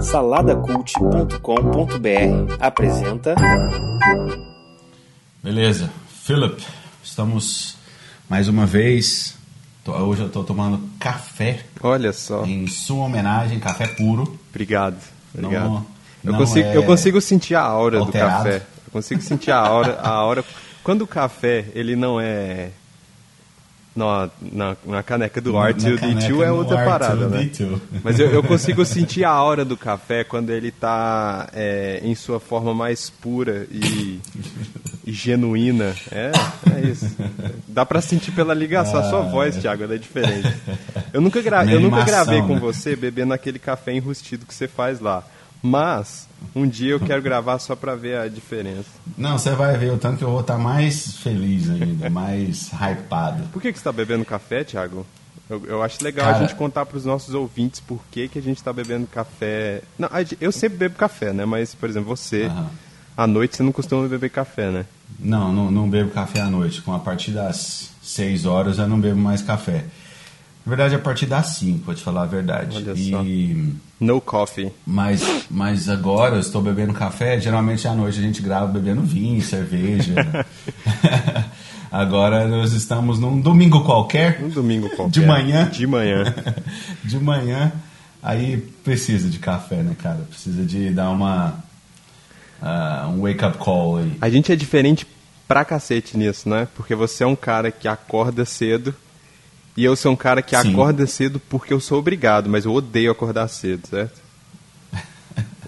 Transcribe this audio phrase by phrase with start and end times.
[0.00, 3.34] Saladacult.com.br apresenta.
[5.42, 5.90] Beleza,
[6.24, 6.62] Philip,
[7.02, 7.76] estamos
[8.28, 9.34] mais uma vez.
[9.84, 12.44] tô- Hoje eu estou tomando café Olha só.
[12.44, 14.38] em sua homenagem, café puro.
[14.50, 14.96] Obrigado.
[15.34, 15.64] Obrigado.
[15.68, 15.86] Não-
[16.24, 18.32] eu, não consigo, é eu consigo sentir a aura alterado.
[18.32, 18.56] do café.
[18.86, 20.44] Eu consigo sentir a aura, a aura.
[20.82, 22.70] Quando o café ele não é
[23.98, 27.50] na, na, na caneca do Na- R2D2 na caneca é outra parada, né?
[27.52, 27.78] R2D2.
[28.02, 31.48] Mas eu, eu consigo sentir a aura do café quando ele está
[32.02, 34.20] em sua forma mais pura e,
[35.04, 35.94] e genuína.
[36.10, 36.30] É,
[36.76, 37.16] é isso.
[37.66, 39.00] Dá pra sentir pela ligação.
[39.00, 40.52] A sua voz, Thiago, ela é diferente.
[41.12, 42.60] Eu nunca, gra eu nunca gravei com né?
[42.60, 45.24] você bebendo aquele café enrustido que você faz lá.
[45.62, 48.88] Mas um dia eu quero gravar só pra ver a diferença.
[49.16, 53.42] Não, você vai ver o tanto que eu vou estar mais feliz ainda, mais hypado.
[53.52, 55.04] Por que, que você está bebendo café, Thiago?
[55.50, 58.38] Eu, eu acho legal Cara- a gente contar para os nossos ouvintes por que, que
[58.38, 59.82] a gente está bebendo café.
[59.98, 60.08] Não,
[60.40, 61.44] eu sempre bebo café, né?
[61.44, 62.68] Mas, por exemplo, você, Aham.
[63.16, 64.84] à noite você não costuma beber café, né?
[65.18, 66.82] Não, não, não bebo café à noite.
[66.82, 69.86] Com a partir das 6 horas eu não bebo mais café.
[70.68, 72.76] Na verdade, a partir das 5, vou te falar a verdade.
[72.76, 73.72] Olha e...
[73.98, 74.70] No coffee.
[74.86, 77.40] Mas, mas agora eu estou bebendo café.
[77.40, 80.12] Geralmente à noite a gente grava bebendo vinho, cerveja.
[81.90, 84.44] agora nós estamos num domingo qualquer.
[84.44, 85.10] Um domingo qualquer.
[85.18, 85.70] De manhã.
[85.70, 86.34] De manhã.
[87.02, 87.72] De manhã.
[88.22, 90.20] Aí precisa de café, né, cara?
[90.28, 91.64] Precisa de dar uma.
[92.60, 94.18] ah, um wake up call aí.
[94.20, 95.06] A gente é diferente
[95.46, 96.68] pra cacete nisso, né?
[96.76, 98.94] Porque você é um cara que acorda cedo
[99.80, 100.72] e eu sou um cara que Sim.
[100.72, 104.20] acorda cedo porque eu sou obrigado, mas eu odeio acordar cedo, certo?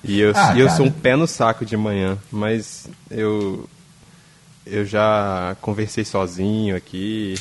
[0.03, 0.77] E eu, Ah, e eu cara.
[0.77, 3.69] sou um pé no saco de manhã, mas eu
[4.67, 7.35] eu já conversei sozinho aqui,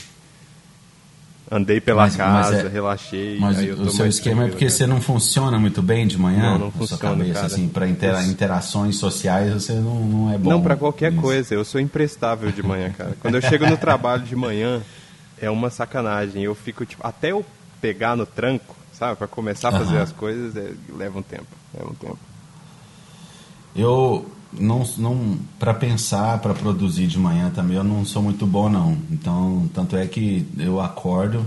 [1.52, 3.38] andei pela Mas- mas casa, é- relaxei.
[3.40, 4.70] Mas o seu esquema é porque cara.
[4.78, 6.52] você não funciona muito bem de manhã?
[6.52, 7.46] Não, não funciona, cabeça, cara.
[7.48, 10.50] assim, para intera interações sociais você não, não é bom.
[10.52, 11.22] Não, pra qualquer nisso.
[11.24, 11.54] coisa.
[11.54, 13.16] Eu sou imprestável de manhã, cara.
[13.20, 14.82] Quando eu chego no trabalho de manhã,
[15.42, 16.44] é uma sacanagem.
[16.44, 17.46] Eu fico, tipo, até eu
[17.82, 19.18] pegar no tranco, sabe?
[19.18, 20.04] Pra começar a fazer Aham.
[20.04, 21.48] as coisas, é, leva um tempo.
[21.74, 22.20] Leva um tempo.
[23.76, 28.70] Eu não, não para pensar, para produzir de manhã também, eu não sou muito bom
[28.70, 28.98] não.
[29.12, 31.46] Então, tanto é que eu acordo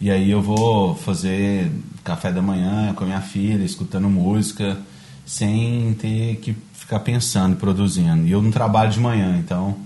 [0.00, 1.72] e aí eu vou fazer
[2.04, 4.78] café da manhã com a minha filha, escutando música,
[5.24, 8.26] sem ter que ficar pensando, produzindo.
[8.26, 9.76] E eu não trabalho de manhã, então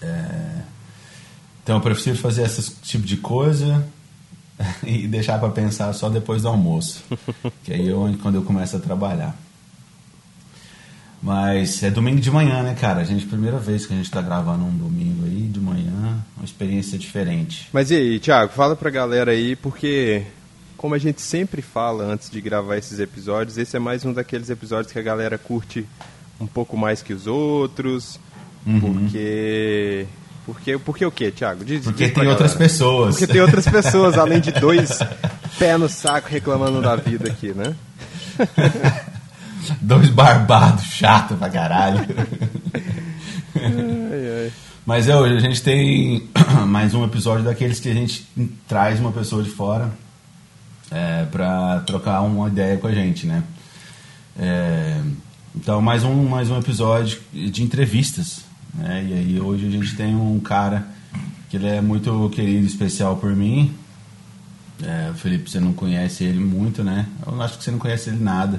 [0.00, 0.62] é,
[1.64, 3.84] então eu prefiro fazer esse tipo de coisa
[4.86, 7.02] e deixar para pensar só depois do almoço,
[7.64, 9.34] que aí eu quando eu começo a trabalhar.
[11.22, 13.00] Mas é domingo de manhã, né, cara?
[13.00, 16.44] A gente, primeira vez que a gente tá gravando um domingo aí de manhã, uma
[16.44, 17.66] experiência diferente.
[17.72, 20.22] Mas e aí, Thiago, fala pra galera aí, porque
[20.76, 24.50] como a gente sempre fala antes de gravar esses episódios, esse é mais um daqueles
[24.50, 25.86] episódios que a galera curte
[26.38, 28.20] um pouco mais que os outros,
[28.66, 28.80] Uhum.
[28.80, 30.06] porque...
[30.46, 31.64] Porque, porque o quê, Thiago?
[31.64, 32.68] Diz, Porque diz tem outras galera.
[32.70, 33.16] pessoas.
[33.16, 34.98] Porque tem outras pessoas, além de dois
[35.58, 37.74] pé no saco reclamando da vida aqui, né?
[39.80, 42.00] Dois barbados, chato pra caralho.
[43.56, 44.52] Ai, ai.
[44.84, 46.28] Mas é, hoje a gente tem
[46.66, 48.28] mais um episódio daqueles que a gente
[48.68, 49.90] traz uma pessoa de fora
[50.90, 53.42] é, pra trocar uma ideia com a gente, né?
[54.38, 55.00] É,
[55.54, 58.40] então, mais um, mais um episódio de entrevistas.
[58.74, 59.06] Né?
[59.08, 60.86] E aí, hoje a gente tem um cara
[61.48, 63.72] que ele é muito querido, especial por mim.
[64.82, 67.06] É, o Felipe, você não conhece ele muito, né?
[67.24, 68.58] Eu acho que você não conhece ele nada.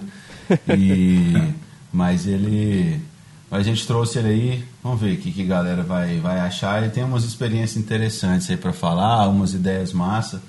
[0.77, 1.33] E,
[1.91, 3.01] mas ele.
[3.51, 6.81] A gente trouxe ele aí, vamos ver o que, que a galera vai, vai achar.
[6.81, 10.41] Ele tem umas experiências interessantes aí pra falar, umas ideias massa.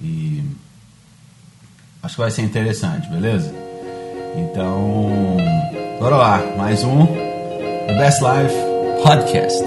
[0.00, 0.42] E
[2.02, 3.52] acho que vai ser interessante, beleza?
[4.36, 5.36] Então,
[5.98, 8.71] bora lá, mais um The Best Life
[9.02, 9.62] Podcast.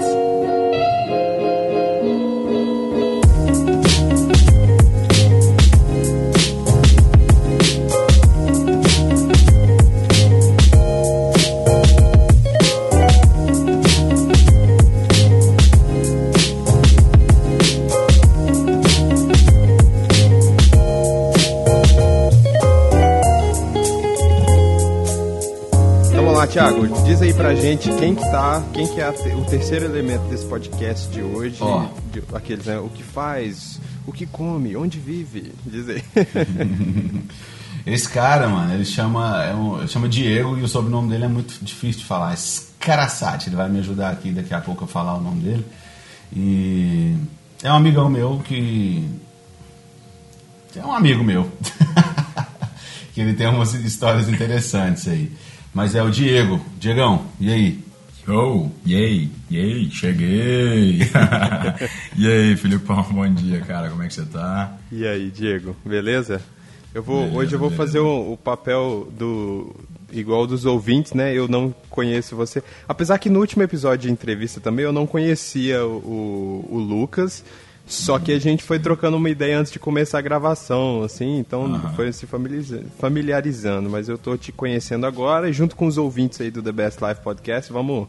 [26.08, 26.86] Então vamos lá, Thiago,
[27.16, 30.44] diz aí pra gente quem que tá, quem que é te- o terceiro elemento desse
[30.44, 31.86] podcast de hoje, Ó.
[32.12, 36.04] de- aqueles, né, o que faz, o que come, onde vive, diz aí.
[37.86, 41.28] Esse cara, mano, ele chama, é um, ele chama Diego e o sobrenome dele é
[41.28, 42.34] muito difícil de falar.
[42.34, 45.64] Escaraçate, ele vai me ajudar aqui daqui a pouco a falar o nome dele.
[46.34, 47.14] E
[47.62, 49.08] é um amigão meu que.
[50.74, 51.48] É um amigo meu.
[53.14, 55.30] que ele tem umas histórias interessantes aí.
[55.76, 56.58] Mas é o Diego.
[56.78, 57.84] Diegão, e aí?
[58.26, 61.00] Yo, yay, yay, cheguei!
[62.16, 64.74] e aí, Filipão, bom dia, cara, como é que você tá?
[64.90, 66.40] E aí, Diego, beleza?
[66.94, 67.86] Eu vou, Beleza, hoje eu vou beleza.
[67.86, 69.76] fazer o, o papel do
[70.10, 71.34] igual dos ouvintes, né?
[71.34, 72.62] Eu não conheço você.
[72.88, 77.44] Apesar que no último episódio de entrevista também eu não conhecia o, o, o Lucas.
[77.86, 81.66] Só que a gente foi trocando uma ideia antes de começar a gravação, assim, então
[81.66, 81.92] Aham.
[81.94, 83.88] foi se familiariza- familiarizando.
[83.88, 86.98] Mas eu tô te conhecendo agora e junto com os ouvintes aí do The Best
[87.04, 88.08] Life Podcast, vamos,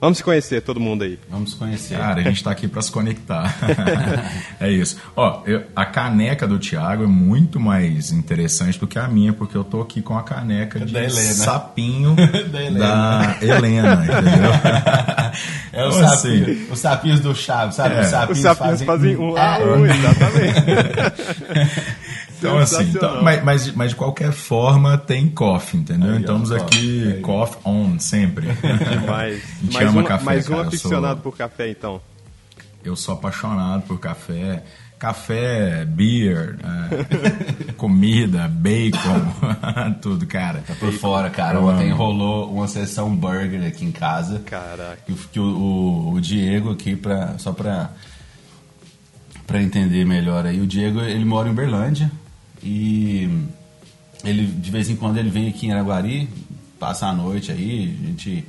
[0.00, 1.18] vamos se conhecer, todo mundo aí.
[1.30, 1.96] Vamos conhecer.
[1.98, 3.54] Cara, a gente tá aqui pra se conectar.
[4.60, 4.96] é isso.
[5.16, 9.56] Ó, eu- a caneca do Thiago é muito mais interessante do que a minha, porque
[9.56, 11.32] eu tô aqui com a caneca de Da Helena.
[11.34, 12.14] sapinho
[12.50, 12.78] Da Helena.
[12.78, 14.50] da Helena, entendeu?
[15.72, 17.94] É o Então, sapinho, assim, os sapinhos do Chaves, sabe?
[17.96, 18.00] É.
[18.00, 20.60] Os sapinhos, Os sapinhos fazem um a um, exatamente.
[22.38, 26.10] Então, assim, então, mas, mas, mas de qualquer forma tem coffee, entendeu?
[26.10, 26.64] Aí, ó, Estamos coffee.
[26.64, 27.20] aqui, Aí.
[27.20, 28.46] coffee on, sempre.
[29.62, 32.00] Gente mais ama um, café, mais um cara, aficionado sou- por café, então.
[32.84, 34.62] Eu sou apaixonado por café.
[34.98, 40.62] Café, beer, é, comida, bacon, tudo, cara.
[40.66, 41.60] Tá por fora, cara.
[41.60, 44.40] Ontem rolou uma sessão burger aqui em casa.
[44.40, 44.98] Caraca.
[45.06, 47.90] Que, o- que o, o- o Diego aqui, pra, só pra,
[49.46, 52.10] pra entender melhor aí, o Diego ele mora em Uberlândia
[52.62, 53.28] e
[54.24, 56.28] ele de vez em quando ele vem aqui em Araguari,
[56.78, 58.44] passa a noite aí, a gente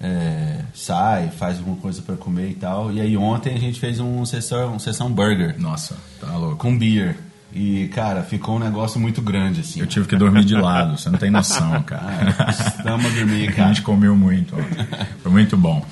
[0.00, 2.92] é, sai, faz alguma coisa pra comer e tal.
[2.92, 6.56] E aí ontem a gente fez um sessão, um sessão burger Nossa, tá louco.
[6.56, 7.16] com beer.
[7.50, 9.80] E, cara, ficou um negócio muito grande, assim.
[9.80, 12.36] Eu tive que dormir de lado, você não tem noção, cara.
[12.50, 13.68] Estamos a dormir, A cara.
[13.68, 14.86] gente comeu muito, ontem.
[15.22, 15.84] foi muito bom.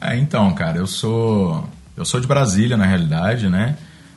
[0.00, 1.66] É, então, cara, eu sou
[1.96, 3.76] eu sou de Brasília na realidade, né?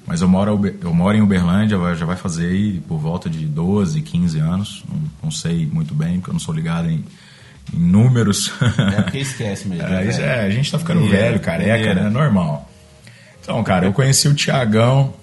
[0.10, 4.02] Mas eu moro eu moro em Uberlândia, já vai fazer aí por volta de 12,
[4.02, 4.84] 15 anos.
[4.90, 7.06] Não, não sei muito bem, porque eu não sou ligado em,
[7.72, 8.52] em números.
[8.92, 9.86] É porque esquece mesmo.
[9.86, 12.04] É, né, é, a gente tá ficando velho, careca, mineiro.
[12.06, 12.10] né?
[12.10, 12.68] Normal.
[13.40, 15.14] Então, cara, eu conheci o Tiagão.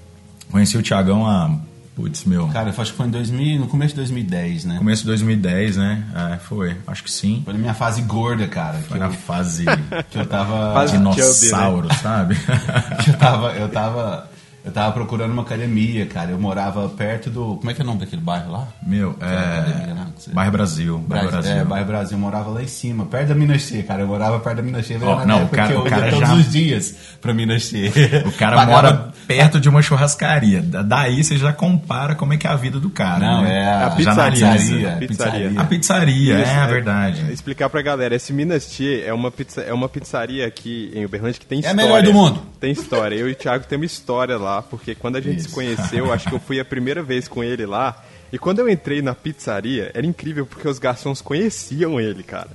[0.53, 1.51] Conheci o Tiagão há.
[1.97, 2.47] Putz, meu.
[2.49, 4.79] Cara, eu acho que foi em 2000, no começo de 2010, né?
[4.79, 6.05] Começo de 2010, né?
[6.35, 6.77] É, foi.
[6.87, 7.43] Acho que sim.
[7.45, 8.79] Foi na minha fase gorda, cara.
[8.79, 9.65] Que, Foi na eu, fase
[10.11, 10.75] que eu tava.
[10.75, 12.37] Fase dinossauro, sabe?
[13.03, 13.53] que eu tava.
[13.55, 14.36] Eu tava.
[14.67, 16.33] Eu tava procurando uma academia, cara.
[16.33, 17.57] Eu morava perto do.
[17.57, 18.67] Como é que é o nome daquele bairro lá?
[18.85, 20.07] Meu, academia, né?
[20.29, 20.31] é.
[20.35, 20.99] Bairro Brasil.
[21.07, 21.43] Bairro Brasil.
[21.53, 21.63] Brasil.
[21.63, 22.17] É, bairro Brasil.
[22.17, 24.03] Eu morava lá em cima, perto da Minas Che, cara.
[24.03, 24.99] Eu morava perto da Minas Che.
[25.01, 26.95] Ó, na não, época o cara- que eu o cara ia todos já- os dias
[27.21, 27.93] pra Minas Che.
[28.27, 30.61] O cara Pagava- mora perto de uma churrascaria.
[30.63, 33.21] Da- Daí você já compara como é que é a vida do cara.
[33.25, 33.59] Não, né?
[33.59, 34.47] é a Já pizzaria.
[34.49, 34.89] analisa.
[34.93, 35.61] A pizzaria.
[35.61, 36.67] A pizzaria, Isso, é, é.
[36.67, 37.33] verdade.
[37.33, 41.39] Explicar pra galera, esse Minas Tia é uma, pizza, é uma pizzaria aqui em Uberlândia
[41.39, 41.85] que tem É a história.
[41.89, 42.43] melhor do mundo.
[42.59, 43.15] Tem história.
[43.15, 45.55] Eu e o Thiago temos história lá, porque quando a gente se Isso.
[45.55, 48.03] conheceu, acho que eu fui a primeira vez com ele lá.
[48.33, 52.51] E quando eu entrei na pizzaria, era incrível porque os garçons conheciam ele, cara.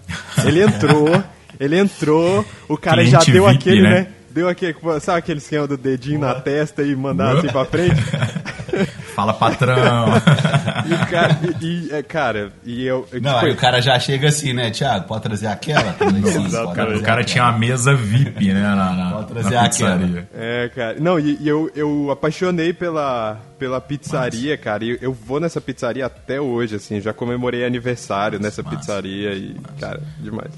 [0.46, 1.24] Ele entrou,
[1.60, 3.90] ele entrou, o cara já Cliente deu VIP, aquele, né?
[3.90, 4.08] né?
[4.34, 8.02] Deu aquele, sabe aquele esquema do dedinho na testa e mandar assim pra frente?
[9.14, 10.06] Fala patrão.
[10.84, 13.08] E o cara, e, e, é, cara, e eu.
[13.12, 15.08] eu, Não, tipo, aí o cara já chega assim, né, Thiago?
[15.08, 15.94] Pode trazer aquela?
[15.94, 16.32] Sim, Exatamente.
[16.34, 18.62] pode O cara, trazer o cara tinha uma mesa VIP, né?
[18.62, 19.98] Na, na, Pode trazer na aquela.
[19.98, 20.30] pizzaria.
[20.34, 20.96] É, cara.
[21.00, 24.84] Não, e, e eu, eu apaixonei pela, pela pizzaria, cara.
[24.84, 27.00] E eu vou nessa pizzaria até hoje, assim.
[27.00, 28.76] Já comemorei aniversário nessa massa.
[28.76, 30.52] pizzaria e, cara, demais.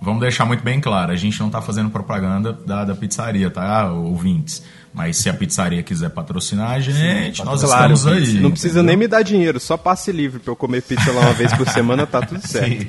[0.00, 3.90] Vamos deixar muito bem claro, a gente não tá fazendo propaganda da, da pizzaria, tá,
[3.92, 4.62] ouvintes?
[4.94, 8.40] Mas se a pizzaria quiser patrocinar a gente, nós Claro, estamos aí.
[8.40, 8.88] não precisa entendeu?
[8.88, 11.66] nem me dar dinheiro, só passe livre pra eu comer pizza lá uma vez por
[11.70, 12.68] semana, tá tudo certo.
[12.82, 12.88] Sim.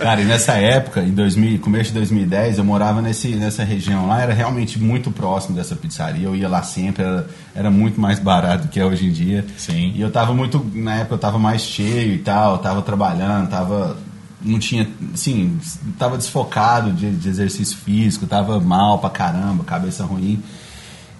[0.00, 4.22] Cara, e nessa época, em 2000, começo de 2010, eu morava nesse, nessa região lá,
[4.22, 6.24] era realmente muito próximo dessa pizzaria.
[6.26, 9.44] Eu ia lá sempre, era, era muito mais barato do que é hoje em dia.
[9.58, 9.92] Sim.
[9.94, 13.96] E eu tava muito, na época eu tava mais cheio e tal, tava trabalhando, tava.
[14.40, 15.58] Não tinha, assim,
[15.98, 20.42] tava desfocado de, de exercício físico, tava mal pra caramba, cabeça ruim.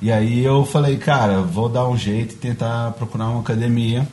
[0.00, 4.06] E aí eu falei, cara, vou dar um jeito e tentar procurar uma academia.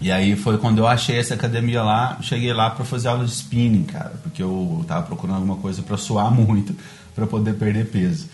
[0.00, 3.30] E aí foi quando eu achei essa academia lá, cheguei lá para fazer aula de
[3.30, 6.74] spinning, cara, porque eu tava procurando alguma coisa para suar muito,
[7.14, 8.28] para poder perder peso.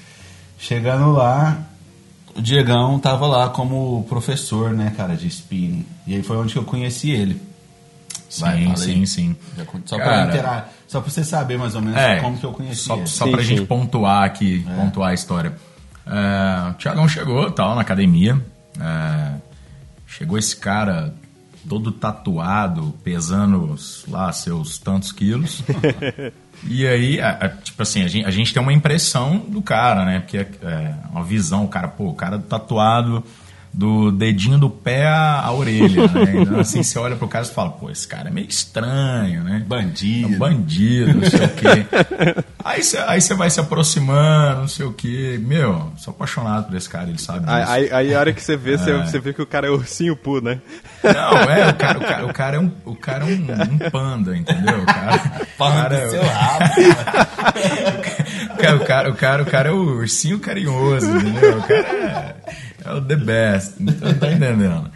[0.58, 1.58] Chegando lá,
[2.34, 5.84] o Diegão tava lá como professor, né, cara, de spinning.
[6.06, 7.40] E aí foi onde eu conheci ele.
[8.28, 8.76] Sim, Vai, aí.
[8.76, 9.36] sim, sim.
[9.86, 12.52] Só Cara, pra inteirar, só pra você saber mais ou menos É, como que eu
[12.52, 13.48] conheci Só, só Sim, pra sim.
[13.48, 15.52] gente pontuar aqui, pontuar a história.
[16.06, 18.40] É, o Tiagão chegou, tal, na academia.
[18.80, 19.32] é,
[20.06, 21.12] chegou esse cara
[21.68, 23.76] todo tatuado, pesando
[24.08, 25.62] lá seus tantos quilos.
[26.64, 30.04] e aí, a- a- tipo assim, a gente, a gente tem uma impressão do cara,
[30.04, 30.20] né?
[30.20, 33.22] Porque é, é uma visão, o cara, pô, o cara tatuado,
[33.72, 36.32] do dedinho do pé à, à orelha, né?
[36.42, 39.64] Então, assim, você olha pro cara e fala, pô, esse cara é meio estranho, né?
[39.66, 40.32] Bandido.
[40.32, 41.86] É um bandido, não sei o quê.
[42.64, 45.40] Aí você aí vai se aproximando, não sei o quê.
[45.40, 47.70] Meu, sou apaixonado por esse cara, ele sabe disso.
[47.70, 50.16] Aí, aí, a hora que você vê, você, você vê que o cara é ursinho
[50.16, 50.60] Poo, né?
[51.02, 53.90] Não, é, o cara, o cara, o cara é, um, o cara é um, um
[53.90, 54.82] panda, entendeu?
[54.82, 55.16] O cara,
[55.54, 56.64] o cara, é- seu rabo.
[58.80, 61.58] o cara, o cara, o cara é o ursinho carinhoso, entendeu?
[61.58, 62.34] O cara é,
[62.84, 64.90] é o the best, então tá entendendo?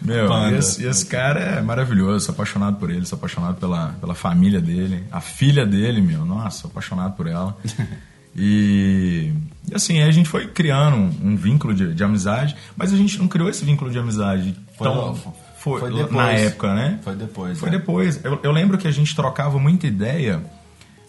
[0.00, 0.54] Meu, Panda.
[0.54, 4.60] e esse, esse cara é maravilhoso, sou apaixonado por ele, sou apaixonado pela, pela família
[4.60, 7.56] dele, a filha dele, meu, nossa, sou apaixonado por ela.
[8.36, 9.32] E,
[9.70, 13.16] e assim, a gente foi criando um, um vínculo de, de amizade, mas a gente
[13.16, 15.14] não criou esse vínculo de amizade Foi tão,
[15.56, 16.40] foi, Foi na depois.
[16.40, 16.98] época, né?
[17.02, 17.58] Foi depois.
[17.58, 17.72] Foi é.
[17.72, 18.24] depois.
[18.24, 20.42] Eu, eu lembro que a gente trocava muita ideia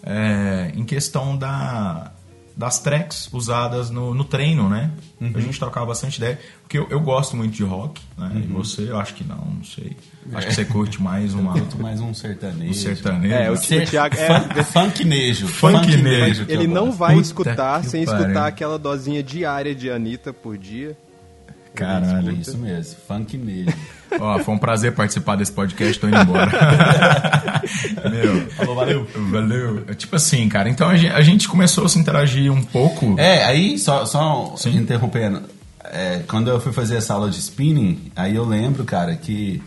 [0.01, 2.11] é, em questão da,
[2.57, 4.89] das tracks usadas no, no treino, né?
[5.19, 5.31] Uhum.
[5.35, 6.39] A gente trocava bastante ideia.
[6.61, 8.31] Porque eu, eu gosto muito de rock, né?
[8.33, 8.39] Uhum.
[8.41, 9.95] E você, eu acho que não, não sei.
[10.33, 12.71] Acho que você curte mais uma, Curto mais um sertanejo.
[12.71, 13.33] um sertanejo.
[13.33, 15.47] É, o o Thiago é- Fun- Funknejo.
[15.47, 16.45] Funknejo.
[16.47, 20.97] eu Ele não vai Puta escutar sem escutar aquela dosinha diária de Anitta por dia.
[21.75, 22.31] Caralho.
[22.33, 23.73] Isso mesmo, Funknejo.
[24.19, 26.49] Ó, foi um prazer participar desse podcast, tô indo embora.
[28.09, 29.07] Meu, Falou, valeu.
[29.29, 29.83] valeu.
[29.87, 33.15] É Tipo assim, cara, então a gente, a gente começou a se interagir um pouco.
[33.19, 34.77] É, aí, só, só Sim.
[34.77, 35.41] interrompendo.
[35.83, 39.61] É, quando eu fui fazer essa aula de spinning, aí eu lembro, cara, que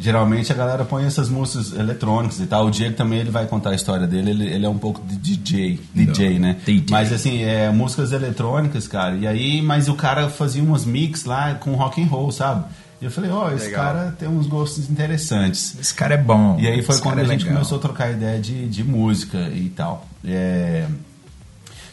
[0.00, 2.66] geralmente a galera põe essas músicas eletrônicas e tal.
[2.66, 5.16] O Diego também ele vai contar a história dele, ele, ele é um pouco de
[5.16, 6.56] DJ, DJ, né?
[6.64, 6.86] DJ.
[6.90, 9.14] Mas assim, é, músicas eletrônicas, cara.
[9.16, 12.64] E aí, mas o cara fazia umas mix lá com rock and roll, sabe?
[13.00, 13.84] E eu falei, ó, esse Legal.
[13.84, 15.74] cara tem uns gostos interessantes.
[15.80, 16.58] Esse cara é bom.
[16.60, 17.54] E aí foi Esse quando a é gente legal.
[17.54, 20.06] começou a trocar ideia de, de música e tal.
[20.24, 20.86] É...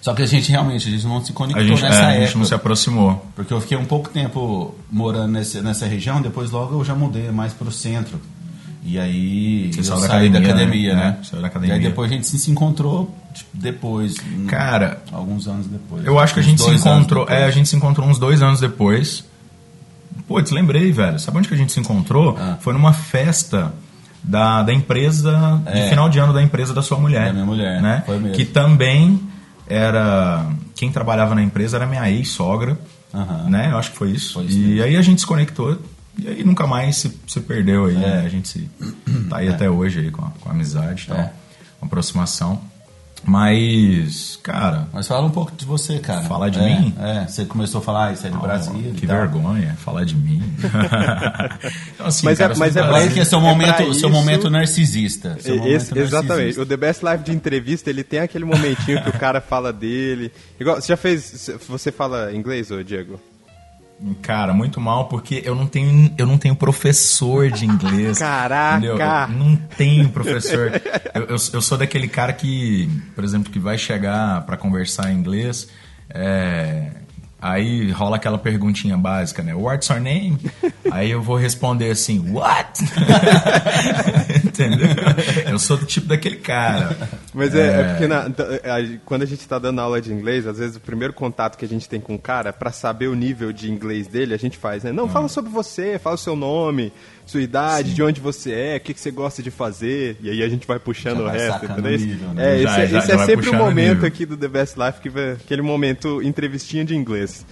[0.02, 2.10] Só que a gente realmente a gente não se A conectou gente, nessa é, a
[2.12, 2.26] época.
[2.26, 3.26] gente não se aproximou.
[3.36, 7.32] Porque eu fiquei um pouco tempo morando nesse, nessa região, depois logo eu já mudei
[7.32, 8.20] mais pro centro.
[8.84, 11.06] E aí Você eu saiu da saí da academia, academia, né?
[11.06, 11.18] né?
[11.24, 11.76] Saiu da academia.
[11.76, 14.16] E aí depois a gente se encontrou tipo, depois.
[14.48, 16.06] Cara, alguns anos depois.
[16.06, 17.28] Eu acho que a gente se encontrou.
[17.28, 19.26] É, a gente se encontrou uns dois anos depois.
[20.26, 21.20] Putz, lembrei, velho.
[21.20, 22.38] Sabe onde que a gente se encontrou?
[22.40, 22.58] Ah.
[22.62, 23.74] Foi numa festa
[24.24, 25.90] da, da empresa, de É.
[25.90, 27.28] final de ano da empresa da sua mulher.
[27.28, 28.04] Da minha mulher, né?
[28.06, 28.36] foi mesmo.
[28.36, 29.20] Que também
[29.70, 30.50] era.
[30.76, 32.78] Quem trabalhava na empresa era minha ex-sogra.
[33.14, 33.50] Aham.
[33.50, 33.72] Né?
[33.72, 34.34] Eu acho que foi isso.
[34.34, 34.84] Foi isso e mesmo.
[34.84, 35.78] aí a gente se conectou.
[36.18, 37.96] E aí nunca mais se, se perdeu aí.
[37.96, 38.00] É.
[38.00, 38.24] né?
[38.26, 38.70] A gente se,
[39.30, 41.18] tá aí até hoje aí com a, com a amizade e tal.
[41.18, 41.32] É.
[41.82, 42.62] Aproximação.
[43.26, 46.22] Mas, cara, Mas fala um pouco de você, cara.
[46.22, 46.94] Falar de É, mim?
[47.00, 48.74] É, você começou a falar, isso é do Brasil.
[48.76, 49.18] Oh, e que tal.
[49.18, 50.42] vergonha falar de mim.
[51.94, 53.12] então, assim, Mas é- cara, eu mas é Brasil.
[53.12, 55.38] que é seu É pra momento, seu isso- momento narcisista.
[55.40, 56.30] Seu momento Esse- exatamente.
[56.30, 56.62] narcisista.
[56.62, 60.32] O The Best Live de entrevista, ele tem aquele momentinho que o cara fala dele.
[60.60, 61.50] Igual, você já fez.
[61.68, 63.20] Você fala inglês, ô Diego?
[64.22, 68.20] Cara, muito mal, porque eu não tenho, eu não tenho professor de inglês.
[68.20, 68.78] Caraca!
[68.78, 68.98] entendeu?
[68.98, 70.72] Eu não tenho professor.
[71.16, 75.18] eu, eu, eu sou daquele cara que, por exemplo, que vai chegar para conversar em
[75.18, 75.68] inglês.
[76.10, 76.92] é,
[77.40, 79.54] Aí rola aquela perguntinha básica, né?
[79.54, 80.38] What's your name?
[80.92, 82.84] Aí eu vou responder assim, what?
[84.44, 84.88] Entendeu?
[85.50, 86.96] Eu sou do tipo daquele cara.
[87.34, 90.58] Mas é, é porque na- a- quando a gente tá dando aula de inglês, às
[90.58, 93.52] vezes o primeiro contato que a gente tem com o cara, pra saber o nível
[93.54, 94.92] de inglês dele, a gente faz, né?
[94.92, 96.92] Não, fala sobre você, fala o seu nome,
[97.28, 100.42] sua idade, de onde você é, o que, que você gosta de fazer, e aí
[100.42, 101.92] a gente vai puxando o resto, entendeu?
[101.98, 102.56] nível, né?
[102.60, 104.08] É, Já- esse, já- esse já é sempre o momento nível.
[104.08, 107.46] aqui do The Best Life, que vai, aquele momento entrevistinha de inglês.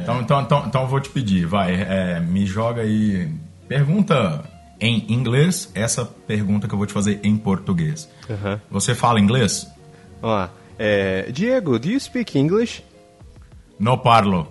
[0.00, 3.28] Então, então, então, então eu vou te pedir, vai, é, me joga aí.
[3.68, 4.44] Pergunta
[4.80, 8.08] em inglês, essa pergunta que eu vou te fazer em português.
[8.70, 9.66] Você fala inglês?
[10.20, 10.50] Vamos lá.
[10.78, 12.82] É, Diego, do you speak English?
[13.78, 14.48] No parlo.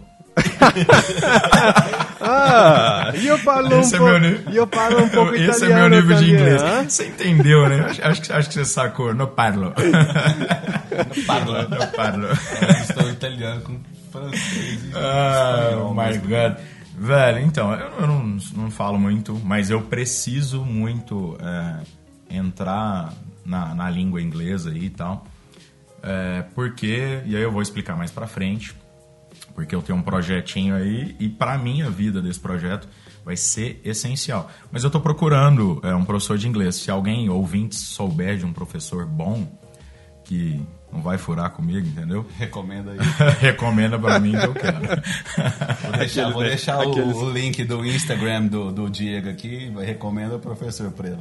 [2.22, 4.52] Ah, e eu falo um Esse é pouco, meu nível.
[4.54, 6.62] e eu falo um pouco Esse italiano é meu nível de também, inglês.
[6.64, 6.84] hã?
[6.90, 7.80] Você entendeu, né?
[7.90, 9.14] Acho, acho, que- acho que você sacou.
[9.14, 9.74] No parlo.
[11.28, 11.54] Parlo.
[11.70, 12.28] No parlo.
[12.82, 13.80] Estou italiano com
[14.12, 15.94] francês Ah, espanhol.
[15.96, 16.58] my God.
[16.96, 23.12] Velho, então, eu, eu não, não falo muito, mas eu preciso muito é, entrar
[23.46, 25.26] na, na língua inglesa aí e tal.
[26.04, 28.76] É, porque, e aí eu vou explicar mais pra frente,
[29.56, 32.88] porque eu tenho um projetinho aí e pra mim a vida desse projeto
[33.24, 34.50] vai ser essencial.
[34.72, 36.76] Mas eu tô procurando é, um professor de inglês.
[36.76, 39.48] Se alguém ouvinte souber de um professor bom,
[40.26, 42.26] que não vai furar comigo, entendeu?
[42.38, 42.98] Recomenda aí.
[43.42, 44.78] Recomenda pra mim que eu quero.
[45.82, 49.74] Vou deixar, vou deixar o- aqueles- o, link do Instagram do, do Diego aqui.
[49.84, 51.18] Recomenda o professor pra ele.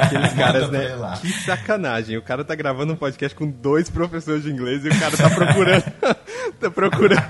[0.00, 0.88] Aqueles caras, né?
[1.20, 2.16] Que sacanagem.
[2.16, 5.28] O cara tá gravando um podcast com dois professores de inglês e o cara tá
[5.28, 5.84] procurando
[6.60, 7.22] Tá procurando.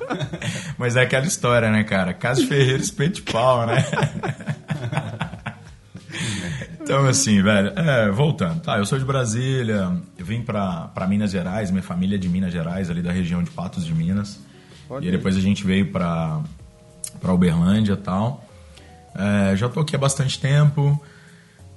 [0.78, 2.14] Mas é aquela história, né, cara?
[2.14, 3.84] Caso Ferreira espete pau, né?
[6.80, 8.76] Então, assim, velho, é, voltando, tá?
[8.76, 12.52] Eu sou de Brasília, eu vim pra, pra Minas Gerais, minha família é de Minas
[12.52, 14.38] Gerais, ali da região de Patos de Minas.
[14.90, 16.42] Olha e depois a gente veio pra,
[17.22, 18.46] pra Uberlândia e tal.
[19.14, 21.02] É, já tô aqui há bastante tempo.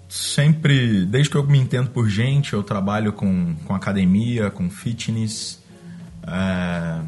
[0.10, 5.64] Sempre, desde que eu me entendo por gente, eu trabalho com, com academia, com fitness.
[6.28, 7.00] É,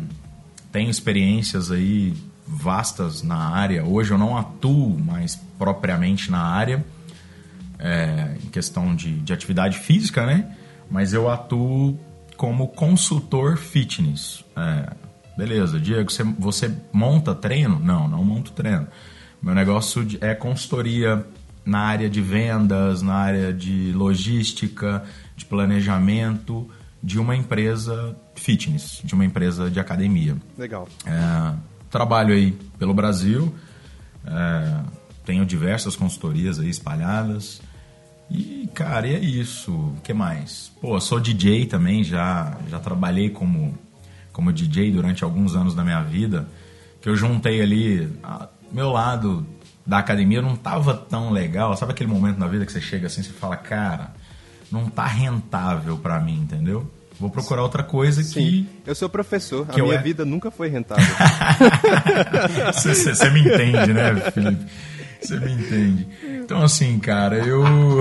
[0.72, 2.14] tenho experiências aí
[2.48, 3.84] vastas na área.
[3.86, 6.84] Hoje eu não atuo mais propriamente na área,
[7.78, 10.56] é, em questão de, de atividade física, né?
[10.90, 12.00] Mas eu atuo
[12.36, 14.44] como consultor fitness.
[14.56, 14.90] É,
[15.38, 17.80] beleza, Diego, você, você monta treino?
[17.80, 18.88] Não, não monto treino.
[19.42, 21.26] Meu negócio é consultoria
[21.66, 25.04] na área de vendas, na área de logística,
[25.36, 26.70] de planejamento
[27.02, 30.36] de uma empresa fitness, de uma empresa de academia.
[30.58, 30.88] Legal.
[31.06, 31.54] É,
[31.90, 33.56] trabalho aí pelo Brasil,
[34.26, 34.82] é,
[35.26, 37.62] tenho diversas consultorias aí espalhadas.
[38.30, 39.72] E, cara, e é isso.
[39.72, 40.72] O que mais?
[40.82, 43.78] Pô, sou DJ também, já, já trabalhei como,
[44.32, 46.48] como DJ durante alguns anos da minha vida,
[47.02, 49.48] que eu juntei ali, a- meu lado
[49.86, 51.76] da academia não tava tão legal.
[51.76, 54.14] Sabe aquele momento na vida que você chega assim e fala, cara,
[54.72, 56.90] não tá rentável pra mim, entendeu?
[57.20, 60.70] Vou procurar outra coisa Sim, eu sou professor, Que a minha é- vida nunca foi
[60.70, 61.06] rentável.
[62.74, 64.66] Você me entende, né, Felipe?
[65.22, 66.08] Você me entende.
[66.24, 67.62] Então, assim, cara, eu.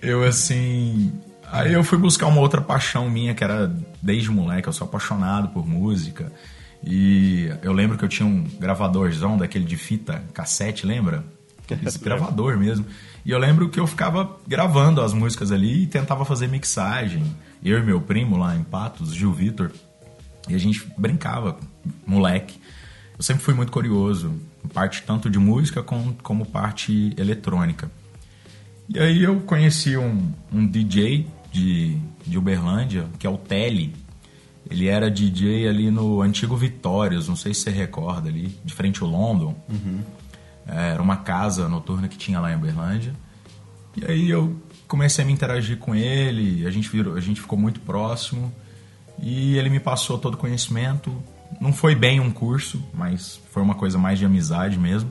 [0.00, 1.12] eu, assim.
[1.50, 3.70] Aí eu fui buscar uma outra paixão minha, que era
[4.02, 4.68] desde moleque.
[4.68, 6.32] Eu sou apaixonado por música.
[6.82, 11.24] E eu lembro que eu tinha um gravadorzão daquele de fita cassete, lembra?
[11.84, 12.86] Esse gravador mesmo.
[13.24, 17.24] E eu lembro que eu ficava gravando as músicas ali e tentava fazer mixagem.
[17.62, 19.70] Eu e meu primo lá em Patos, Gil Vitor.
[20.48, 21.58] E a gente brincava,
[22.06, 22.58] moleque.
[23.16, 24.32] Eu sempre fui muito curioso,
[24.72, 27.90] parte tanto de música como, como parte eletrônica.
[28.88, 33.94] E aí eu conheci um, um DJ de, de Uberlândia, que é o Telly.
[34.70, 39.02] Ele era DJ ali no antigo Vitórias, não sei se você recorda ali, de frente
[39.02, 39.54] ao London.
[39.68, 40.17] É,
[40.68, 43.14] Era uma casa noturna que tinha lá em Uberlândia.
[43.96, 44.54] E aí eu
[44.86, 48.52] comecei a me interagir com ele, a gente, virou, a gente ficou muito próximo.
[49.20, 51.12] E ele me passou todo o conhecimento.
[51.60, 55.10] Não foi bem um curso, mas foi uma coisa mais de amizade mesmo.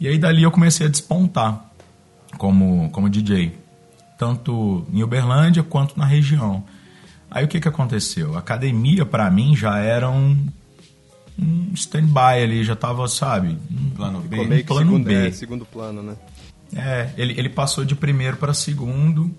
[0.00, 1.70] E aí dali eu comecei a despontar
[2.36, 3.56] como, como DJ,
[4.18, 6.64] tanto em Uberlândia quanto na região.
[7.30, 8.34] Aí o que, que aconteceu?
[8.36, 10.46] A academia para mim já era um,
[11.38, 13.58] um stand-by ali, já tava, sabe?
[13.70, 14.28] Um Plano B.
[14.28, 15.14] Ficou meio que plano segundo, B.
[15.14, 16.16] é, segundo plano, né?
[16.74, 19.34] É, ele, ele passou de primeiro para segundo.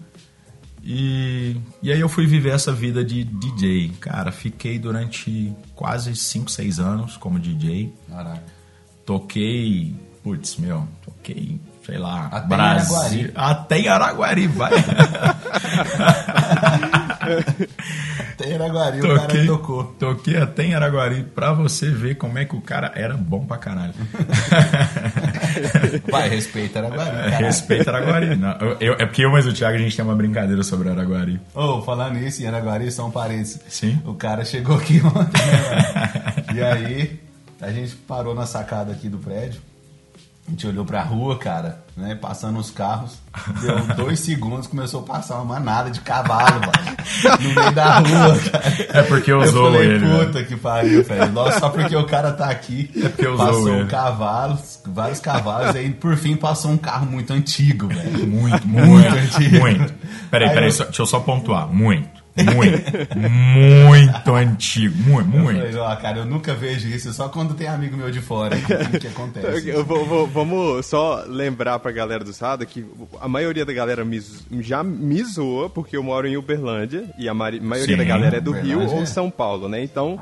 [0.84, 3.90] E, e aí eu fui viver essa vida de DJ.
[4.00, 7.94] Cara, fiquei durante quase 5, 6 anos como DJ.
[8.10, 8.44] Caraca.
[9.06, 12.96] Toquei, putz, meu, toquei, sei lá, Até em Brasil.
[12.96, 13.32] Araguari.
[13.36, 14.72] Até em Araguari, vai.
[18.38, 19.84] Tem Araguari, o cara toquei, tocou.
[20.00, 23.58] toquei até em Araguari pra você ver como é que o cara era bom pra
[23.58, 23.94] caralho.
[26.12, 27.46] Vai, respeita Araguari, É, caralho.
[27.46, 28.36] Respeita Araguari.
[28.36, 31.40] Não, eu- é porque eu mais o Thiago a gente tem uma brincadeira sobre Araguari.
[31.54, 33.60] Ô, falando nisso, em Araguari são parentes.
[33.68, 34.00] Sim.
[34.06, 36.56] O cara chegou aqui ontem, né?
[36.56, 37.20] E aí,
[37.62, 39.62] a gente parou na sacada aqui do prédio.
[40.48, 42.16] A gente olhou pra rua, cara, né?
[42.16, 43.18] Passando os carros.
[43.62, 46.98] Deu dois segundos, começou a passar uma manada de cavalo, mano.
[47.42, 48.64] No meio da rua, cara.
[49.00, 50.26] É porque Eu usou falei, ele, né?
[50.26, 51.34] puta que pariu, velho.
[51.34, 52.90] Nossa, só porque o cara tá aqui.
[52.96, 53.84] É porque usou passou ele.
[53.84, 58.26] um cavalo, vários cavalos, aí por fim passou um carro muito antigo, velho.
[58.26, 59.60] Muito, Muito muito, antigo.
[59.60, 59.94] muito.
[60.32, 61.68] Peraí, Aí peraí, eu- só- deixa eu só pontuar.
[61.68, 63.20] Muito, muito,
[63.58, 64.96] muito antigo.
[64.98, 65.60] Muito, Eu muito.
[65.60, 69.00] falei, ó, cara, eu nunca vejo isso, só quando tem amigo meu de fora que,
[69.00, 69.70] que acontece.
[69.70, 72.86] Eu vou- vou- vamos só lembrar pra galera do Sada que
[73.20, 74.22] a maioria da galera me
[74.62, 78.38] já me zoa porque eu moro em Uberlândia e a mari- maioria Sim, da galera
[78.38, 79.06] é do Rio Uberlândia ou é.
[79.06, 79.82] São Paulo, né?
[79.84, 80.20] Então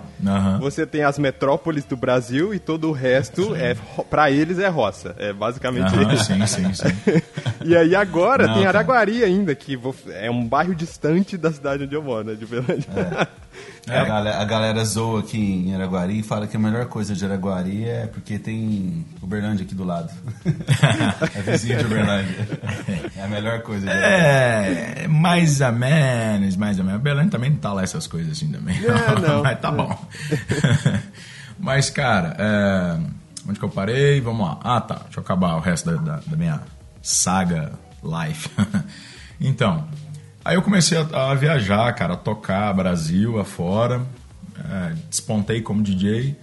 [0.60, 4.68] você tem as metrópoles do Brasil e todo o resto é ro- pra eles é
[4.68, 5.16] roça.
[5.18, 6.26] É basicamente Aham, isso.
[6.26, 7.22] sim, sim, sim.
[7.64, 8.80] E aí agora Não, tem cara.
[8.80, 9.80] Araguari ainda, que
[10.14, 12.36] é um bairro distante da cidade onde eu né?
[12.36, 12.88] De Uberlândia.
[13.88, 17.24] A, galera, a galera zoa aqui em Araguari e fala que a melhor coisa de
[17.24, 20.12] Araguari é porque tem Uberlândia aqui do lado.
[21.36, 22.36] é vizinho de Uberlândia.
[23.16, 25.04] É a melhor coisa de Araguari.
[25.04, 27.00] É, mais ou menos, mais ou menos.
[27.00, 28.76] Belém também não tá lá essas coisas assim também.
[28.76, 29.44] É, não.
[29.44, 30.08] Mas tá bom.
[31.60, 33.00] Mas, cara, é,
[33.48, 34.20] onde que eu parei?
[34.20, 34.60] Vamos lá.
[34.64, 34.96] Ah, tá.
[35.06, 36.60] Deixa eu acabar o resto da, da- da minha
[37.04, 37.72] saga
[38.04, 38.50] life.
[39.40, 39.88] então,
[40.46, 44.06] Aí eu comecei a, a viajar, cara, a tocar Brasil afora.
[44.64, 46.38] É, despontei como DJ.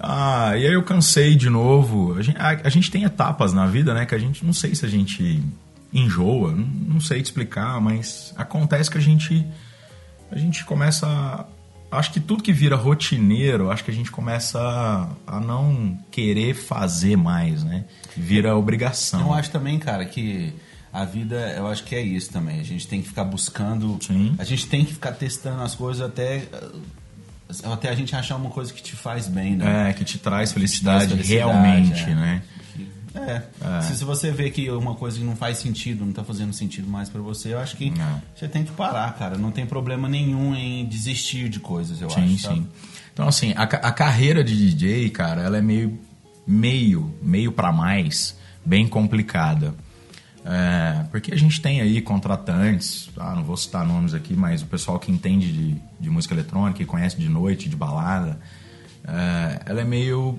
[0.00, 2.18] Ah, e aí eu cansei de novo.
[2.18, 4.04] A gente, a, a gente, tem etapas na vida, né?
[4.06, 5.40] Que a gente não sei se a gente
[5.92, 9.46] enjoa, não, não sei te explicar, mas acontece que a gente
[10.32, 11.44] a gente começa a,
[11.96, 16.54] acho que tudo que vira rotineiro, acho que a gente começa a, a não querer
[16.54, 17.84] fazer mais, né?
[18.16, 19.20] Vira obrigação.
[19.20, 20.54] Eu acho também, cara, que
[20.92, 22.60] a vida, eu acho que é isso também.
[22.60, 24.34] A gente tem que ficar buscando, Sim.
[24.38, 26.48] a gente tem que ficar testando as coisas até
[27.64, 29.90] até a gente achar uma coisa que te faz bem, né?
[29.90, 32.14] É, que te traz felicidade, te traz felicidade, realmente, é.
[32.14, 32.42] né?
[33.14, 33.80] É.
[33.82, 36.88] Se, se você vê que uma coisa que não faz sentido, não tá fazendo sentido
[36.88, 38.22] mais pra você, eu acho que Não.
[38.34, 39.36] você tem que parar, cara.
[39.36, 42.28] Não tem problema nenhum em desistir de coisas, eu Sim, acho.
[42.30, 42.38] sim.
[42.38, 42.66] sabe?
[43.12, 45.98] Então, assim, a, a carreira de DJ, cara, ela é meio,
[46.46, 49.74] meio, meio para mais, bem complicada.
[50.44, 54.66] É, porque a gente tem aí contratantes, ah, não vou citar nomes aqui, mas o
[54.66, 58.38] pessoal que entende de, de música eletrônica, que conhece de noite, de balada,
[59.06, 60.38] é, ela é meio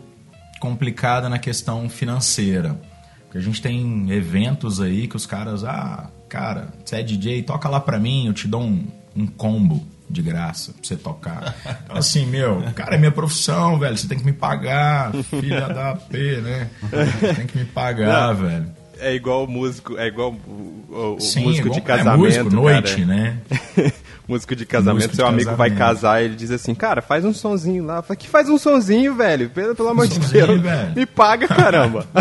[0.59, 2.79] complicada na questão financeira.
[3.23, 7.69] Porque a gente tem eventos aí que os caras, ah, cara, você é DJ, toca
[7.69, 8.85] lá pra mim, eu te dou um,
[9.15, 11.55] um combo de graça pra você tocar.
[11.85, 15.95] Então, assim, meu, cara, é minha profissão, velho, você tem que me pagar, filha da
[15.95, 16.69] P, né?
[16.81, 18.80] Você tem que me pagar, velho.
[19.01, 22.19] É igual o músico, é igual o, o- Sim, músico igual- de é casamento.
[22.19, 23.37] músico, noite, né?
[24.27, 25.77] músico de casamento, Músico de seu amigo vai casamento.
[26.01, 28.01] casar, ele diz assim, cara, faz um sonzinho lá.
[28.01, 29.49] Fala, que faz um sonzinho, velho?
[29.49, 30.61] Pelo, pelo amor de Deus.
[30.61, 30.93] velho.
[30.95, 32.05] Me paga, caramba.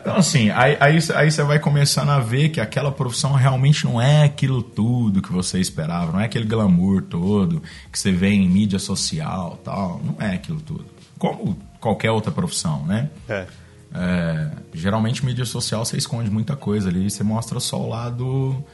[0.00, 4.00] Então, assim, aí, aí, aí você vai começando a ver que aquela profissão realmente não
[4.00, 8.48] é aquilo tudo que você esperava, não é aquele glamour todo que você vê em
[8.48, 10.00] mídia social tal.
[10.04, 10.84] Não é aquilo tudo.
[11.18, 13.08] Como qualquer outra profissão, né?
[13.28, 13.46] É.
[13.94, 18.64] É, geralmente mídia social você esconde muita coisa ali, você mostra só o lado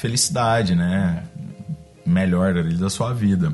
[0.00, 1.24] felicidade, né?
[2.04, 3.52] Melhor ali da sua vida.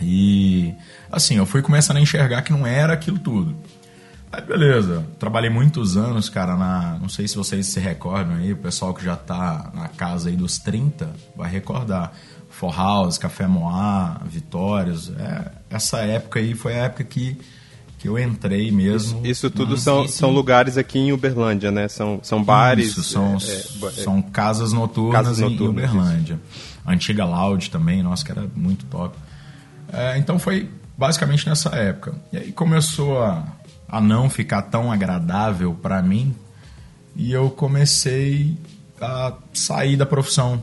[0.00, 0.72] E
[1.10, 3.56] assim, eu fui começando a enxergar que não era aquilo tudo.
[4.32, 6.96] Aí beleza, trabalhei muitos anos, cara, na.
[7.00, 10.36] Não sei se vocês se recordam aí, o pessoal que já tá na casa aí
[10.36, 12.12] dos 30 vai recordar.
[12.48, 15.10] For House, Café Moá, Vitórias.
[15.18, 17.38] é, essa época aí foi a época que,
[18.00, 19.24] que eu entrei mesmo.
[19.26, 21.86] Isso tudo Sim, são, são lugares aqui em Uberlândia, né?
[21.86, 22.88] São, são bares.
[22.88, 26.40] Isso, são, é, é, é, são casas noturnas, Casas em- noturnas, em Uberlândia.
[26.84, 29.14] A antiga Loud também, nossa, que era muito top.
[29.92, 32.14] É, então foi basicamente nessa época.
[32.32, 33.44] E aí começou a,
[33.86, 36.34] a não ficar tão agradável para mim
[37.14, 38.56] e eu comecei
[38.98, 40.62] a sair da profissão.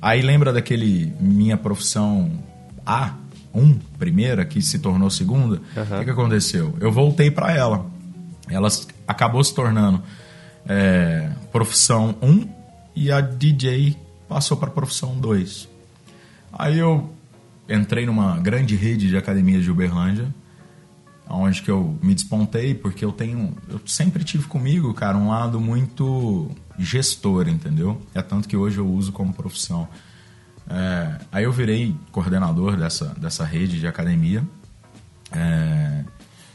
[0.00, 2.32] Aí lembra daquele minha profissão
[2.84, 3.12] A,
[3.54, 5.60] um, primeira, que se tornou segunda?
[5.96, 6.74] O que, que aconteceu?
[6.80, 7.86] Eu voltei para ela.
[8.48, 8.68] Ela
[9.06, 10.02] acabou se tornando
[10.66, 12.48] é, profissão 1
[12.94, 13.96] e a DJ
[14.28, 15.68] passou para profissão 2.
[16.52, 17.10] Aí eu
[17.68, 20.32] entrei numa grande rede de academias de Uberlândia,
[21.28, 23.56] onde que eu me despontei, porque eu tenho.
[23.68, 28.00] Eu sempre tive comigo, cara, um lado muito gestor, entendeu?
[28.14, 29.88] É tanto que hoje eu uso como profissão.
[30.68, 34.42] É, aí eu virei coordenador dessa, dessa rede de academia.
[35.32, 36.04] É,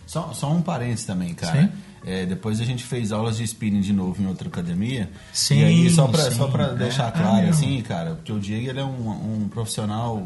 [0.06, 1.62] Só, só um parênteses também, cara.
[1.64, 1.70] Sim.
[2.06, 5.10] É, depois a gente fez aulas de spinning de novo em outra academia.
[5.34, 6.38] Sim, E aí, só pra, sim.
[6.38, 9.50] só pra É, deixar é claro, assim, cara, porque o Diego ele é um, um
[9.50, 10.26] profissional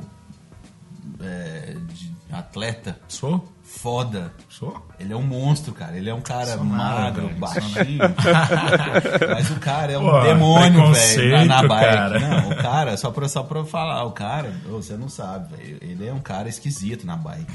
[1.20, 3.52] é, de atleta sou?
[3.80, 4.32] Foda.
[4.50, 4.86] Sou?
[5.00, 5.96] Ele é um monstro, cara.
[5.98, 7.40] Ele é um cara Sou nada, magro, velho.
[7.40, 8.00] baixinho.
[9.34, 11.86] Mas o cara é um Pô, demônio, velho, na, na bike.
[11.96, 12.20] cara.
[12.20, 15.78] Não, o cara, só pra, só pra falar, o cara, você não sabe, velho.
[15.82, 17.52] Ele é um cara esquisito na bike.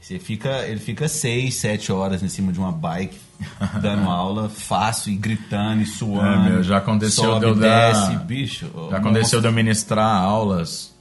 [0.00, 3.18] Você fica, ele fica seis, sete horas em cima de uma bike,
[3.82, 6.46] dando aula fácil e gritando e suando.
[6.48, 8.70] É, meu, já aconteceu sobe, de eu dar- desce, bicho.
[8.90, 10.94] Já aconteceu de eu ministrar aulas,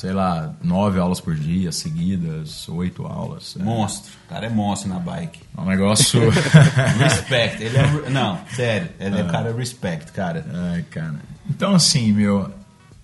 [0.00, 3.54] sei lá, nove aulas por dia, seguidas, oito aulas.
[3.60, 4.10] É Monstro.
[4.24, 5.40] O cara é monstro na bike.
[5.58, 6.22] um negócio.
[6.98, 7.62] Respect.
[7.62, 8.08] Ele é.
[8.08, 8.88] Não, sério.
[8.98, 10.46] Ele é, cara respect, cara.
[10.72, 11.16] Ai, cara.
[11.50, 12.50] Então, assim, meu.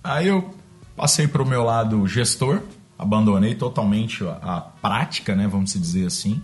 [0.03, 0.55] Aí eu
[0.95, 2.63] passei pro meu lado gestor,
[2.97, 5.47] abandonei totalmente a, a prática, né?
[5.47, 6.41] Vamos se dizer assim.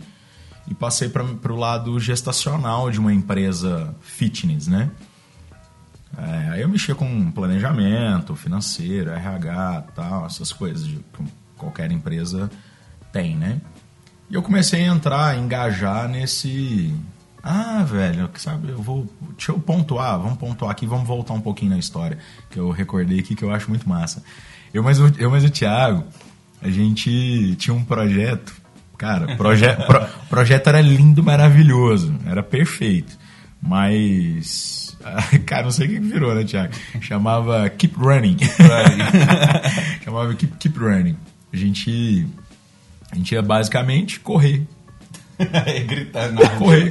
[0.68, 4.92] E passei para pro lado gestacional de uma empresa fitness, né?
[6.18, 11.24] É, aí eu mexia com planejamento financeiro, RH, tal, essas coisas de, que
[11.58, 12.50] qualquer empresa
[13.12, 13.60] tem, né?
[14.30, 16.94] E eu comecei a entrar, engajar nesse.
[17.44, 19.08] Ah, velho, sabe, eu vou.
[19.36, 22.18] Deixa eu pontuar, vamos pontuar aqui, vamos voltar um pouquinho na história,
[22.50, 24.24] que eu recordei aqui que eu acho muito massa.
[24.74, 26.04] Eu mais o, eu mais o Thiago,
[26.62, 28.54] a gente tinha um projeto,
[28.98, 33.18] cara, proje, pro- projeto era lindo, maravilhoso, era perfeito.
[33.62, 34.83] Mas.
[35.46, 36.74] Cara, não sei o que virou, né, Thiago?
[37.02, 38.38] Chamava Keep Running.
[40.04, 41.18] Chamava Keep, Keep Running.
[41.52, 42.28] A gente.
[43.12, 44.66] A gente ia basicamente correr.
[45.88, 46.50] Gritando na.
[46.52, 46.90] Correr.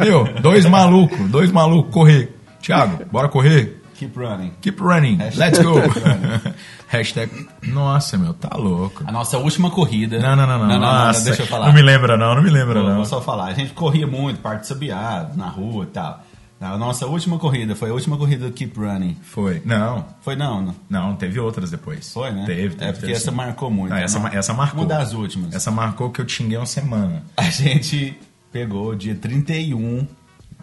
[0.00, 2.34] Meu, dois malucos, dois malucos, correr.
[2.60, 3.76] Thiago, bora correr?
[3.94, 4.52] Keep running.
[4.60, 5.74] Keep running, Hashtag let's go.
[5.78, 6.54] running.
[6.86, 7.48] Hashtag.
[7.66, 9.02] Nossa, meu, tá louco.
[9.04, 10.20] A nossa última corrida.
[10.20, 10.66] Não, não, não, não.
[10.68, 11.66] Não, não, não, Nossa, deixa eu falar.
[11.66, 12.96] Não me lembra, não, não me lembra, Vou, não.
[12.96, 13.46] vou só falar.
[13.46, 16.24] A gente corria muito, parte de Sabiá, na rua e tal.
[16.60, 19.16] A nossa última corrida foi a última corrida do Keep Running.
[19.22, 19.62] Foi.
[19.64, 20.74] Não, Foi não, não.
[20.90, 22.12] não, teve outras depois.
[22.12, 22.44] Foi, né?
[22.46, 22.84] Teve, teve.
[22.84, 23.36] É porque teve, essa sim.
[23.36, 23.90] marcou muito.
[23.90, 24.80] Não, essa, Não, essa marcou.
[24.80, 25.54] Uma das últimas.
[25.54, 27.22] Essa marcou que eu tinguei uma semana.
[27.36, 28.18] A gente
[28.50, 30.06] pegou dia 31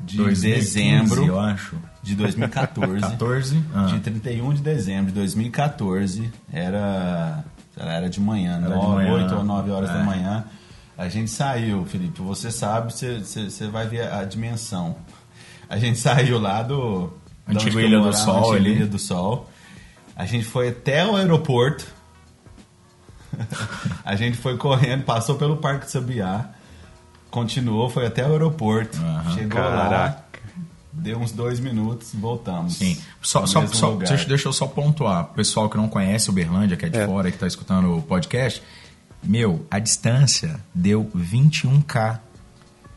[0.04, 1.78] de 2015, dezembro eu acho.
[2.04, 3.00] de 2014.
[3.00, 3.64] 14.
[3.74, 3.86] Ah.
[3.86, 7.44] De 31 de dezembro de 2014, era,
[7.78, 9.14] era de manhã, Era de 9, manhã.
[9.14, 9.94] 8 ou 9 horas É.
[9.94, 10.46] da manhã.
[10.98, 14.96] A gente saiu, Felipe, você sabe, você, você, você vai ver a dimensão.
[15.70, 17.12] A gente saiu lá do...
[17.48, 18.72] eu Ilha do morava, Sol Antiga ali.
[18.76, 19.50] Ilha do Sol.
[20.16, 21.86] A gente foi até o aeroporto.
[24.04, 26.50] a gente foi correndo, passou pelo Parque de Sabiá,
[27.30, 29.34] continuou, foi até o aeroporto, Aham.
[29.36, 30.40] chegou lá, Caraca.
[30.94, 32.76] deu uns dois minutos e voltamos.
[32.78, 32.98] Sim.
[33.22, 35.26] Só, só, só- deixa, deixa eu só pontuar.
[35.34, 37.06] Pessoal que não conhece Uberlândia, que é de É.
[37.06, 38.64] fora, que tá escutando o podcast.
[39.22, 42.20] Meu, a distância deu 21K.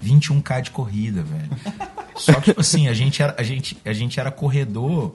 [0.00, 1.50] 21K de corrida, velho.
[2.18, 5.14] Só que, tipo assim, a gente era, a gente, a gente era corredor.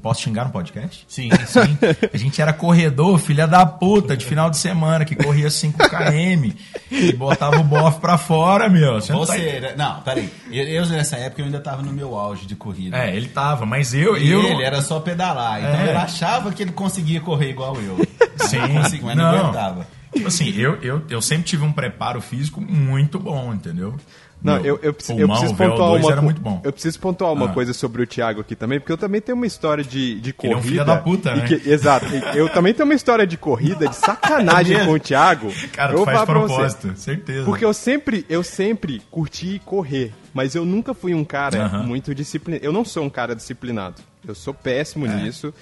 [0.00, 1.04] Posso xingar no podcast?
[1.06, 1.28] Sim.
[1.46, 1.76] Sim.
[2.12, 6.54] A gente era corredor, filha da puta, de final de semana, que corria 5km
[6.90, 8.94] e botava o bofe pra fora, meu.
[8.94, 10.30] Você não tá Você, era- não, peraí.
[10.50, 12.96] Eu, nessa época eu ainda tava no meu auge de corrida.
[12.96, 14.16] É, ele tava, mas eu.
[14.16, 15.58] E eu ele era só pedalar.
[15.60, 15.88] Então É.
[15.88, 17.96] ele achava que ele conseguia correr igual eu.
[18.48, 19.86] Sim, Não conseguia, mas não, aguentava.
[20.14, 23.94] Tipo assim, eu, eu, eu sempre tive um preparo físico muito bom, entendeu?
[24.42, 26.60] Não, eu, eu, preciso- eu preciso VO2 pontuar uma era muito bom.
[26.62, 27.52] Eu preciso pontuar uma Ah.
[27.52, 30.30] coisa sobre o Thiago aqui também, porque eu também tenho uma história de, de Ele
[30.30, 30.58] é corrida.
[30.58, 31.46] um filho da puta, né?
[31.48, 32.06] que- exato.
[32.34, 35.50] Eu também tenho uma história de corrida, de sacanagem É com o Thiago.
[35.72, 37.44] Cara, eu faz propósito, certeza.
[37.44, 41.82] Porque eu sempre, eu sempre curti correr, mas eu nunca fui um cara Aham.
[41.84, 42.62] muito disciplinado.
[42.64, 44.02] Eu não sou um cara disciplinado.
[44.28, 45.22] Eu sou péssimo É.
[45.22, 45.54] nisso.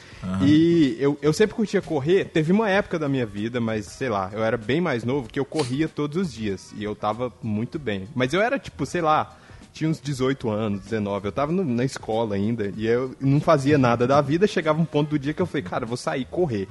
[0.42, 2.24] E eu, eu sempre curtia correr.
[2.24, 5.38] Teve uma época da minha vida, mas sei lá, eu era bem mais novo, que
[5.38, 6.72] eu corria todos os dias.
[6.76, 8.08] E eu tava muito bem.
[8.14, 9.36] Mas eu era tipo, sei lá,
[9.72, 11.28] tinha uns 18 anos, 19.
[11.28, 12.72] Eu tava no- na escola ainda.
[12.76, 14.46] E eu não fazia nada da vida.
[14.46, 16.66] Chegava um ponto do dia que eu falei, cara, vou sair correr.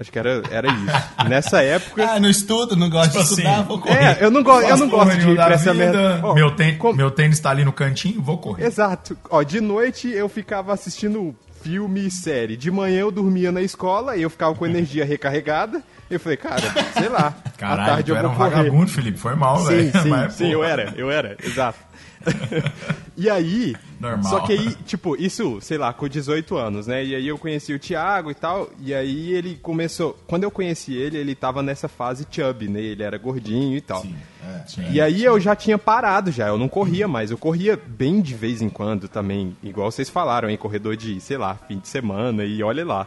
[0.00, 1.28] Acho que era, era isso.
[1.28, 2.04] Nessa época.
[2.08, 3.96] Ah, não estudo, não gosto Tipo de estudar, assim, vou correr.
[3.96, 6.20] É, eu não, go eu não gosto de ir pra essa merda.
[6.22, 8.64] Ó, meu, tênis, como- meu tênis tá ali no cantinho, vou correr.
[8.64, 9.16] Exato.
[9.28, 12.56] Ó, de noite eu ficava assistindo filme e série.
[12.56, 15.82] De manhã eu dormia na escola e eu ficava com energia recarregada.
[16.08, 16.62] Eu falei, cara,
[16.96, 17.34] sei lá.
[17.58, 18.50] Caralho, tarde tu eu era um correr.
[18.50, 20.02] vagabundo, Felipe, foi mal, Sim, velho.
[20.02, 21.78] sim, Mas, sim, eu era, eu era, exato.
[23.16, 24.24] E aí, Normal.
[24.24, 27.04] só que aí, tipo, isso, sei lá, com 18 anos, né?
[27.04, 30.94] E aí eu conheci o Thiago e tal, e aí ele começou, quando eu conheci
[30.94, 32.80] ele, ele tava nessa fase chubby, né?
[32.80, 34.02] Ele era gordinho e tal.
[34.02, 34.14] Sim,
[34.44, 34.64] é.
[34.66, 34.90] Sim.
[34.90, 37.30] E aí eu já tinha parado já, eu não corria mais.
[37.30, 41.36] Eu corria bem de vez em quando também, igual vocês falaram, em corredor de, sei
[41.36, 43.06] lá, fim de semana e olha lá.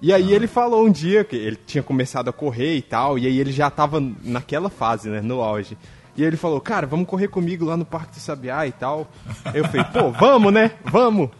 [0.00, 3.26] E aí ele falou um dia que ele tinha começado a correr e tal, e
[3.26, 5.76] aí ele já tava naquela fase, né, no auge.
[6.18, 9.08] E ele falou, cara, vamos correr comigo lá no Parque do Sabiá e tal.
[9.54, 10.72] Eu falei, pô, vamos, né?
[10.84, 11.30] Vamos!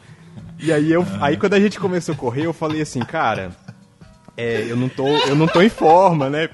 [0.61, 3.51] E aí eu, aí quando a gente começou a correr, eu falei assim, cara,
[4.37, 6.49] é, eu não tô, eu não tô em forma, né?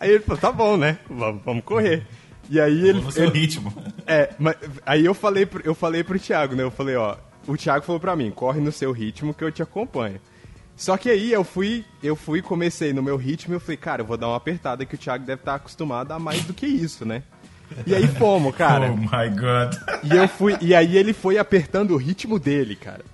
[0.00, 0.98] Aí ele falou, tá bom, né?
[1.08, 2.04] Vamos, vamos correr.
[2.50, 3.72] E aí ele, seu ele- ritmo.
[4.08, 6.64] é, mas aí eu falei, pro, eu falei pro Thiago, né?
[6.64, 9.62] Eu falei, ó, o Thiago falou pra mim, corre no seu ritmo que eu te
[9.62, 10.20] acompanho.
[10.76, 14.02] Só que aí eu fui, eu fui, comecei no meu ritmo e eu falei, cara,
[14.02, 16.66] eu vou dar uma apertada que o Thiago deve estar acostumado a mais do que
[16.66, 17.22] isso, né?
[17.86, 18.90] E aí fomos, cara.
[18.92, 19.74] Oh my god.
[20.04, 23.04] E eu fui, e aí ele foi apertando o ritmo dele, cara.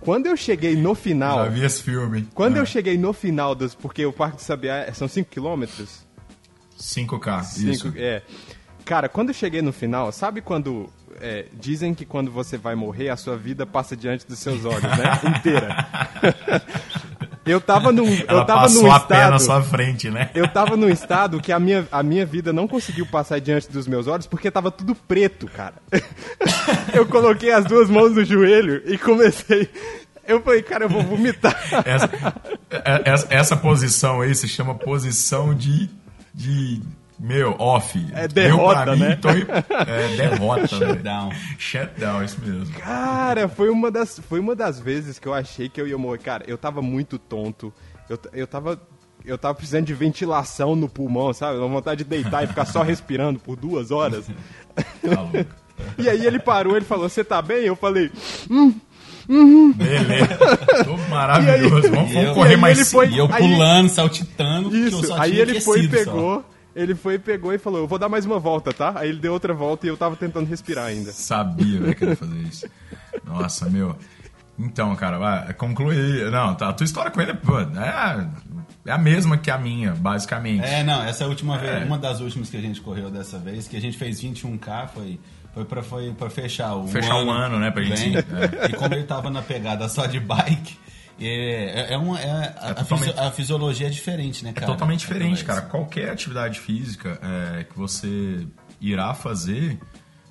[0.00, 2.28] Quando eu cheguei no final, Já vi esse filme.
[2.34, 6.04] quando eu Ah, cheguei no final dos, porque o Parque do Sabiá são 5 quilômetros,
[6.76, 7.92] 5K, Cinco- isso.
[7.96, 8.22] É.
[8.84, 10.90] Cara, quando eu cheguei no final, sabe quando.
[11.20, 14.82] é, dizem que quando você vai morrer, a sua vida passa diante dos seus olhos,
[14.82, 15.20] né?
[15.38, 15.86] Inteira.
[17.44, 18.06] Eu tava num.
[18.06, 19.40] Ela eu tava passou num a pé na estado.
[19.42, 20.30] sua frente, né?
[20.34, 23.86] Eu tava num estado que a minha, a minha vida não conseguiu passar diante dos
[23.86, 25.74] meus olhos porque tava tudo preto, cara.
[26.94, 29.68] eu coloquei as duas mãos no joelho e comecei.
[30.26, 31.56] Eu falei, cara, eu vou vomitar.
[31.84, 32.10] Essa,
[32.70, 35.90] é- essa, essa posição aí se chama posição de.
[36.32, 36.80] de
[37.18, 38.04] meu, off.
[38.14, 39.16] É derrota, mim, né?
[39.16, 40.66] tô- é derrota.
[40.66, 41.28] Shutdown.
[41.28, 41.40] né?
[41.58, 42.74] Shutdown, isso mesmo.
[42.76, 46.18] Cara, foi uma das, foi uma das vezes que eu achei que eu ia morrer.
[46.18, 47.72] Cara, eu tava muito tonto.
[48.08, 48.80] Eu, eu tava.
[49.24, 51.56] Eu tava precisando de ventilação no pulmão, sabe?
[51.58, 54.24] Uma vontade de deitar e ficar só respirando por duas horas.
[54.74, 55.50] Tá louco.
[55.98, 57.64] E aí ele parou, ele falou, você tá bem?
[57.64, 58.10] Eu falei,
[59.28, 60.38] Beleza.
[60.84, 61.90] Tô maravilhoso.
[61.90, 64.70] Vamos, E vamos eu- correr e aí mais ele foi- E eu Aí- pulando, saltitando,
[64.70, 65.06] porque eu isso.
[65.06, 66.44] só Aí tinha ele foi e aquecido só.
[66.74, 68.92] Pegou, ele foi e pegou e falou, eu vou dar mais uma volta, tá?
[68.96, 71.12] Aí ele deu outra volta e eu tava tentando respirar ainda.
[71.12, 72.66] Sabia velho, que ele ia fazer isso.
[73.24, 73.96] Nossa, meu.
[74.58, 75.96] Então, cara, vai, conclui.
[76.30, 78.26] Não, tá, a tua história com ele pô, é,
[78.86, 80.64] é a mesma que a minha, basicamente.
[80.64, 81.58] É, não, essa última É.
[81.78, 84.88] vez, uma das últimas que a gente correu dessa vez, que a gente fez 21K,
[84.88, 85.18] foi,
[85.54, 88.16] foi, pra, foi pra fechar o Fechar um ano, né, pra gente- bem.
[88.62, 88.66] é.
[88.70, 90.76] E como ele tava na pegada só de bike,
[91.28, 94.66] é, é uma, é, a, a fisio- a fisiologia é diferente, né, É cara?
[94.66, 95.62] totalmente diferente, cara.
[95.62, 98.46] Qualquer atividade física é, que você
[98.80, 99.78] irá fazer,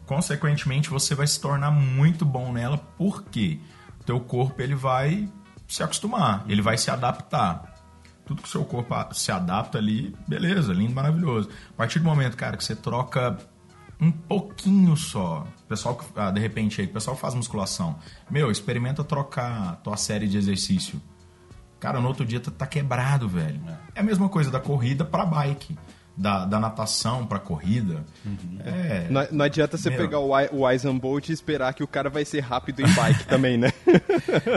[0.05, 3.59] consequentemente você vai se tornar muito bom nela, porque
[3.99, 5.29] o teu corpo ele vai
[5.67, 7.69] se acostumar, ele vai se adaptar.
[8.25, 11.49] Tudo que o seu corpo se adapta ali, beleza, lindo, maravilhoso.
[11.71, 13.37] A partir do momento, cara, que você troca
[14.01, 15.45] um pouquinho só.
[15.69, 17.97] Pessoal que, ah, de repente aí, o pessoal que faz musculação.
[18.29, 20.99] Meu, experimenta trocar a tua série de exercício.
[21.79, 23.59] Cara, no outro dia tá, tá quebrado, velho.
[23.95, 23.99] É.
[23.99, 25.77] a mesma coisa da corrida pra bike.
[26.17, 28.03] Da, da natação pra corrida.
[28.65, 29.07] É.
[29.09, 29.97] Não, não adianta você Meu.
[29.97, 33.23] pegar o, o Wise Bolt e esperar que o cara vai ser rápido em bike
[33.29, 33.71] também, né?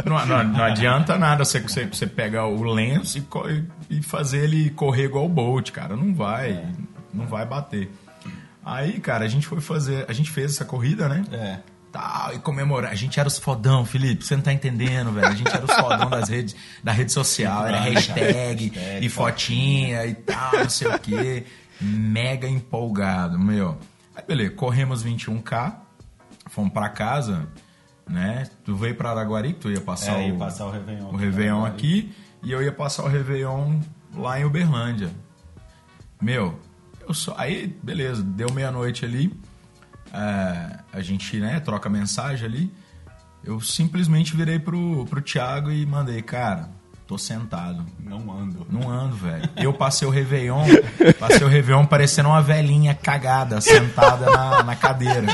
[0.05, 3.65] Não, não- não adianta nada você, você, você pegar o lenço e,
[3.99, 5.97] e fazer ele correr igual o Bolt, cara.
[5.97, 6.67] Não vai.
[7.15, 7.89] Não vai bater.
[8.65, 10.07] Aí, cara, a gente foi fazer.
[10.09, 11.25] A gente fez essa corrida, né?
[11.31, 11.59] É.
[11.93, 12.91] Tal, e comemorar.
[12.91, 14.25] A gente era os fodão, Felipe.
[14.25, 15.29] Você não tá entendendo, velho.
[15.29, 17.67] A gente era os fodão das redes, da rede social.
[17.67, 21.45] Era hashtag e fotinha e tal, não sei o quê.
[21.81, 23.79] Mega empolgado, meu.
[24.17, 24.51] Aí, beleza.
[24.53, 25.77] Corremos 21K.
[26.49, 27.47] Fomos pra casa,
[28.09, 28.49] né?
[28.65, 31.65] Tu veio pra Araguari, tu ia passar, É, ia o, passar o Réveillon o Réveillon
[31.65, 32.13] aqui.
[32.43, 33.81] E eu ia passar o Réveillon
[34.17, 35.11] lá em Uberlândia.
[36.21, 36.59] Meu,
[37.07, 37.35] eu só.
[37.37, 39.33] Aí, beleza, deu meia-noite ali.
[40.13, 42.73] é, a gente, né, troca mensagem ali.
[43.43, 46.71] Eu simplesmente virei pro, pro Thiago e mandei, cara,
[47.07, 47.85] tô sentado.
[48.01, 48.67] Não ando.
[48.71, 49.49] Não ando, velho.
[49.57, 50.65] Eu passei o Réveillon,
[51.19, 55.27] passei o Réveillon parecendo uma velhinha cagada, sentada na, na cadeira.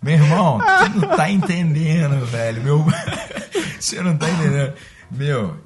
[0.00, 2.62] Meu irmão, tu não tá entendendo, velho.
[2.62, 2.86] Meu...
[3.80, 4.72] Você não tá entendendo.
[5.10, 5.56] Meu,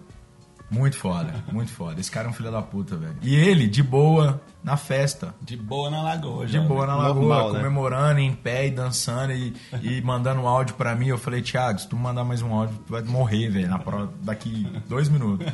[0.70, 2.00] muito foda, muito foda.
[2.00, 3.16] Esse cara é um filho da puta, velho.
[3.20, 5.34] E ele, de boa, na festa.
[5.40, 6.68] De boa na lagoa, De jovem.
[6.68, 7.58] boa na Normal, lagoa, né?
[7.58, 11.08] comemorando em pé e dançando e, e mandando um áudio pra mim.
[11.08, 14.10] Eu falei, Thiago, se tu mandar mais um áudio, tu vai morrer, velho, na prova
[14.22, 15.46] daqui dois minutos.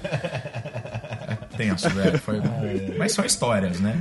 [1.28, 2.18] É tenso, velho.
[2.18, 2.40] Foi...
[2.98, 4.00] Mas são histórias, né?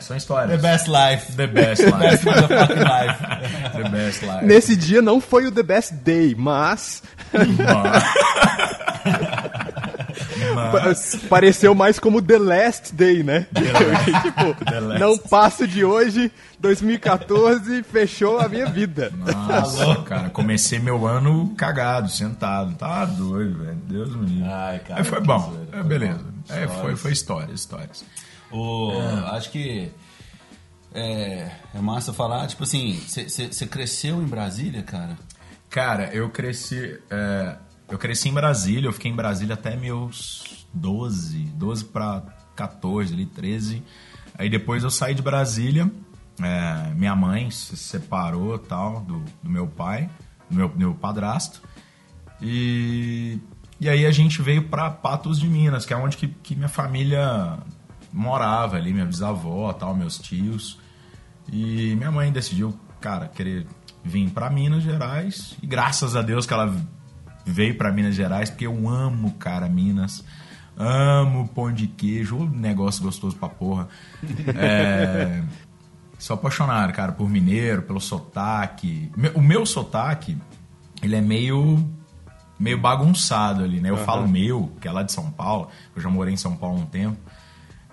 [0.00, 0.60] São histórias.
[0.60, 1.32] The best life.
[1.32, 2.24] The best Best life.
[2.26, 3.72] motherfucking life.
[3.82, 4.44] The best life.
[4.44, 8.04] Nesse dia não foi o The Best Day, mas Mas-
[10.54, 13.46] pa- pareceu mais como The Last Day, né?
[14.22, 15.00] tipo, The last.
[15.00, 19.12] não passo de hoje, 2014, fechou a minha vida.
[19.16, 22.74] Nossa, cara, comecei meu ano cagado, sentado.
[22.74, 23.76] Tá doido, velho.
[23.86, 24.48] Deus me livre.
[24.50, 25.38] Ai, cara, Aí foi bom.
[25.40, 26.18] zoeira, É, foi beleza.
[26.18, 26.54] bom.
[26.54, 28.04] É, foi, foi histórias, histórias.
[28.50, 29.36] O, É.
[29.36, 29.90] Acho que
[30.94, 35.16] é, é massa falar, tipo assim, você cresceu em Brasília, cara?
[35.70, 36.98] Cara, eu cresci.
[37.10, 37.56] é,
[37.92, 42.22] eu cresci em Brasília, eu fiquei em Brasília até meus 12, 12 pra
[42.56, 43.82] 14, ali, 13.
[44.38, 45.92] Aí depois eu saí de Brasília,
[46.40, 50.08] é, minha mãe se separou tal do, do meu pai,
[50.48, 51.60] do meu, meu padrasto.
[52.40, 53.38] E,
[53.78, 56.70] e aí a gente veio pra Patos de Minas, que é onde que, que minha
[56.70, 57.58] família
[58.10, 60.78] morava ali, minha bisavó, tal, meus tios.
[61.52, 63.66] E minha mãe decidiu, cara, querer
[64.02, 65.58] vir pra Minas Gerais.
[65.62, 66.74] E graças a Deus que ela
[67.44, 70.24] veio pra Minas Gerais, porque eu amo, cara, Minas.
[70.76, 73.88] Amo pão de queijo, um negócio gostoso pra porra.
[74.56, 75.42] É,
[76.18, 79.10] sou apaixonado, cara, por mineiro, pelo sotaque.
[79.34, 80.36] O meu sotaque,
[81.02, 81.84] ele é meio
[82.58, 83.90] meio bagunçado ali, né?
[83.90, 85.68] Eu falo meu, que é lá de São Paulo.
[85.96, 87.18] Eu já morei em São Paulo há um tempo.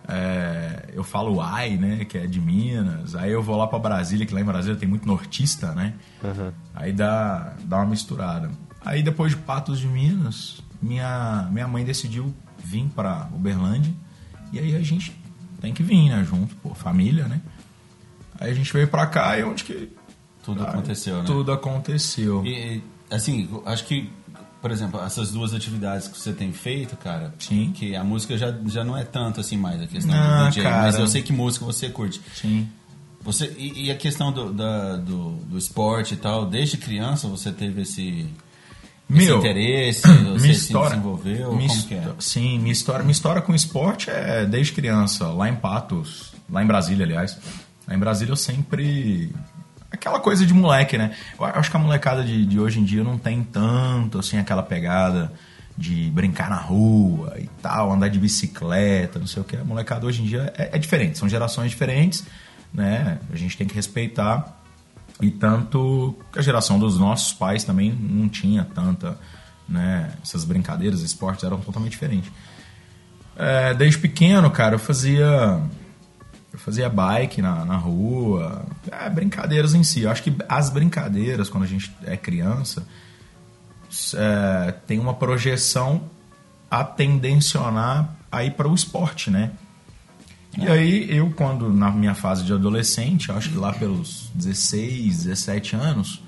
[0.07, 2.05] É, eu falo ai, né?
[2.05, 3.15] Que é de Minas.
[3.15, 5.95] Aí eu vou lá pra Brasília, que lá em Brasília tem muito nortista, né?
[6.75, 8.51] Aí dá, dá uma misturada.
[8.85, 13.93] Aí depois de Patos de Minas, minha, minha mãe decidiu vir pra Uberlândia.
[14.51, 15.15] E aí a gente
[15.61, 16.25] tem que vir, né?
[16.27, 17.41] Junto, pô, família, né?
[18.39, 19.91] Aí a gente veio pra cá e onde que.
[20.43, 21.23] Tudo aconteceu, né?
[21.25, 22.43] Tudo aconteceu.
[22.45, 24.09] E, assim, acho que,
[24.61, 27.71] por exemplo, essas duas atividades que você tem feito, cara, Sim.
[27.73, 30.63] que a música já, já não é tanto assim mais a questão Ah, do DJ,
[30.63, 30.81] cara.
[30.83, 32.21] mas eu sei que música você curte.
[32.33, 32.67] Sim.
[33.21, 37.51] Você, e, e a questão do, da- do, do esporte e tal, desde criança você
[37.51, 38.25] teve esse
[39.09, 42.13] Meu, interesse, você minha se história, desenvolveu, como que é?
[42.19, 46.67] Sim, minha história, minha história com esporte é desde criança, lá em Patos, lá em
[46.67, 47.37] Brasília, aliás.
[47.87, 49.33] Lá em Brasília eu sempre
[49.91, 51.15] aquela coisa de moleque, né?
[51.37, 54.61] Eu acho que a molecada de, de hoje em dia não tem tanto, assim, aquela
[54.61, 55.31] pegada
[55.75, 59.55] de brincar na rua e tal, andar de bicicleta, não sei o que.
[59.55, 62.25] A molecada hoje em dia é, é diferente, são gerações diferentes,
[62.73, 63.17] né?
[63.31, 64.58] A gente tem que respeitar.
[65.21, 69.17] E tanto a geração dos nossos pais também não tinha tanta,
[69.67, 70.13] né?
[70.23, 72.31] Essas brincadeiras, esportes eram totalmente diferentes.
[73.35, 75.61] É, desde pequeno, cara, eu fazia
[76.51, 80.01] eu fazia bike na, na rua, é, brincadeiras em si.
[80.01, 82.85] Eu acho que as brincadeiras, quando a gente é criança,
[84.15, 86.03] é, tem uma projeção
[86.69, 89.51] a tendencionar a ir para o esporte, né?
[90.57, 95.75] E aí, eu, quando na minha fase de adolescente, acho que lá pelos 16, 17
[95.75, 96.21] anos,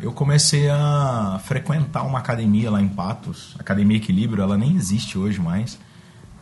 [0.00, 5.40] eu comecei a frequentar uma academia lá em Patos, Academia Equilíbrio, ela nem existe hoje
[5.40, 5.78] mais,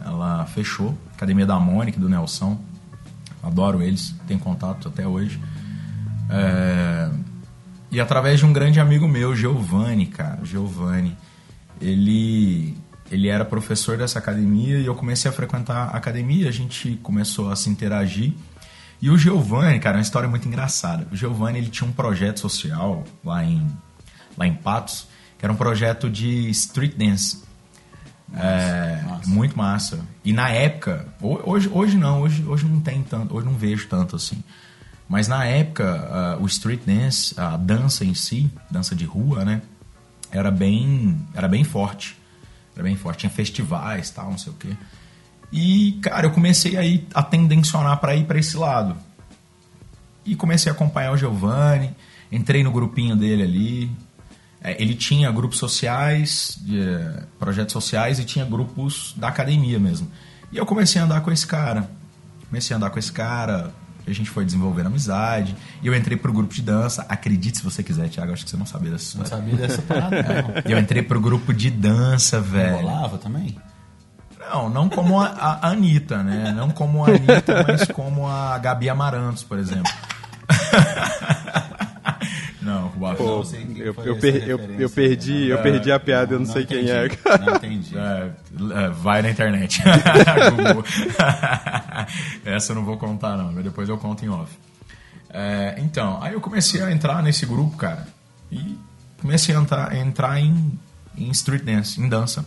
[0.01, 2.59] ela fechou, Academia da Mônica, do Nelson,
[3.43, 5.41] adoro eles, tenho contato até hoje.
[6.31, 7.11] É...
[7.91, 11.17] E através de um grande amigo meu, Giovanni, cara, Giovanni,
[11.81, 12.77] ele
[13.11, 17.51] ele era professor dessa academia e eu comecei a frequentar a academia, a gente começou
[17.51, 18.33] a se interagir.
[19.03, 21.07] E o Giovanni, cara, é uma história muito engraçada.
[21.11, 23.67] O Giovanni, ele tinha um projeto social lá em,
[24.37, 25.09] lá em Patos,
[25.39, 27.43] que era um projeto de street dance.
[28.29, 29.29] Nossa, é, nossa.
[29.29, 30.01] Muito massa.
[30.25, 34.15] E na época, hoje, hoje não, hoje, hoje não tem tanto, hoje não vejo tanto
[34.17, 34.43] assim.
[35.09, 39.63] Mas na época, uh, o street dance, a dança em si, dança de rua, né?
[40.31, 42.20] Era bem, era bem forte.
[42.81, 43.21] Era bem forte.
[43.21, 44.69] Tinha festivais tal, não sei o quê.
[45.53, 48.97] E, cara, eu comecei aí a tendencionar para ir para esse lado.
[50.25, 51.95] E comecei a acompanhar o Giovanni,
[52.33, 53.91] entrei no grupinho dele ali.
[54.63, 60.11] É, ele tinha grupos sociais, de, é, projetos sociais e tinha grupos da academia mesmo.
[60.51, 61.91] E eu comecei a andar com esse cara.
[62.49, 63.75] Comecei a andar com esse cara,
[64.07, 65.57] a gente foi desenvolvendo amizade.
[65.83, 67.05] E eu entrei pro grupo de dança.
[67.09, 69.31] Acredite se você quiser, Thiago, acho que você não sabia dessa história.
[69.31, 70.23] Não sabia dessa parada,
[70.65, 70.73] não.
[70.73, 72.77] Eu entrei pro grupo de dança, velho.
[72.77, 73.57] Rolava também?
[74.39, 76.53] Não, não como a, a Anitta, né?
[76.57, 79.93] Não como a Anitta, mas como a Gabi Amarantos, por exemplo.
[83.09, 83.43] Não, Pô,
[83.77, 86.85] eu, eu, per, eu, eu, perdi, eu perdi a piada, eu não, não sei entendi,
[86.85, 87.09] quem é.
[87.39, 87.97] Não entendi.
[87.97, 88.31] É,
[88.85, 89.83] é, vai na internet.
[92.45, 94.53] Essa eu não vou contar, não, depois eu conto em off.
[95.31, 98.07] É, então, aí eu comecei a entrar nesse grupo, cara,
[98.51, 98.77] e
[99.21, 100.79] comecei a entrar, entrar em,
[101.17, 102.45] em street dance, em dança.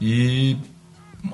[0.00, 0.56] E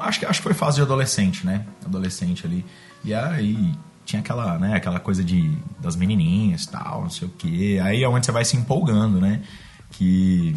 [0.01, 1.64] acho que, acho que foi fase de adolescente, né?
[1.84, 2.64] Adolescente ali.
[3.03, 3.72] E aí
[4.09, 7.78] tinha aquela, né, aquela coisa de das menininhas tal, não sei o quê.
[7.82, 9.42] Aí é onde você vai se empolgando, né?
[9.90, 10.56] Que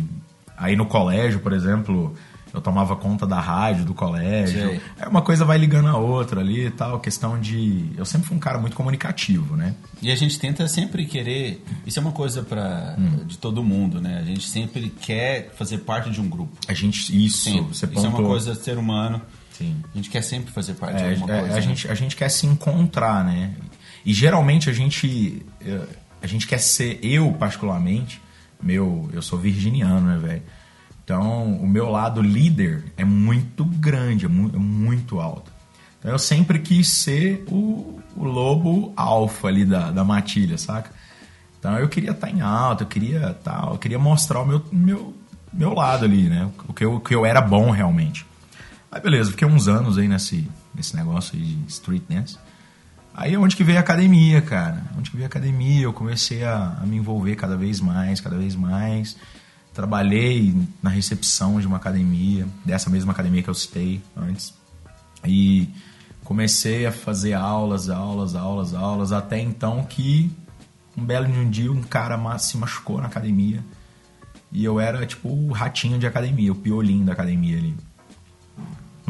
[0.55, 2.15] aí no colégio, por exemplo,
[2.53, 4.69] eu tomava conta da rádio do colégio.
[4.69, 4.81] Sei.
[4.97, 8.37] Aí uma coisa vai ligando a outra ali e tal, questão de eu sempre fui
[8.37, 9.75] um cara muito comunicativo, né?
[10.01, 13.25] E a gente tenta sempre querer, isso é uma coisa para hum.
[13.25, 14.19] de todo mundo, né?
[14.19, 16.57] A gente sempre quer fazer parte de um grupo.
[16.69, 17.75] A gente isso, sempre.
[17.75, 19.21] Você isso é uma coisa de ser humano.
[19.57, 19.81] Sim.
[19.93, 21.53] A gente quer sempre fazer parte é, de alguma é, coisa.
[21.53, 21.61] A, né?
[21.61, 23.53] gente, a gente quer se encontrar, né?
[24.05, 25.87] E geralmente a gente, eh,
[26.21, 28.21] a gente quer ser, eu particularmente,
[28.61, 30.43] meu, eu sou virginiano, né, velho?
[31.03, 35.51] Então, o meu lado líder é muito grande, é muito, é muito alto.
[35.99, 40.91] Então, eu sempre quis ser o, o lobo alfa ali da, da matilha, saca?
[41.59, 45.13] Então, eu queria estar em alta, eu queria tal, eu queria mostrar o meu, meu,
[45.53, 46.49] meu lado ali, né?
[46.67, 48.25] O que eu, o que eu era bom realmente.
[48.91, 52.37] Aí beleza, fiquei uns anos aí nesse, nesse negócio aí de street dance.
[53.13, 54.83] Aí é onde que veio a academia, cara.
[54.97, 58.37] Onde que veio a academia, eu comecei a, a me envolver cada vez mais, cada
[58.37, 59.15] vez mais.
[59.73, 64.53] Trabalhei na recepção de uma academia, dessa mesma academia que eu citei antes.
[65.25, 65.69] E
[66.25, 70.29] comecei a fazer aulas, aulas, aulas, aulas, até então que
[70.97, 73.63] um belo de um dia um cara se machucou na academia.
[74.51, 77.73] E eu era tipo o ratinho de academia, o piolinho da academia ali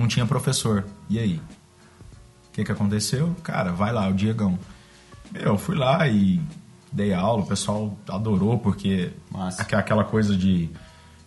[0.01, 0.85] não tinha professor.
[1.09, 1.41] E aí?
[2.49, 3.35] O que, que aconteceu?
[3.43, 4.59] Cara, vai lá, o Diegão.
[5.31, 6.41] Meu, fui lá e
[6.91, 9.61] dei aula, o pessoal adorou, porque Massa.
[9.61, 10.69] aquela coisa de,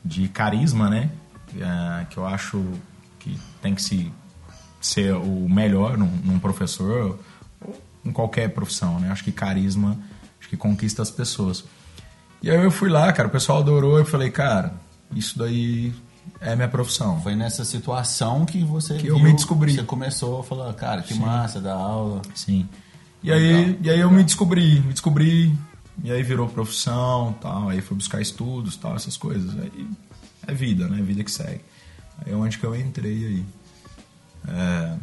[0.05, 1.11] de carisma, né?
[1.57, 2.63] É, que eu acho
[3.19, 4.13] que tem que se
[4.81, 7.19] ser o melhor num, num professor
[7.61, 9.11] ou em qualquer profissão, né?
[9.11, 9.97] Acho que carisma
[10.39, 11.65] acho que conquista as pessoas.
[12.43, 14.75] E aí eu fui lá, cara, o pessoal adorou, eu falei, cara,
[15.15, 15.95] isso daí
[16.41, 17.21] é minha profissão.
[17.21, 19.75] Foi nessa situação que você que viu, eu me descobri.
[19.75, 21.21] Você começou a falar, cara, que Sim.
[21.21, 22.23] massa da aula.
[22.35, 22.69] Sim.
[23.23, 25.57] E aí, e aí eu me descobri, me descobri,
[26.03, 29.59] e aí virou profissão, tal, aí fui buscar estudos, tal, essas coisas.
[29.59, 29.89] Aí
[30.47, 31.01] é vida, né?
[31.01, 31.63] Vida que segue.
[32.25, 33.47] Aí é onde que eu entrei aí.
[34.49, 34.97] É,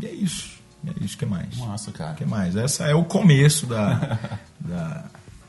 [0.00, 0.58] e é isso.
[0.84, 1.56] E é isso que mais.
[1.56, 2.14] Nossa, cara.
[2.14, 2.56] que mais?
[2.56, 4.18] Essa é o começo da,
[4.58, 5.04] da,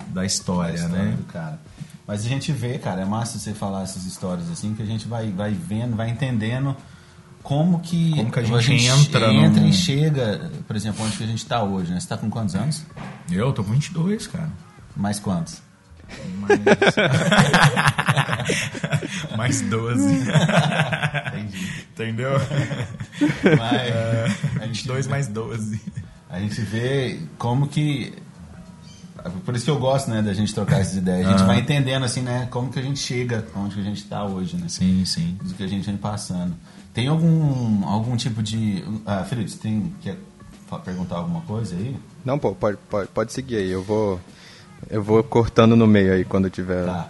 [0.07, 1.17] da história, a história né?
[1.29, 1.59] cara.
[2.09, 5.07] Mas a gente vê, cara, é massa você falar essas histórias assim, que a gente
[5.07, 6.75] vai, vai vendo, vai entendendo
[7.43, 11.23] como que, Como que a gente entra entra num- e chega, por exemplo, onde que
[11.23, 11.99] a gente está hoje, né?
[11.99, 12.83] Você tá com quantos anos?
[13.31, 14.49] Eu tô com 22, cara.
[14.97, 15.61] Mais quantos?
[16.39, 16.59] Mais,
[19.37, 20.03] mais 12.
[21.27, 21.69] Entendi.
[21.93, 22.31] Entendeu?
[23.55, 25.79] Mas, a, gente, 22 mais 12.
[26.27, 28.13] a gente vê como que.
[29.45, 31.27] Por isso que eu gosto, né, da gente trocar essas ideias.
[31.27, 31.47] A gente Ah.
[31.47, 34.55] vai entendendo, assim, né, como que a gente chega onde que a gente está hoje,
[34.57, 34.67] né?
[34.69, 35.37] Sim, sim.
[35.43, 36.55] do que a gente vem passando.
[36.93, 38.83] Tem algum, algum tipo de.
[39.05, 40.17] Ah, Felipe, você tem, quer
[40.83, 41.95] perguntar alguma coisa aí?
[42.25, 43.69] Não, pô, pode, pode, pode seguir aí.
[43.69, 44.19] Eu vou,
[44.89, 46.85] eu vou cortando no meio aí quando tiver.
[46.85, 47.09] Tá.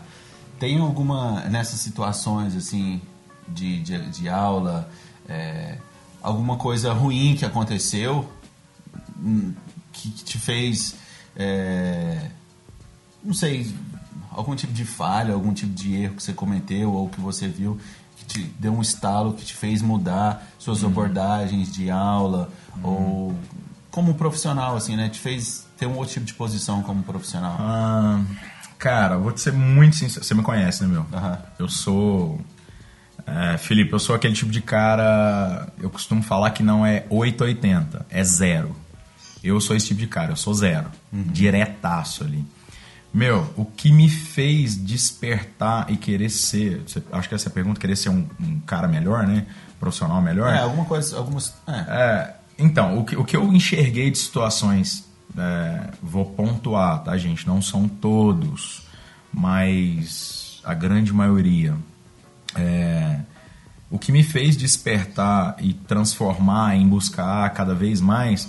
[0.59, 3.01] Tem alguma, nessas situações, assim,
[3.47, 4.89] de, de, de aula,
[5.27, 5.77] é,
[6.21, 8.29] alguma coisa ruim que aconteceu
[9.17, 9.53] hum,
[9.93, 10.95] que te fez,
[11.39, 12.29] é,
[13.23, 13.73] não sei,
[14.29, 17.79] algum tipo de falha, algum tipo de erro que você cometeu ou que você viu
[18.17, 22.51] que te deu um estalo que te fez mudar suas abordagens de aula
[22.83, 23.33] ou
[23.89, 25.09] como profissional, assim, né?
[25.09, 27.55] Te fez ter um outro tipo de posição como profissional.
[27.59, 28.21] Ah,
[28.77, 30.23] cara, vou te ser muito sincero.
[30.23, 31.05] Você me conhece, né, meu?
[31.13, 31.39] Aham.
[31.57, 32.39] Eu sou.
[33.25, 35.69] é, Felipe, eu sou aquele tipo de cara.
[35.79, 38.75] Eu costumo falar que não é 880, é zero.
[39.43, 40.89] Eu sou esse tipo de cara, eu sou zero.
[41.11, 42.45] Diretaço ali.
[43.13, 46.83] Meu, o que me fez despertar e querer ser.
[47.11, 49.47] Acho que essa pergunta, querer ser um, um cara melhor, né?
[49.79, 50.53] Profissional melhor.
[50.53, 51.55] É, alguma coisa, algumas.
[51.65, 51.85] É.
[51.87, 57.47] É, então, o que, o que eu enxerguei de situações, é, vou pontuar, tá, gente?
[57.47, 58.83] Não são todos,
[59.33, 61.75] mas a grande maioria.
[62.55, 63.19] É,
[63.89, 68.47] o que me fez despertar e transformar em buscar cada vez mais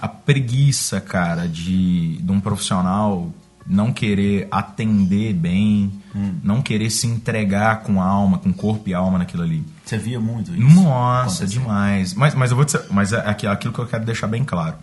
[0.00, 3.32] a preguiça, cara, de, de um profissional
[3.66, 5.92] não querer atender bem,
[6.42, 9.62] não querer se entregar com alma, com corpo e alma naquilo ali.
[9.84, 10.80] Você via muito isso?
[10.82, 12.14] Nossa, demais.
[12.14, 14.76] Mas, mas eu vou dizer, mas é aqui- aquilo que eu quero deixar bem claro.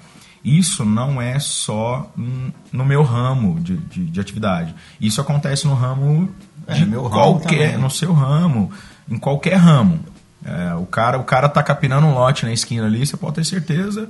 [0.43, 4.75] Isso não é só hum, no meu ramo de, de, de atividade.
[5.01, 6.29] Isso acontece no ramo
[6.67, 7.81] É, de no meu ramo qualquer, também.
[7.81, 8.69] no seu ramo,
[9.09, 9.99] em qualquer ramo.
[10.45, 13.45] É, o cara, o cara tá capinando um lote na esquina ali, você pode ter
[13.45, 14.07] certeza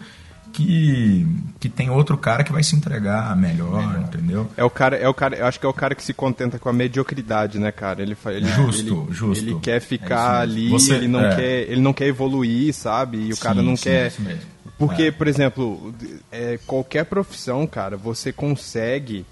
[0.55, 1.27] que,
[1.59, 4.49] que tem outro cara que vai se entregar melhor, entendeu?
[4.55, 6.57] É o cara, é o cara, eu acho que é o cara que se contenta
[6.57, 8.01] com a mediocridade, né, cara?
[8.01, 9.43] Ele, ele Justo, ele, justo.
[9.45, 11.35] Ele quer É ficar isso ali, Você- ele não é.
[11.35, 13.17] quer, ele não quer evoluir, sabe?
[13.17, 14.41] E o cara Sim, não sim, quer isso mesmo.
[14.77, 15.11] Porque, É.
[15.11, 15.93] por exemplo,
[16.31, 19.25] é, qualquer profissão, cara, você consegue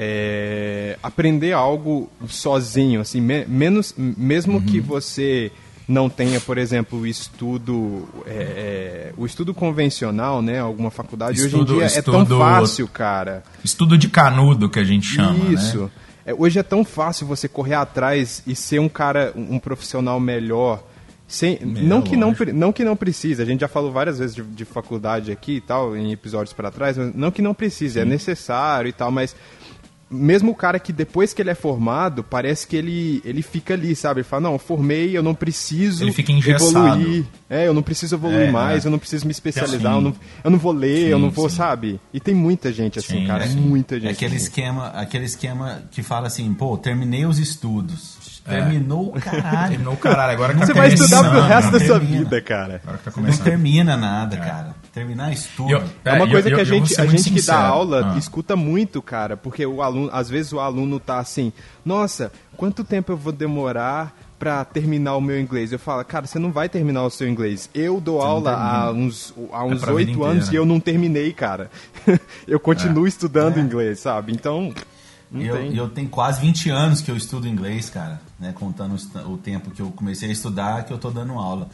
[0.00, 4.62] é, aprender algo sozinho, assim, me- menos, mesmo Uhum.
[4.62, 5.50] que você
[5.88, 11.38] não tenha, por exemplo, o estudo, é, é, o estudo convencional, né, alguma faculdade.
[11.40, 13.42] Hoje Estudo- em dia é tão estudo- fácil, cara.
[13.64, 15.54] Estudo de canudo que a gente chama, né?
[15.54, 15.90] Isso.
[16.26, 20.82] É, hoje é tão fácil você correr atrás e ser um cara, um profissional melhor.
[21.26, 22.52] Sem, não, que não, lógico.
[22.54, 25.60] não que não precisa, a gente já falou várias vezes de, de faculdade aqui e
[25.60, 29.36] tal, em episódios para trás, mas não que não precise, é necessário e tal, mas
[30.10, 33.94] mesmo o cara que depois que ele é formado, parece que ele, ele fica ali,
[33.94, 34.20] sabe?
[34.20, 37.00] Ele fala, não, eu formei, eu não preciso Ele fica engessado.
[37.00, 37.24] evoluir.
[37.50, 38.88] É, eu não preciso evoluir É, mais, é.
[38.88, 39.98] eu não preciso me especializar, Sim.
[39.98, 41.56] eu não, eu não vou ler, eu Sim, não vou, sim.
[41.56, 42.00] sabe?
[42.12, 43.48] E tem muita gente assim, Sim, cara, é.
[43.48, 44.12] muita É gente.
[44.12, 44.44] aquele assim.
[44.44, 48.18] esquema, aquele esquema que fala assim, pô, terminei os estudos.
[48.48, 49.68] Terminou o caralho.
[49.68, 51.48] Terminou o caralho, agora que Você tá vai estudar pro começando.
[51.48, 52.80] resto da sua vida, cara.
[52.82, 53.44] Agora que tá Você não começando.
[53.44, 54.74] termina nada, cara.
[54.98, 55.70] Terminar estudo.
[55.70, 58.18] Eu- É uma coisa eu- que a gente, a gente que dá aula Ah.
[58.18, 61.52] escuta muito, cara, porque o aluno, às vezes o aluno tá assim,
[61.84, 65.72] nossa, quanto tempo eu vou demorar pra terminar o meu inglês?
[65.72, 67.68] Eu falo, cara, você não vai terminar o seu inglês.
[67.74, 70.54] Eu dou aula há uns há uns É vida oito anos inteira.
[70.54, 71.70] e eu não terminei, cara.
[72.46, 74.32] eu continuo estudando inglês, sabe?
[74.32, 74.72] Então,
[75.32, 75.76] eu, tem.
[75.76, 78.52] eu tenho quase 20 anos que eu estudo inglês, cara, né?
[78.54, 78.96] Contando
[79.26, 81.68] o tempo que eu comecei a estudar, que eu tô dando aula.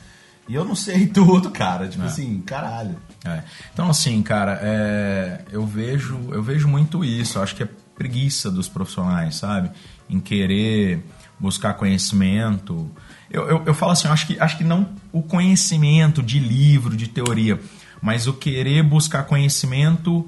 [0.48, 1.88] E eu não sei tudo, cara.
[1.88, 2.96] Tipo assim, caralho.
[3.24, 3.42] É.
[3.72, 7.38] Então, assim, cara, é, eu, vejo, eu vejo muito isso.
[7.38, 9.70] Eu acho que é preguiça dos profissionais, sabe?
[10.08, 11.04] Em querer
[11.38, 12.90] buscar conhecimento.
[13.30, 16.96] Eu, eu, eu falo assim, eu acho que, acho que não o conhecimento de livro,
[16.96, 17.58] de teoria,
[18.02, 20.26] mas o querer buscar conhecimento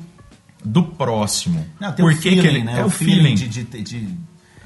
[0.64, 1.66] do próximo.
[1.78, 2.80] Não, tem Por o que feeling, que ele, né?
[2.80, 3.34] É o feeling.
[3.34, 4.08] de, de, de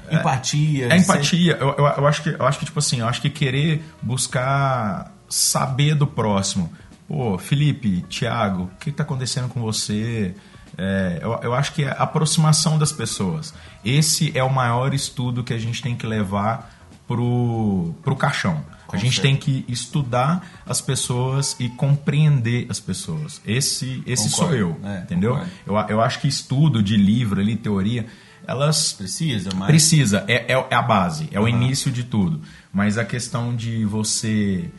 [0.09, 0.85] empatia.
[0.87, 1.57] É ser- empatia.
[1.59, 5.11] Eu, eu, eu acho que, eu acho que, tipo assim, eu acho que querer buscar
[5.31, 6.71] saber do próximo.
[7.07, 10.35] Pô, Felipe, Thiago, o que está acontecendo com você?
[10.77, 13.53] É, eu, eu acho que é a aproximação das pessoas.
[13.83, 16.71] Esse é o maior estudo que a gente tem que levar
[17.07, 18.63] pro, pro caixão.
[18.91, 23.41] a gente tem que estudar as pessoas e compreender as pessoas.
[23.45, 25.31] Esse, esse sou eu, É, entendeu?
[25.33, 25.51] concordo.
[25.65, 28.05] Eu, eu acho que estudo de livro ali, teoria,
[28.47, 29.67] elas Precisa, mas.
[29.67, 32.41] Precisa, é, é, é a base, é o início de tudo.
[32.73, 34.69] Mas a questão de você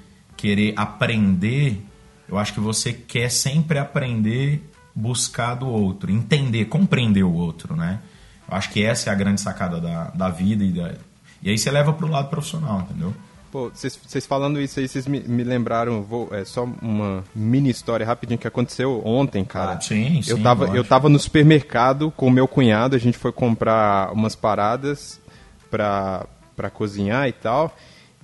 [0.43, 1.81] querer aprender,
[2.29, 8.01] eu acho que você quer sempre aprender, buscar do outro, entender, compreender o outro, né?
[8.51, 10.95] Eu acho que essa é a grande sacada da, da vida e, da,
[11.41, 13.15] e aí você leva pro lado profissional, entendeu?
[13.53, 18.05] Pô, vocês falando isso aí, vocês me, me lembraram, vou, é só uma mini história
[18.05, 19.75] rapidinho que aconteceu ontem, cara.
[19.75, 23.17] Ah, sim, eu sim, tava, eu tava no supermercado com o meu cunhado, a gente
[23.17, 25.21] foi comprar umas paradas
[25.71, 26.27] pra,
[26.57, 27.77] pra cozinhar e tal.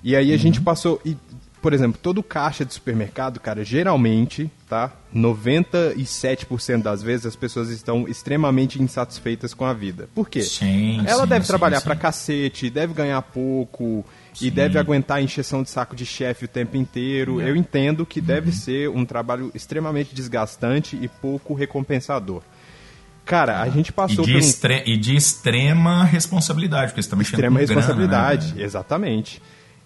[0.03, 0.37] E aí a Uhum.
[0.39, 0.99] gente passou.
[1.05, 1.17] E,
[1.61, 4.91] por exemplo, todo caixa de supermercado, cara, geralmente, tá?
[5.13, 10.07] 97% das vezes as pessoas estão extremamente insatisfeitas com a vida.
[10.13, 10.41] Por quê?
[10.41, 11.85] Sim, Ela sim, deve sim, trabalhar sim.
[11.85, 14.05] pra cacete, deve ganhar pouco
[14.41, 17.41] e deve aguentar a encheção de saco de chefe o tempo inteiro.
[17.41, 18.25] Eu entendo que Uhum.
[18.25, 22.41] deve ser um trabalho extremamente desgastante e pouco recompensador.
[23.25, 27.09] Cara, a gente E passou de, por um extre- e de extrema responsabilidade, porque você
[27.09, 28.65] tá mexendo extrema com grana, né, responsabilidade, velho?
[28.65, 29.41] exatamente.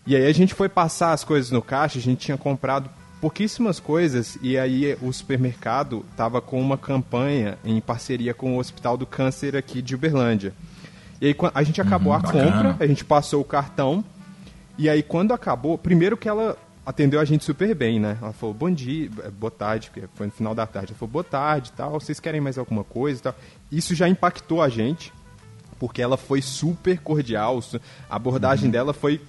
[0.05, 2.89] E aí a gente foi passar as coisas no caixa, a gente tinha comprado
[3.21, 8.97] pouquíssimas coisas e aí o supermercado tava com uma campanha em parceria com o Hospital
[8.97, 10.53] do Câncer aqui de Uberlândia.
[11.21, 12.51] E aí a gente acabou a bacana.
[12.51, 14.03] compra, a gente passou o cartão
[14.77, 18.17] e aí quando acabou, primeiro que ela atendeu a gente super bem, né?
[18.21, 20.91] Ela falou bom dia, eh, boa tarde, porque foi no final da tarde.
[20.91, 23.35] Ela falou boa tarde tal, vocês querem mais alguma coisa e tal.
[23.71, 25.13] Isso já impactou a gente
[25.84, 27.61] porque ela foi super cordial.
[28.09, 28.71] A abordagem Uhum.
[28.71, 29.19] dela foi,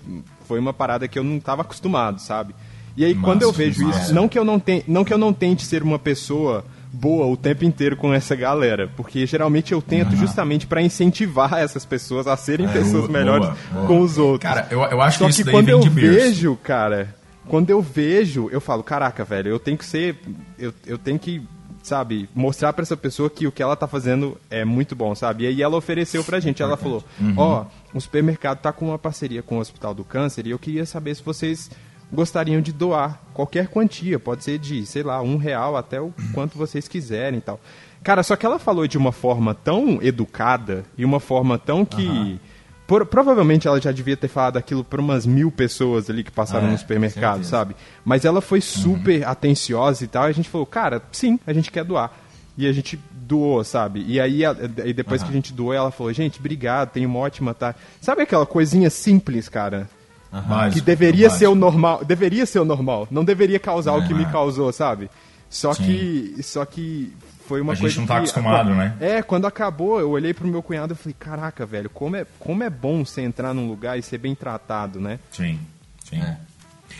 [0.46, 2.54] foi uma parada que eu não estava acostumado, sabe?
[2.96, 4.00] E aí Massa, quando eu vejo massa.
[4.04, 7.26] isso, não que eu não tenha, não que eu não tente ser uma pessoa boa
[7.26, 12.28] o tempo inteiro com essa galera, porque geralmente eu tento justamente para incentivar essas pessoas
[12.28, 13.86] a serem pessoas boa, melhores boa.
[13.88, 14.48] com os outros.
[14.48, 17.12] Cara, eu, eu acho Só que que isso daí quando vem eu de vejo, cara,
[17.48, 20.20] quando eu vejo, eu falo, caraca, velho, eu tenho que ser,
[20.56, 21.42] eu, eu tenho que,
[21.84, 25.44] sabe, mostrar pra essa pessoa que o que ela tá fazendo é muito bom, sabe?
[25.44, 27.34] E aí ela ofereceu pra gente, ela falou, Uhum.
[27.36, 30.86] ó, o supermercado tá com uma parceria com o Hospital do Câncer e eu queria
[30.86, 31.70] saber se vocês
[32.12, 36.56] gostariam de doar qualquer quantia, pode ser de, sei lá, um real até o quanto
[36.56, 37.60] vocês quiserem e tal.
[38.02, 42.38] Cara, só que ela falou de uma forma tão educada e uma forma tão que...
[42.86, 46.68] Por- provavelmente ela já devia ter falado aquilo para umas mil pessoas ali que passaram
[46.68, 47.74] É, no supermercado, sabe?
[48.04, 50.26] Mas ela foi super atenciosa e tal.
[50.26, 52.12] E a gente falou, cara, sim, a gente quer doar.
[52.58, 54.04] E a gente doou, sabe?
[54.06, 54.42] E aí,
[54.84, 57.78] e depois que a gente doou, ela falou, gente, obrigado, tenho uma ótima tarde.
[58.00, 59.88] Sabe aquela coisinha simples, cara?
[60.30, 61.38] Básico, que deveria básico.
[61.38, 65.08] ser o normal, deveria ser o normal, não deveria causar o que me causou, sabe?
[65.48, 65.84] Só Sim.
[65.84, 67.12] que, só que
[67.46, 68.94] foi uma A gente coisa não tá que- acostumado, né?
[69.00, 72.62] É, quando acabou, eu olhei pro meu cunhado e falei, caraca, velho, como é, como
[72.62, 75.18] é bom você entrar num lugar e ser bem tratado, né?
[75.30, 75.58] Sim,
[76.04, 76.20] sim.
[76.20, 76.36] É.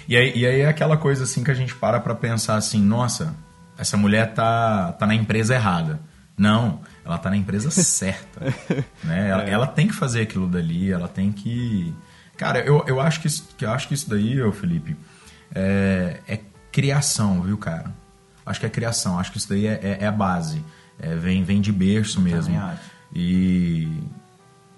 [0.07, 2.81] E, aí, e aí é aquela coisa assim que a gente para pra pensar assim,
[2.83, 3.35] nossa,
[3.79, 5.99] essa mulher tá, tá na empresa errada.
[6.37, 8.41] Não, ela tá na empresa certa.
[9.03, 9.29] né?
[9.31, 11.95] Ela, ela tem que fazer aquilo dali, ela tem que.
[12.37, 14.97] Cara, eu, eu, acho, que isso, que eu acho que isso daí, ô Felipe,
[15.55, 16.41] é, é
[16.73, 17.93] criação, viu, cara?
[18.45, 20.65] Acho que é criação, acho que isso daí é, é, é a base.
[20.99, 22.61] É, vem, vem de berço mesmo.
[23.15, 23.89] E,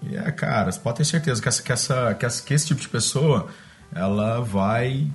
[0.03, 2.67] e é, cara, você pode ter certeza que, essa, que, essa, que, essa, que esse
[2.67, 3.47] tipo de pessoa,
[3.93, 5.07] ela vai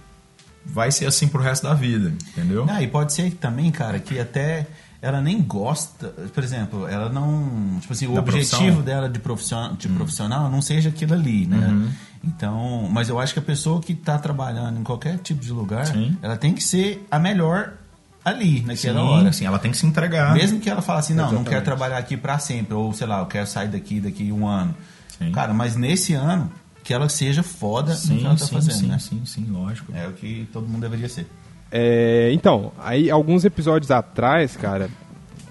[0.65, 2.67] vai ser assim pro resto da vida, entendeu?
[2.69, 4.67] Ah, e pode ser também, cara, que até
[5.01, 7.79] ela nem gosta, por exemplo, ela não.
[7.81, 8.79] Tipo assim, o Da objetivo profissão?
[8.79, 8.83] Hum.
[8.83, 11.67] dela de profissional, de profissional não seja aquilo ali, né?
[11.67, 11.91] Uhum.
[12.25, 15.87] Então, mas eu acho que a pessoa que está trabalhando em qualquer tipo de lugar,
[15.87, 16.17] Sim.
[16.23, 17.73] ela tem que ser a melhor
[18.25, 19.33] ali, naquela Sim, hora.
[19.33, 20.33] sim, ela tem que se entregar.
[20.35, 21.51] Mesmo que ela fale assim, não, não Exatamente.
[21.51, 24.75] quero trabalhar aqui para sempre, ou sei lá, eu quero sair daqui daqui um ano.
[25.19, 25.31] Sim.
[25.33, 26.51] Cara, mas nesse ano,
[26.85, 28.99] que ela seja foda no que sim, ela tá sim, fazendo, sim, né?
[28.99, 29.93] sim, sim, lógico.
[29.95, 31.27] É o que todo mundo deveria ser.
[31.71, 34.91] É, então, aí alguns episódios atrás, cara,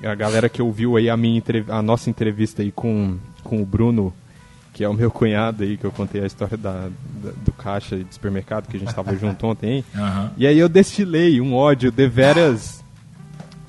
[0.03, 3.65] a galera que ouviu aí a, minha entrev- a nossa entrevista aí com, com o
[3.65, 4.13] Bruno,
[4.73, 6.71] que é o meu cunhado aí, que eu contei a história da,
[7.21, 9.83] da- do caixa de supermercado, que a gente tava junto ontem?
[9.95, 10.31] Aham.
[10.37, 12.83] E aí eu destilei um ódio deveras,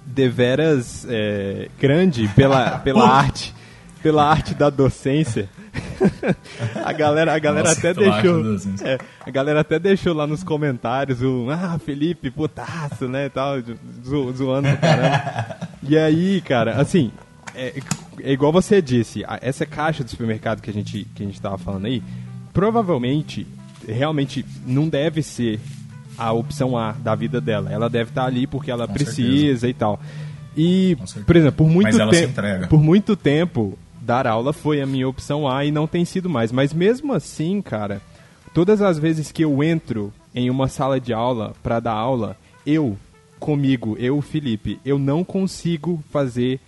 [0.06, 3.54] deveras é, grande pela, pela arte,
[4.02, 5.48] pela arte da docência.
[6.84, 8.42] a galera, a galera Nossa, até deixou,
[8.84, 13.54] é, a galera até deixou lá nos comentários o ah Felipe putaço, né, tal,
[14.04, 15.56] zo, zoando pro caramba.
[15.82, 17.10] e aí, cara, assim,
[17.54, 17.80] é,
[18.20, 21.58] é igual você disse, essa caixa do supermercado que a gente que a gente tava
[21.58, 22.02] falando aí,
[22.52, 23.46] provavelmente
[23.86, 25.58] realmente não deve ser
[26.16, 27.70] a opção A da vida dela.
[27.72, 30.00] Ela deve estar ali porque ela Com precisa e tal.
[30.56, 31.24] E, certeza.
[31.26, 35.64] por exemplo, por muito tempo, por muito tempo dar aula foi a minha opção A
[35.64, 36.52] e não tem sido mais.
[36.52, 38.02] Mas mesmo assim, cara,
[38.54, 42.36] Todas as vezes que eu entro em uma sala de aula para dar aula,
[42.66, 42.98] eu,
[43.40, 46.60] comigo, eu, Felipe, eu não consigo fazer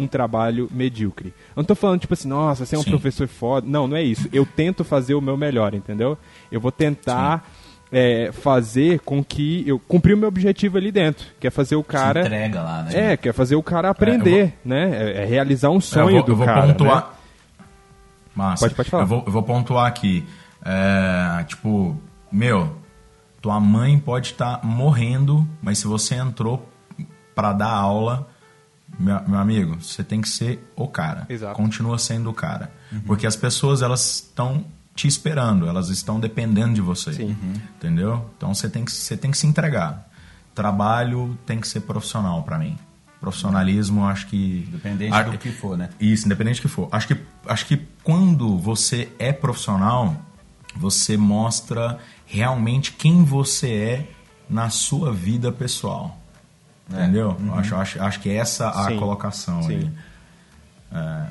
[0.00, 1.28] um trabalho medíocre.
[1.50, 2.90] Eu não tô falando, tipo assim, nossa, você é um Sim.
[2.90, 3.66] professor foda.
[3.68, 4.28] Não, não é isso.
[4.32, 6.16] Eu tento fazer o meu melhor, entendeu?
[6.50, 7.48] Eu vou tentar
[7.92, 11.82] é, fazer com que eu cumprir o meu objetivo ali dentro, que é fazer o
[11.84, 12.22] cara.
[12.22, 13.12] Se entrega lá, né?
[13.12, 14.90] É, que é fazer o cara aprender, né?
[14.92, 16.66] É, é realizar um sonho eu vou, do eu vou cara.
[16.68, 16.96] pontuar.
[17.02, 17.66] né?
[18.34, 18.64] Massa.
[18.64, 19.02] Pode- pode falar.
[19.02, 20.24] Eu vou, eu vou pontuar aqui.
[20.64, 22.76] É, tipo, meu,
[23.42, 26.68] tua mãe pode estar morrendo, mas se você entrou
[27.34, 28.28] pra dar aula,
[29.00, 31.26] meu, meu amigo, você tem que ser o cara.
[31.28, 31.54] Exato.
[31.54, 32.70] Continua sendo o cara.
[33.06, 37.14] Porque as pessoas, elas estão te esperando, elas estão dependendo de você.
[37.14, 37.36] Sim.
[37.76, 38.30] Entendeu?
[38.36, 40.08] Então você tem, que, você tem que se entregar.
[40.54, 42.76] Trabalho tem que ser profissional pra mim.
[43.20, 44.64] Profissionalismo, acho que.
[44.68, 45.90] Independente do que for, né?
[46.00, 46.88] isso, independente do que for.
[46.92, 50.16] Acho que, acho que quando você é profissional,
[50.76, 54.10] você mostra realmente quem você é
[54.48, 56.19] na sua vida pessoal.
[56.92, 57.36] Entendeu?
[57.54, 58.98] Acho, acho, acho que essa é a Sim.
[58.98, 59.76] colocação Sim.
[59.76, 59.90] aí.
[60.92, 61.26] É,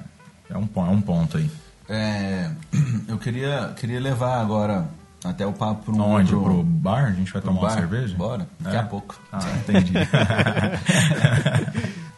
[0.53, 1.49] é, um, é um ponto aí.
[1.89, 2.49] É,
[3.07, 4.85] eu queria, queria levar agora
[5.23, 6.29] até o papo para um Onde?
[6.31, 7.05] pro- Pro bar?
[7.07, 7.73] A gente vai tomar uma bar?
[7.75, 8.15] cerveja?
[8.15, 8.79] Bora, daqui É?
[8.79, 9.19] a pouco.
[9.33, 9.93] Ah, entendi.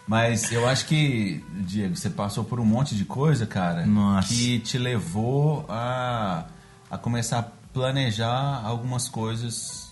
[0.08, 4.28] Mas eu acho que, Diego, você passou por um monte de coisa, cara, Nossa.
[4.28, 6.44] que te levou a,
[6.90, 9.91] a começar a planejar algumas coisas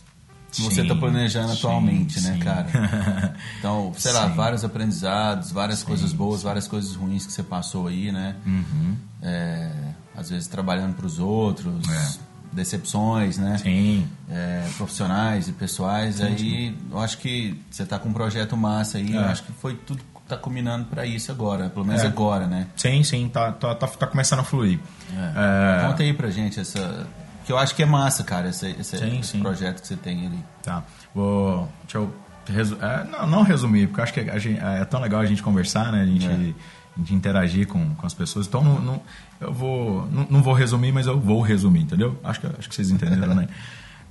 [0.51, 2.39] que você está planejando sim, atualmente, né, sim.
[2.39, 3.35] cara?
[3.59, 4.35] Então, sei lá, Sim.
[4.35, 8.35] vários aprendizados, várias coisas boas, várias coisas ruins que você passou aí, né?
[8.45, 8.95] Uhum.
[9.21, 9.69] É,
[10.15, 12.19] às vezes trabalhando para os outros, É.
[12.51, 13.57] decepções, né?
[13.57, 14.07] Sim.
[14.29, 19.13] é, profissionais e pessoais, aí eu acho que você tá com um projeto massa aí,
[19.13, 19.25] eu É.
[19.25, 22.07] acho que foi tudo tá combinando para isso agora, pelo menos É.
[22.07, 22.67] agora, né?
[22.75, 24.79] Sim, sim, tá, tá, tá, tá começando a fluir.
[25.11, 27.07] É, Conta aí pra gente essa.
[27.49, 29.39] Que eu acho que é massa, cara, esse, esse, Sim, esse sim.
[29.39, 30.37] projeto que você tem ali.
[30.61, 30.83] Tá.
[31.15, 31.67] Vou.
[31.81, 32.13] Deixa eu.
[32.47, 35.41] resu- é, não, não resumir, porque eu acho que gente- é tão legal a gente
[35.41, 36.03] conversar, né?
[36.03, 36.29] A gente, É.
[36.29, 38.45] a gente interagir com, com as pessoas.
[38.45, 39.01] Então, não, não-
[39.41, 40.07] eu vou.
[40.11, 42.19] Não, não vou resumir, mas eu vou resumir, entendeu?
[42.23, 43.47] Acho que, acho que vocês entenderam, né?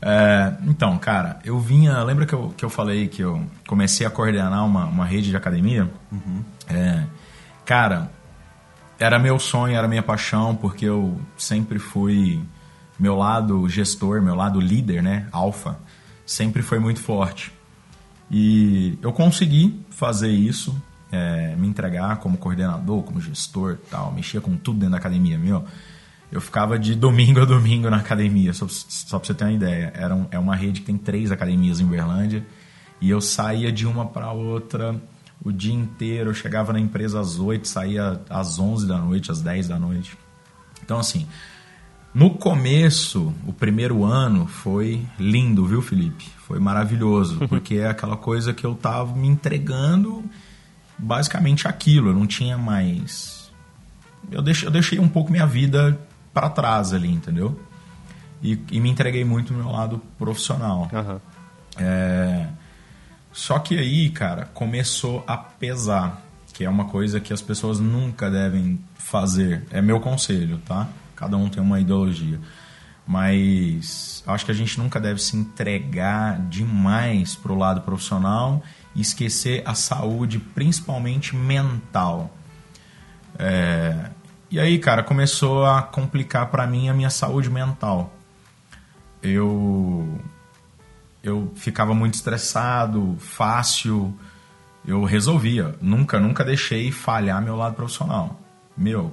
[0.02, 2.02] É, então, cara, eu vinha.
[2.02, 5.36] Lembra que eu, que eu falei que eu comecei a coordenar uma, uma rede de
[5.36, 5.88] academia?
[6.68, 7.04] É,
[7.64, 8.10] cara,
[8.98, 12.40] era meu sonho, era minha paixão, porque eu sempre fui.
[12.98, 15.28] Meu lado gestor, meu lado líder, né?
[15.30, 15.78] Alfa,
[16.26, 17.52] sempre foi muito forte.
[18.30, 20.76] E eu consegui fazer isso,
[21.10, 25.64] é, me entregar como coordenador, como gestor tal, mexia com tudo dentro da academia, meu.
[26.30, 29.92] Eu ficava de domingo a domingo na academia, só, só pra você ter uma ideia.
[29.96, 32.44] Era um- é uma rede que tem três academias em Uberlândia
[33.00, 34.94] e eu saía de uma para outra
[35.42, 36.28] o dia inteiro.
[36.28, 40.18] Eu chegava na empresa às 8, saía às 11 da noite, às 10 da noite.
[40.84, 41.26] Então, assim,
[42.14, 46.26] no começo, o primeiro ano foi lindo, viu, Felipe?
[46.46, 50.24] Foi maravilhoso, porque é aquela coisa que eu tava me entregando
[50.98, 53.50] basicamente aquilo, eu não tinha mais.
[54.30, 55.98] Eu deixei, eu deixei um pouco minha vida
[56.34, 57.58] para trás ali, entendeu?
[58.42, 60.88] E, e me entreguei muito no meu lado profissional.
[60.92, 61.20] Aham.
[61.76, 62.46] É,
[63.32, 68.30] Só que aí, cara, começou a pesar, que é uma coisa que as pessoas nunca
[68.30, 69.64] devem fazer.
[69.70, 70.88] É meu conselho, tá?
[71.18, 72.38] Cada um tem uma ideologia.
[73.06, 78.62] Mas acho que a gente nunca deve se entregar demais pro lado profissional
[78.94, 82.30] e esquecer a saúde, principalmente mental.
[83.38, 84.10] É,
[84.50, 88.14] E aí, cara, começou a complicar pra mim a minha saúde mental.
[89.22, 90.20] Eu
[91.22, 94.14] eu ficava muito estressado, fácil.
[94.86, 95.74] Eu resolvia.
[95.82, 98.40] Nunca, nunca deixei falhar meu lado profissional.
[98.76, 99.12] Meu,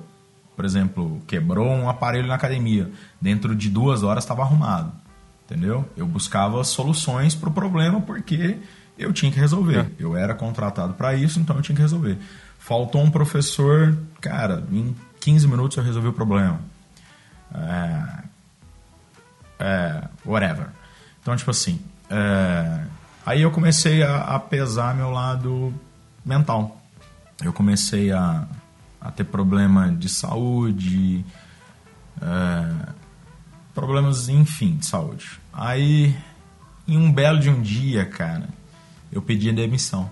[0.55, 2.89] por exemplo, quebrou um aparelho na academia.
[3.19, 4.91] Dentro de duas horas estava arrumado.
[5.45, 5.87] Entendeu?
[5.95, 8.57] Eu buscava soluções para o problema porque
[8.97, 9.91] eu tinha que resolver.
[9.99, 12.17] Eu era contratado para isso, então eu tinha que resolver.
[12.57, 16.59] Faltou um professor, cara, em 15 minutos eu resolvi o problema.
[17.53, 18.23] É,
[19.59, 20.67] é, whatever.
[21.21, 21.79] Então, tipo assim,
[22.09, 22.81] é,
[23.25, 25.73] aí eu comecei a, a pesar meu lado
[26.25, 26.81] mental.
[27.43, 28.47] Eu comecei a,
[29.05, 31.23] a ter problema de saúde,
[32.19, 32.93] é,
[33.73, 35.39] problemas, enfim, de saúde.
[35.53, 36.15] Aí,
[36.87, 38.49] em um belo de um dia, cara,
[39.11, 40.09] eu pedi demissão.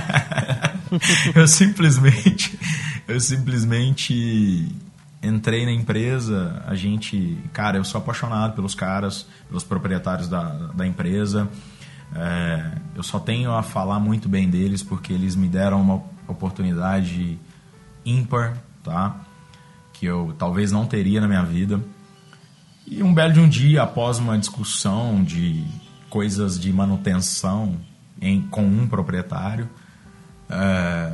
[1.34, 2.58] eu simplesmente,
[3.06, 4.74] eu simplesmente
[5.22, 10.86] entrei na empresa, a gente, cara, eu sou apaixonado pelos caras, pelos proprietários da, da
[10.86, 11.46] empresa.
[12.14, 17.38] É, eu só tenho a falar muito bem deles porque eles me deram uma oportunidade
[18.06, 19.20] ímpar, tá?
[19.92, 21.80] Que eu talvez não teria na minha vida.
[22.86, 25.64] E um belo de um dia, após uma discussão de
[26.08, 27.76] coisas de manutenção
[28.20, 29.68] em, com um proprietário,
[30.48, 31.12] é,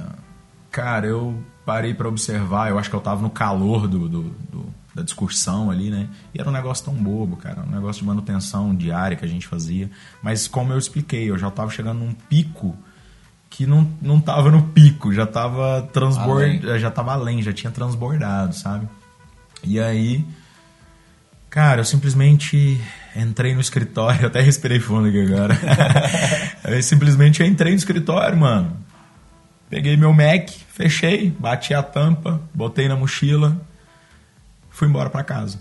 [0.70, 4.74] cara, eu parei para observar, eu acho que eu tava no calor do, do, do,
[4.94, 6.08] da discussão ali, né?
[6.34, 9.46] E era um negócio tão bobo, cara, um negócio de manutenção diária que a gente
[9.46, 9.90] fazia.
[10.22, 12.76] Mas como eu expliquei, eu já tava chegando num pico
[13.52, 18.54] que não, não tava no pico, já tava transbordando, já tava além, já tinha transbordado,
[18.54, 18.88] sabe?
[19.62, 20.24] E aí,
[21.50, 22.80] cara, eu simplesmente
[23.14, 25.54] entrei no escritório, até respirei fundo aqui agora.
[26.64, 28.74] eu simplesmente entrei no escritório, mano.
[29.68, 33.60] Peguei meu Mac, fechei, bati a tampa, botei na mochila,
[34.70, 35.60] fui embora para casa.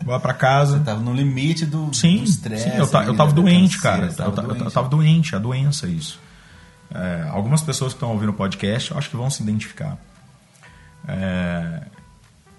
[0.00, 0.78] Embora pra casa.
[0.80, 2.70] Você tava no limite do sim, estresse.
[2.70, 4.06] Sim, eu, ta, eu tava doente, cara.
[4.06, 4.64] Eu, tava doente.
[4.64, 6.18] eu tava doente, a doença, isso.
[6.92, 9.98] É, algumas pessoas que estão ouvindo o podcast, eu acho que vão se identificar.
[11.06, 11.82] É,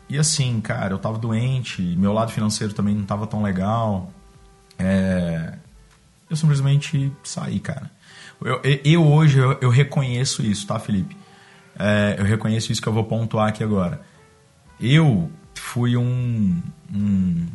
[0.08, 4.12] e assim, cara, eu tava doente, meu lado financeiro também não tava tão legal.
[4.78, 5.54] É,
[6.30, 7.90] eu simplesmente saí, cara.
[8.44, 11.16] Eu, eu hoje eu, eu, reconheço isso, tá, Felipe?
[11.80, 14.02] É, eu reconheço isso que eu vou pontuar aqui agora.
[14.80, 16.62] Eu fui um.
[16.94, 17.48] um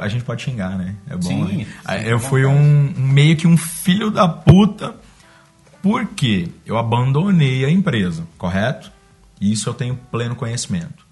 [0.00, 0.94] a gente pode xingar, né?
[1.08, 1.22] É bom.
[1.22, 1.66] Sim, né?
[1.66, 4.94] sim eu fui um, meio que um filho da puta
[5.82, 8.90] porque eu abandonei a empresa, correto?
[9.40, 11.06] Isso eu tenho pleno conhecimento.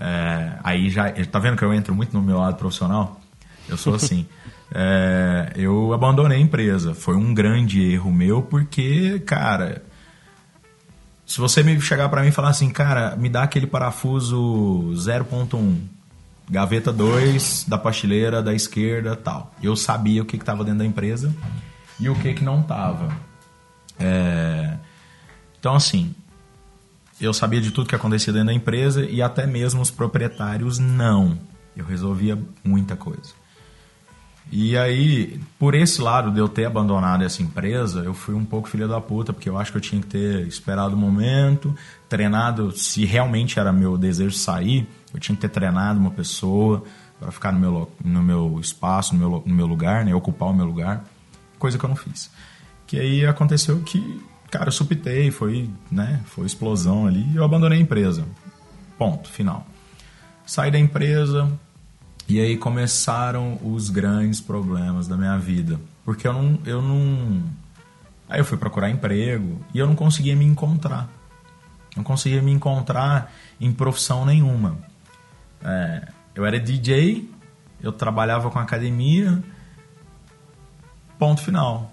[0.00, 1.10] É, aí já.
[1.26, 3.20] Tá vendo que eu entro muito no meu lado profissional?
[3.68, 4.26] Eu sou assim.
[4.74, 6.94] é, eu abandonei a empresa.
[6.94, 9.84] Foi um grande erro meu, porque, cara.
[11.24, 15.78] Se você me chegar para mim e falar assim, cara, me dá aquele parafuso 0.1,
[16.50, 19.54] gaveta 2 da pasteleira da esquerda tal.
[19.62, 21.34] Eu sabia o que estava dentro da empresa
[21.98, 23.08] e o que, que não estava.
[24.02, 24.76] É...
[25.58, 26.14] Então, assim,
[27.20, 31.38] eu sabia de tudo que acontecia dentro da empresa e até mesmo os proprietários não.
[31.76, 33.42] Eu resolvia muita coisa.
[34.50, 38.68] E aí, por esse lado de eu ter abandonado essa empresa, eu fui um pouco
[38.68, 41.74] filha da puta, porque eu acho que eu tinha que ter esperado o momento,
[42.08, 46.84] treinado, se realmente era meu desejo sair, eu tinha que ter treinado uma pessoa
[47.18, 50.54] para ficar no meu, no meu espaço, no meu, no meu lugar, né, ocupar o
[50.54, 51.04] meu lugar,
[51.58, 52.30] coisa que eu não fiz.
[52.92, 54.20] Que aí aconteceu que
[54.50, 58.26] Cara, eu supitei, foi, né, foi explosão ali e eu abandonei a empresa.
[58.98, 59.66] Ponto, final.
[60.44, 61.50] Saí da empresa
[62.28, 65.80] e aí começaram os grandes problemas da minha vida.
[66.04, 67.42] Porque eu não, eu não...
[68.28, 71.08] Aí eu fui procurar emprego e eu não conseguia me encontrar.
[71.96, 74.76] Não conseguia me encontrar em profissão nenhuma.
[75.64, 77.26] É, eu era DJ,
[77.82, 79.42] eu trabalhava com academia,
[81.18, 81.91] ponto final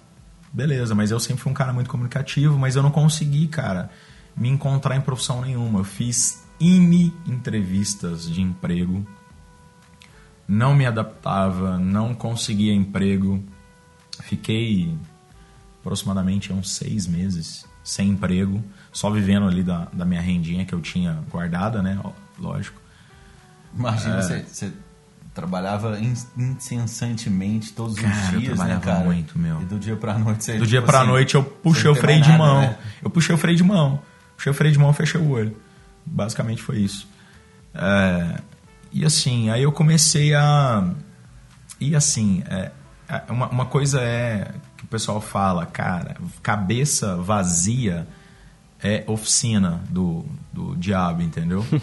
[0.51, 3.89] beleza, mas eu sempre fui um cara muito comunicativo, mas eu não consegui, cara,
[4.35, 5.79] me encontrar em profissão nenhuma.
[5.79, 9.05] Eu fiz N entrevistas de emprego,
[10.47, 13.43] não me adaptava, não conseguia emprego.
[14.21, 14.93] Fiquei
[15.79, 20.81] aproximadamente uns seis meses sem emprego, só vivendo ali da, da minha rendinha que eu
[20.81, 21.99] tinha guardada, né?
[22.37, 22.79] Lógico.
[23.75, 24.21] Imagina, é...
[24.21, 24.73] você, você
[25.39, 25.97] trabalhava
[26.37, 28.99] incessantemente todos cara, os dias, eu né, cara?
[28.99, 29.61] muito, meu.
[29.61, 30.57] E do dia pra noite você...
[30.57, 32.61] Do dia tipo pra assim, noite eu puxei o freio de nada, mão.
[32.61, 32.77] Né?
[33.01, 34.01] Eu puxei o freio de mão.
[34.35, 35.55] Puxei o freio de mão e fechei o olho.
[36.05, 37.07] Basicamente foi isso.
[37.73, 38.41] É,
[38.91, 40.85] e assim, aí eu comecei a...
[41.79, 42.71] E assim, é,
[43.07, 48.05] é, uma, uma coisa é que o pessoal fala, cara, cabeça vazia
[48.83, 51.65] é oficina do, do diabo, entendeu?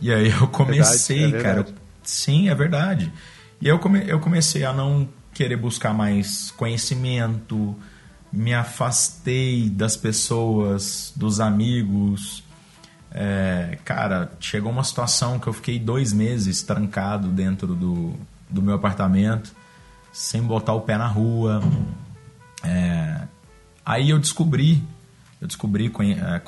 [0.00, 1.66] E aí eu comecei, verdade, é cara,
[2.02, 3.12] Sim, é verdade.
[3.60, 7.76] E eu, come, eu comecei a não querer buscar mais conhecimento,
[8.32, 12.42] me afastei das pessoas, dos amigos.
[13.10, 18.14] É, cara, chegou uma situação que eu fiquei dois meses trancado dentro do,
[18.48, 19.54] do meu apartamento,
[20.12, 21.62] sem botar o pé na rua.
[22.64, 23.22] É,
[23.84, 24.82] aí eu descobri,
[25.40, 26.40] eu descobri é,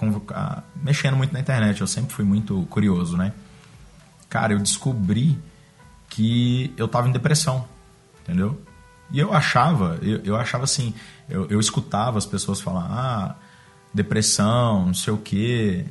[0.82, 3.32] mexendo muito na internet, eu sempre fui muito curioso, né?
[4.34, 5.38] Cara, eu descobri
[6.08, 7.64] que eu tava em depressão,
[8.20, 8.60] entendeu?
[9.12, 10.92] E eu achava, eu, eu achava assim,
[11.30, 13.36] eu, eu escutava as pessoas falar, ah,
[13.94, 15.86] depressão, não sei o quê.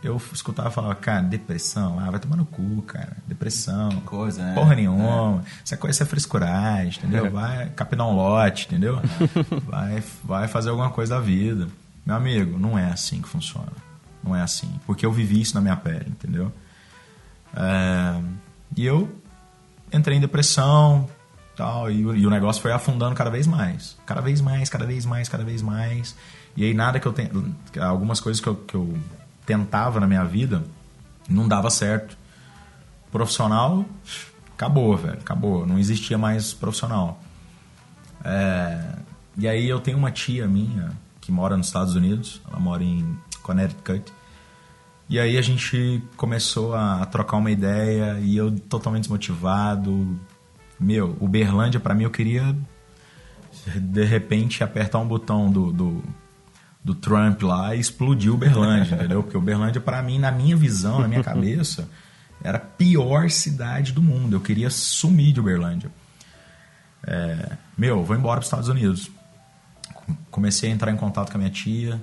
[0.00, 3.88] Eu escutava falar, cara, depressão, ah, vai tomar no cu, cara, depressão.
[3.88, 4.54] Que coisa, né?
[4.54, 5.42] Porra nenhuma.
[5.44, 5.62] É.
[5.64, 7.26] Essa coisa é frescuragem, entendeu?
[7.26, 7.30] É.
[7.30, 9.02] Vai capinar um lote, entendeu?
[9.66, 11.66] vai, vai fazer alguma coisa da vida.
[12.06, 13.72] Meu amigo, não é assim que funciona.
[14.22, 14.70] Não é assim.
[14.86, 16.52] Porque eu vivi isso na minha pele, entendeu?
[17.54, 18.20] É,
[18.76, 19.10] e eu
[19.92, 21.08] entrei em depressão
[21.56, 23.96] tal, e, e, o negócio foi afundando cada vez mais.
[24.06, 26.14] Cada vez mais, cada vez mais, cada vez mais.
[26.56, 27.54] E aí nada que eu tenho.
[27.80, 28.96] Algumas coisas que eu, que eu
[29.44, 30.62] tentava na minha vida
[31.28, 32.16] não dava certo.
[33.10, 33.84] Profissional,
[34.54, 35.66] acabou, velho, acabou.
[35.66, 37.20] Não existia mais profissional.
[38.24, 38.94] É,
[39.36, 43.18] e aí eu tenho uma tia minha que mora nos Estados Unidos, ela mora em
[43.42, 44.12] Connecticut.
[45.08, 50.18] E aí a gente começou a trocar uma ideia e eu totalmente desmotivado.
[50.78, 52.54] Meu, Uberlândia para mim eu queria
[53.74, 56.04] de repente apertar um botão do, do,
[56.84, 59.22] do Trump lá e explodir Uberlândia, entendeu?
[59.22, 61.88] Porque Uberlândia para mim, na minha visão, na minha cabeça,
[62.42, 64.36] era a pior cidade do mundo.
[64.36, 65.90] Eu queria sumir de Uberlândia.
[67.06, 69.10] É, meu, vou embora para os Estados Unidos.
[70.30, 72.00] Comecei a entrar em contato com a minha tia.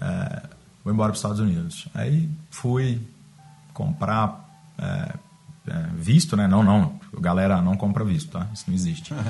[0.00, 0.53] É,
[0.84, 1.88] vou embora para os Estados Unidos.
[1.94, 3.00] Aí fui
[3.72, 4.44] comprar
[4.78, 5.14] é,
[5.66, 6.46] é, visto, né?
[6.46, 7.00] Não, não.
[7.18, 8.46] Galera, não compra visto, tá?
[8.52, 9.14] Isso não existe.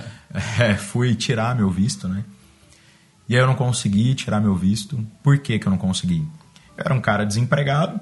[0.58, 2.24] É, fui tirar meu visto, né?
[3.28, 5.06] E aí eu não consegui tirar meu visto.
[5.22, 6.26] Por que, que eu não consegui?
[6.76, 8.00] Eu era um cara desempregado.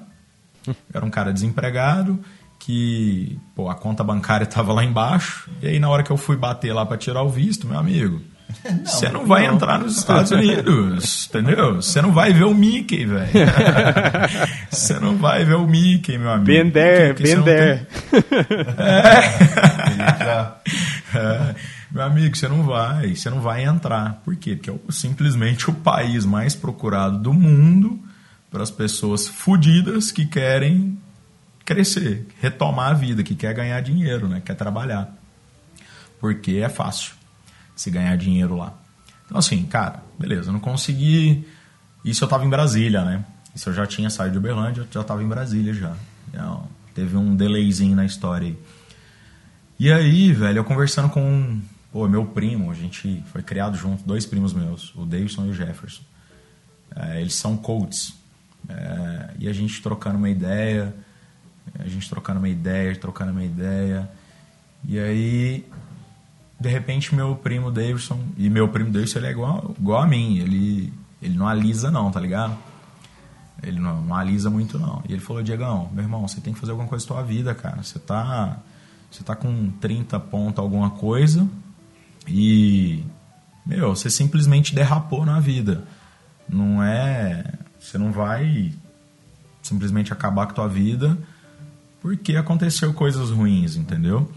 [0.66, 2.18] Eu era um cara desempregado
[2.59, 5.50] que pô, a conta bancária estava lá embaixo.
[5.61, 8.20] E aí na hora que eu fui bater lá para tirar o visto, meu amigo,
[8.84, 9.55] você não, não, vai não.
[9.55, 11.76] entrar nos Estados Unidos, entendeu?
[11.76, 13.28] Você não vai ver o Mickey, velho.
[14.70, 16.46] Você não vai ver o Mickey, meu amigo.
[16.46, 17.86] Been there, been there.
[18.78, 21.18] É.
[21.18, 21.55] é.
[21.90, 24.22] Meu amigo, você não vai, você não vai entrar.
[24.24, 24.57] Por quê?
[24.57, 28.00] Porque é simplesmente o país mais procurado do mundo
[28.50, 30.98] para as pessoas fodidas que querem
[31.64, 34.40] crescer, retomar a vida, que quer ganhar dinheiro, né?
[34.42, 35.14] quer trabalhar.
[36.18, 37.12] Porque é fácil
[37.83, 38.72] se ganhar dinheiro lá.
[39.26, 41.45] Então, assim, cara, beleza, não consegui.
[42.05, 43.24] Isso eu tava em Brasília, né?
[43.55, 45.97] Isso eu já tinha saído de Uberlândia, já tava em Brasília já.
[46.28, 48.59] Então, teve um delayzinho na história aí.
[49.80, 51.61] E aí, velho, eu conversando com
[51.93, 55.53] pô, meu primo, a gente foi criado junto, dois primos meus, o Davidson e o
[55.53, 56.03] Jefferson.
[56.95, 58.14] É, eles são coaches.
[58.68, 60.95] É, e a gente trocando uma ideia,
[61.78, 64.09] a gente trocando uma ideia, trocando uma ideia.
[64.85, 65.66] E aí
[66.63, 70.39] de repente meu primo Davidson, e meu primo Davidson ele é igual, igual a mim,
[70.39, 72.57] ele, ele não alisa não, tá ligado?
[73.63, 75.03] Ele não, não alisa muito não.
[75.09, 77.27] E ele falou, Diegão, meu irmão, você tem que fazer alguma coisa com a tua
[77.27, 77.83] vida, cara.
[77.83, 78.59] Você tá,
[79.11, 81.49] você tá com 30 pontos alguma coisa
[82.27, 83.05] e,
[83.67, 85.85] meu, você simplesmente derrapou na vida.
[86.49, 87.45] Não é...
[87.79, 88.73] Você não vai
[89.61, 91.19] simplesmente acabar com a tua vida
[92.01, 94.31] porque aconteceu coisas ruins, entendeu?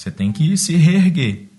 [0.00, 1.50] Você tem que se reerguer.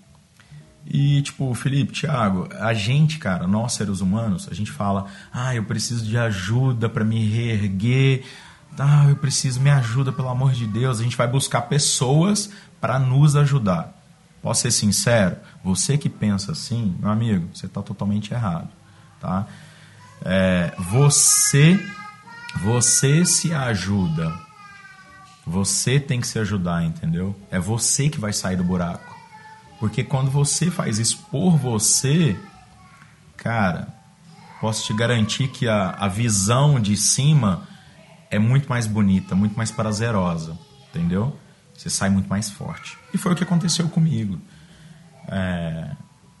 [0.84, 5.62] E, tipo, Felipe, Thiago, a gente, cara, nós seres humanos, a gente fala, ah, eu
[5.62, 8.24] preciso de ajuda para me reerguer,
[8.76, 10.98] tá, eu preciso, me ajuda, pelo amor de Deus.
[10.98, 13.96] A gente vai buscar pessoas para nos ajudar.
[14.42, 15.36] Posso ser sincero?
[15.62, 18.70] Você que pensa assim, meu amigo, você está totalmente errado,
[19.20, 19.46] tá?
[20.24, 21.78] É, você,
[22.60, 24.36] você se ajuda
[25.46, 27.36] você tem que se ajudar, entendeu?
[27.50, 29.12] É você que vai sair do buraco.
[29.80, 32.36] Porque quando você faz isso por você,
[33.36, 33.88] cara,
[34.60, 37.66] posso te garantir que a, a visão de cima
[38.30, 40.56] é muito mais bonita, muito mais prazerosa,
[40.88, 41.36] entendeu?
[41.76, 42.96] Você sai muito mais forte.
[43.12, 44.40] E foi o que aconteceu comigo.
[45.26, 45.90] É,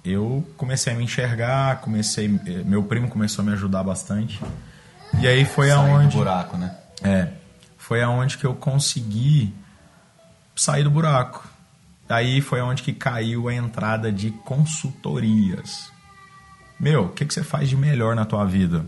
[0.04, 2.28] eu comecei a me enxergar, comecei,
[2.64, 4.40] meu primo começou a me ajudar bastante.
[5.20, 6.12] E aí foi Sair aonde.
[6.12, 6.76] Do buraco, né?
[7.02, 7.41] É
[7.82, 9.52] foi aonde que eu consegui
[10.54, 11.48] sair do buraco.
[12.06, 15.90] Daí foi onde que caiu a entrada de consultorias.
[16.78, 18.86] Meu, o que, que você faz de melhor na tua vida?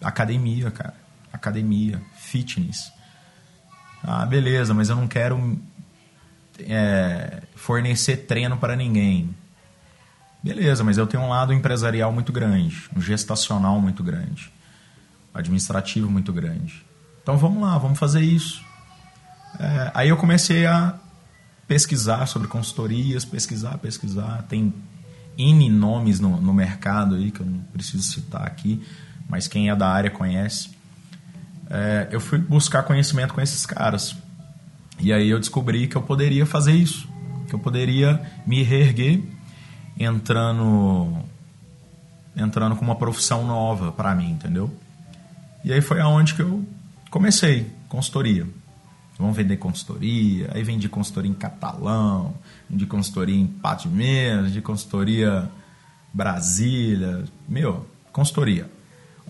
[0.00, 0.94] Academia, cara.
[1.32, 2.92] Academia, fitness.
[4.00, 5.58] Ah, beleza, mas eu não quero
[6.60, 9.34] é, fornecer treino para ninguém.
[10.40, 14.52] Beleza, mas eu tenho um lado empresarial muito grande, um gestacional muito grande,
[15.34, 16.93] administrativo muito grande.
[17.24, 18.62] Então vamos lá, vamos fazer isso.
[19.58, 20.94] É, aí eu comecei a
[21.66, 24.44] pesquisar sobre consultorias, pesquisar, pesquisar.
[24.46, 24.74] Tem
[25.38, 28.84] N nomes no, no mercado aí que eu não preciso citar aqui,
[29.26, 30.70] mas quem é da área conhece.
[31.70, 34.14] É, eu fui buscar conhecimento com esses caras.
[35.00, 37.08] E aí eu descobri que eu poderia fazer isso.
[37.48, 39.22] Que eu poderia me reerguer
[39.98, 41.24] entrando
[42.36, 44.70] entrando com uma profissão nova para mim, entendeu?
[45.64, 46.66] E aí foi aonde que eu
[47.14, 48.44] Comecei, consultoria.
[49.16, 50.50] Vamos vender consultoria.
[50.52, 52.34] Aí vendi consultoria em catalão,
[52.68, 53.88] vendi consultoria em Pato
[54.50, 55.48] de consultoria
[56.12, 57.22] Brasília.
[57.48, 58.68] Meu, consultoria.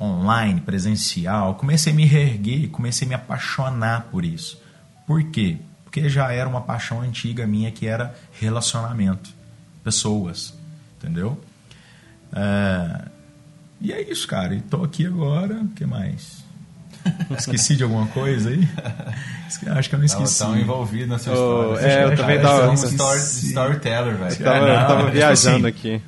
[0.01, 1.57] Online, presencial.
[1.57, 4.59] Comecei a me reerguer, comecei a me apaixonar por isso.
[5.07, 5.59] Por quê?
[5.85, 9.29] Porque já era uma paixão antiga minha que era relacionamento.
[9.85, 10.55] Pessoas.
[10.97, 11.39] Entendeu?
[12.33, 13.09] É...
[13.79, 14.55] E é isso, cara.
[14.55, 15.57] E tô aqui agora.
[15.61, 16.44] O que mais?
[17.39, 18.67] Esqueci de alguma coisa aí?
[19.77, 20.39] Acho que eu não esqueci.
[20.39, 21.87] Tão envolvido na sua Oh, história.
[21.93, 24.37] é, eu também tava- um story, storyteller, velho.
[24.39, 26.03] Tava, não, eu tava tipo viajando assim, aqui.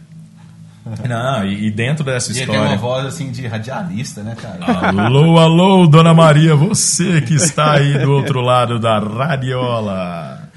[1.08, 2.78] Não, e, e dentro dessa E ele tem uma história.
[2.78, 4.88] voz assim de radialista, né, cara?
[4.88, 10.48] Alô, alô, dona Maria, você que está aí do outro lado da radiola.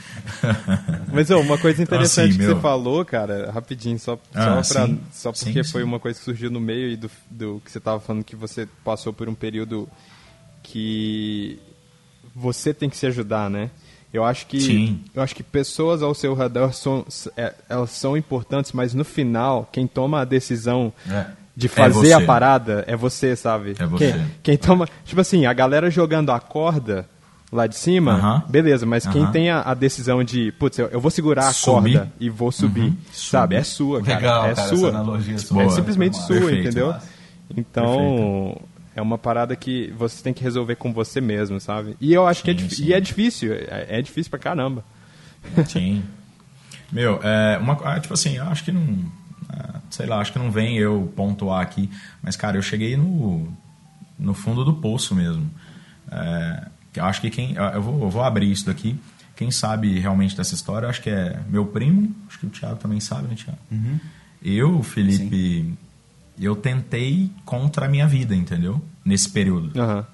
[1.11, 4.73] Mas ô, uma coisa interessante assim, que meu- você falou, cara, rapidinho, só, Ah, só,
[4.73, 4.99] pra, sim.
[5.11, 5.87] só porque Sim, foi sim.
[5.87, 8.67] uma coisa que surgiu no meio e do, do que você tava falando que você
[8.85, 9.89] passou por um período
[10.63, 11.59] que
[12.35, 13.69] você tem que se ajudar, né?
[14.13, 15.01] Eu acho que Sim.
[15.13, 17.05] eu acho que pessoas ao seu redor são
[17.37, 21.25] é, elas são importantes, mas no final quem toma a decisão É.
[21.55, 22.13] de fazer você.
[22.13, 23.75] a parada é você, sabe?
[23.77, 24.11] É você.
[24.13, 27.07] Quem, quem toma, tipo assim, a galera jogando a corda
[27.51, 28.43] lá de cima, Aham.
[28.49, 29.31] beleza, mas quem Aham.
[29.31, 31.97] tem a, a decisão de, putz, eu, eu vou segurar a Subir.
[31.99, 33.55] corda e vou subir, sabe?
[33.57, 34.17] É sua, cara.
[34.19, 34.87] Legal, é cara, sua.
[34.89, 35.61] essa analogia sua.
[35.61, 35.75] É Boa.
[35.75, 36.27] simplesmente Massa.
[36.27, 36.61] sua, Perfeito.
[36.67, 36.87] entendeu?
[36.87, 37.07] Massa.
[37.55, 38.57] Então,
[38.99, 41.95] é uma parada que você tem que resolver com você mesmo, sabe?
[41.99, 42.85] E eu acho que é, Sim, dif- sim.
[42.85, 44.83] e é difícil, é, é difícil pra caramba.
[45.67, 46.03] Sim.
[46.91, 49.05] Meu, é, uma, ah, tipo assim, eu acho que não.
[49.49, 51.89] ah, sei lá, acho que não vem eu pontuar aqui,
[52.21, 53.47] mas, cara, eu cheguei no,
[54.17, 55.49] no fundo do poço mesmo.
[56.11, 57.53] É, que eu acho que quem.
[57.55, 58.99] Eu vou, eu vou abrir isso daqui.
[59.35, 62.99] Quem sabe realmente dessa história, acho que é meu primo, acho que o Thiago também
[62.99, 63.59] sabe, né, Thiago?
[64.43, 65.73] Eu, Felipe,
[66.45, 68.81] eu tentei contra a minha vida, entendeu?
[69.03, 69.79] Nesse período.
[69.79, 70.05] Aham.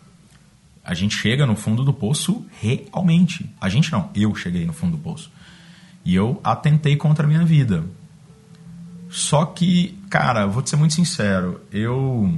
[0.83, 3.49] A gente chega no fundo do poço realmente.
[3.59, 5.31] A gente não, eu cheguei no fundo do poço.
[6.03, 7.83] E eu atentei contra a minha vida.
[9.09, 12.37] Só que, cara, vou te ser muito sincero, eu,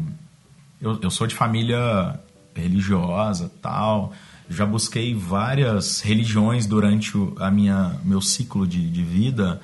[0.80, 2.20] eu, eu sou de família
[2.56, 4.14] religiosa tal.
[4.50, 9.60] Já busquei várias religiões durante o a minha, meu ciclo de, de vida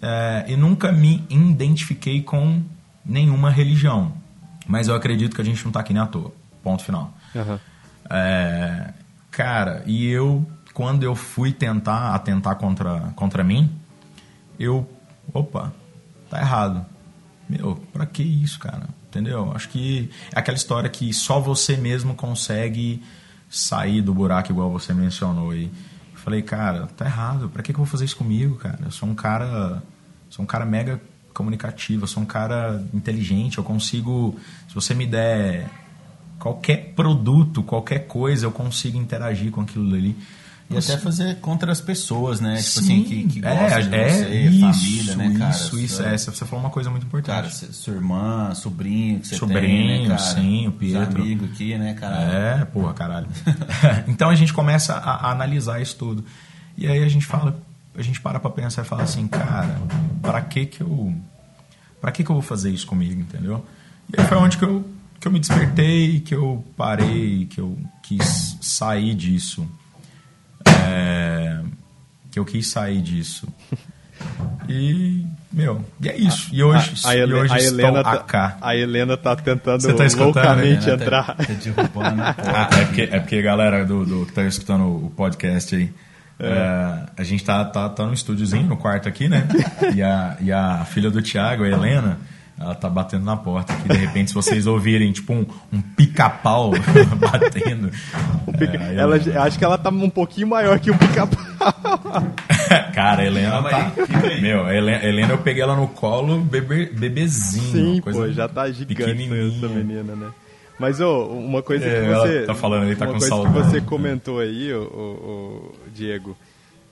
[0.00, 2.62] é, e nunca me identifiquei com
[3.06, 4.12] nenhuma religião.
[4.66, 6.32] Mas eu acredito que a gente não está aqui nem à toa.
[6.62, 7.14] Ponto final.
[7.34, 7.60] Aham.
[8.10, 8.92] É,
[9.30, 10.44] cara, e eu,
[10.74, 13.70] quando eu fui tentar atentar contra, contra mim,
[14.58, 14.88] eu,
[15.32, 15.72] opa,
[16.28, 16.84] tá errado.
[17.48, 18.88] Meu, pra que isso, cara?
[19.08, 19.52] Entendeu?
[19.54, 23.02] Acho que é aquela história que só você mesmo consegue
[23.48, 25.70] sair do buraco, igual você mencionou aí.
[26.14, 27.48] Falei, cara, tá errado.
[27.48, 28.78] Pra que, que eu vou fazer isso comigo, cara?
[28.84, 29.80] Eu sou um cara.
[30.28, 31.00] Sou um cara mega
[31.36, 34.36] comunicativo, eu sou um cara inteligente, eu consigo.
[34.68, 35.68] Se você me der
[36.38, 40.16] qualquer produto, qualquer coisa, eu consigo interagir com aquilo ali.
[40.68, 42.56] E até fazer contra as pessoas, né?
[42.56, 45.50] Tipo Sim, assim, que, que gostam de é, você, isso, família, né, cara?
[45.50, 46.18] Isso, isso, é.
[46.18, 47.36] Você falou uma coisa muito importante.
[47.36, 51.22] Cara, sua irmã, sobrinho que você Sobrinho, tem, né, sim, o Os Pietro.
[51.22, 52.16] amigos aqui, né, cara?
[52.16, 53.28] É, porra, caralho.
[54.08, 56.24] então a gente começa a, a analisar isso tudo.
[56.76, 57.56] E aí a gente fala,
[57.96, 59.76] a gente para pra pensar e fala assim, cara,
[60.22, 61.14] pra que que eu.
[62.00, 63.64] Pra que que eu vou fazer isso comigo, entendeu?
[64.16, 64.84] E aí foi onde que eu,
[65.18, 69.66] que eu me despertei, que eu parei, que eu quis sair disso.
[70.88, 71.60] É,
[72.30, 73.46] que eu quis sair disso.
[74.68, 76.48] E, meu, e é isso.
[76.52, 78.58] E hoje, A, e Hele- hoje a Helena a tá, cá.
[78.60, 81.24] a Helena tá tentando Você tá escutando, loucamente Helena, entrar.
[81.26, 82.52] Tá, tá derrubando a porta.
[82.74, 85.92] Ah, é porque, é porque galera do, do que tá escutando o podcast aí,
[86.38, 89.46] é, a gente tá, tá, tá no estúdiozinho, no quarto aqui, né?
[89.94, 92.18] E a, e a filha do Thiago, a Helena,
[92.58, 93.88] ela tá batendo na porta aqui.
[93.88, 96.72] De repente, se vocês ouvirem, tipo, um, um pica-pau
[97.18, 97.90] batendo.
[98.58, 99.42] Pica- é, ela, Helena.
[99.42, 101.46] acho que ela tá um pouquinho maior que o pica-pau.
[102.94, 103.92] Cara, a Helena tá.
[104.24, 104.40] aí.
[104.40, 107.72] Meu, a Helena, a Helena eu peguei ela no colo, bebe, bebezinho.
[107.72, 110.28] Sim, uma coisa pô, já tá gigante essa menina, né?
[110.78, 112.42] Mas, ô, uma coisa É, que você...
[112.42, 113.54] tá falando aí, tá uma com coisa saudade.
[113.54, 116.36] que você comentou aí, ô, ô, ô, Diego,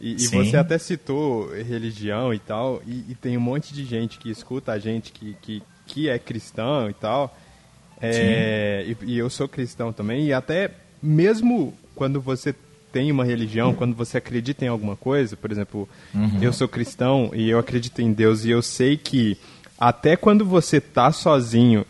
[0.00, 4.18] e, e você até citou religião e tal, e, e tem um monte de gente
[4.18, 7.36] que escuta a gente que, que, que é cristão e tal,
[8.00, 10.70] é, e, e eu sou cristão também, e até
[11.02, 12.54] mesmo quando você
[12.92, 15.88] tem uma religião, quando você acredita em alguma coisa, por exemplo,
[16.40, 19.36] eu sou cristão e eu acredito em Deus e eu sei que
[19.78, 21.84] até quando você tá sozinho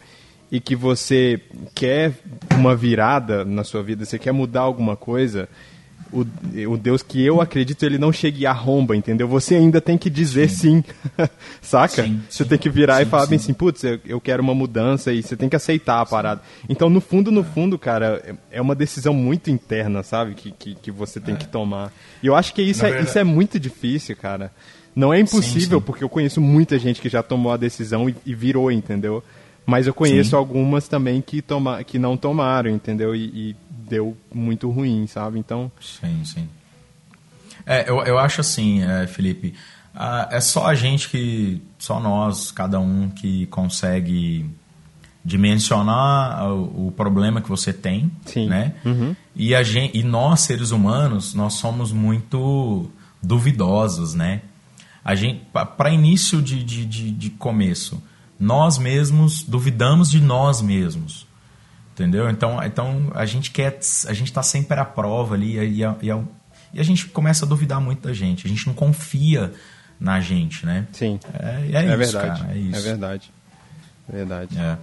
[0.50, 1.40] e que você
[1.74, 2.12] quer
[2.56, 5.48] uma virada na sua vida, você quer mudar alguma coisa,
[6.12, 6.24] o,
[6.70, 9.26] o Deus que eu acredito, ele não chega e arromba, entendeu?
[9.26, 10.84] Você ainda tem que dizer sim,
[11.60, 12.04] saca?
[12.04, 12.48] Sim, você sim.
[12.50, 13.46] tem que virar e Sim, falar bem sim.
[13.46, 16.40] assim, putz, eu, eu quero uma mudança e você tem que aceitar a parada.
[16.68, 20.34] Então, no fundo, no fundo, cara, é é uma decisão muito interna, sabe?
[20.34, 21.92] Que, que, que você tem que tomar.
[22.22, 24.52] E eu acho que isso Na é, verdade- isso é muito difícil, cara.
[24.94, 25.84] Não é impossível, sim.
[25.84, 29.24] porque eu conheço muita gente que já tomou a decisão e, e virou, entendeu?
[29.66, 30.36] Mas eu conheço Sim.
[30.36, 33.14] algumas também que, toma, que não tomaram, entendeu?
[33.14, 33.56] E, e
[33.88, 35.38] deu muito ruim, sabe?
[35.38, 36.48] Então, Sim, sim.
[37.66, 39.54] É, eu, eu acho assim, é, Felipe,
[39.94, 44.44] ah, é só a gente que, só nós, cada um que consegue
[45.24, 48.48] dimensionar o, o problema que você tem, Sim.
[48.48, 48.74] né?
[49.34, 52.90] E, a gente, e nós, seres humanos, nós somos muito
[53.22, 54.42] duvidosos, né?
[55.02, 58.02] A gente, para início de, de, de, de começo,
[58.38, 61.26] nós mesmos duvidamos de nós mesmos.
[61.92, 62.28] Entendeu?
[62.28, 63.78] Então, então a gente quer.
[64.08, 66.20] A gente está sempre à prova ali e, a- e a-
[66.72, 68.46] e a gente começa a duvidar muito da gente.
[68.46, 69.52] A gente não confia
[70.00, 70.86] na gente, né?
[70.92, 71.20] Sim.
[71.38, 72.40] É, é isso, verdade.
[72.40, 72.52] cara.
[72.52, 72.82] É isso.
[72.82, 73.32] verdade.
[74.08, 74.58] Verdade.
[74.58, 74.76] É.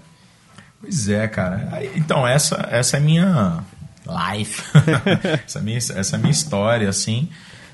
[0.80, 1.70] Pois é, cara.
[1.96, 3.62] Então, essa, essa é minha
[4.08, 4.64] life.
[5.46, 7.30] essa, é minha, essa é a minha história, assim.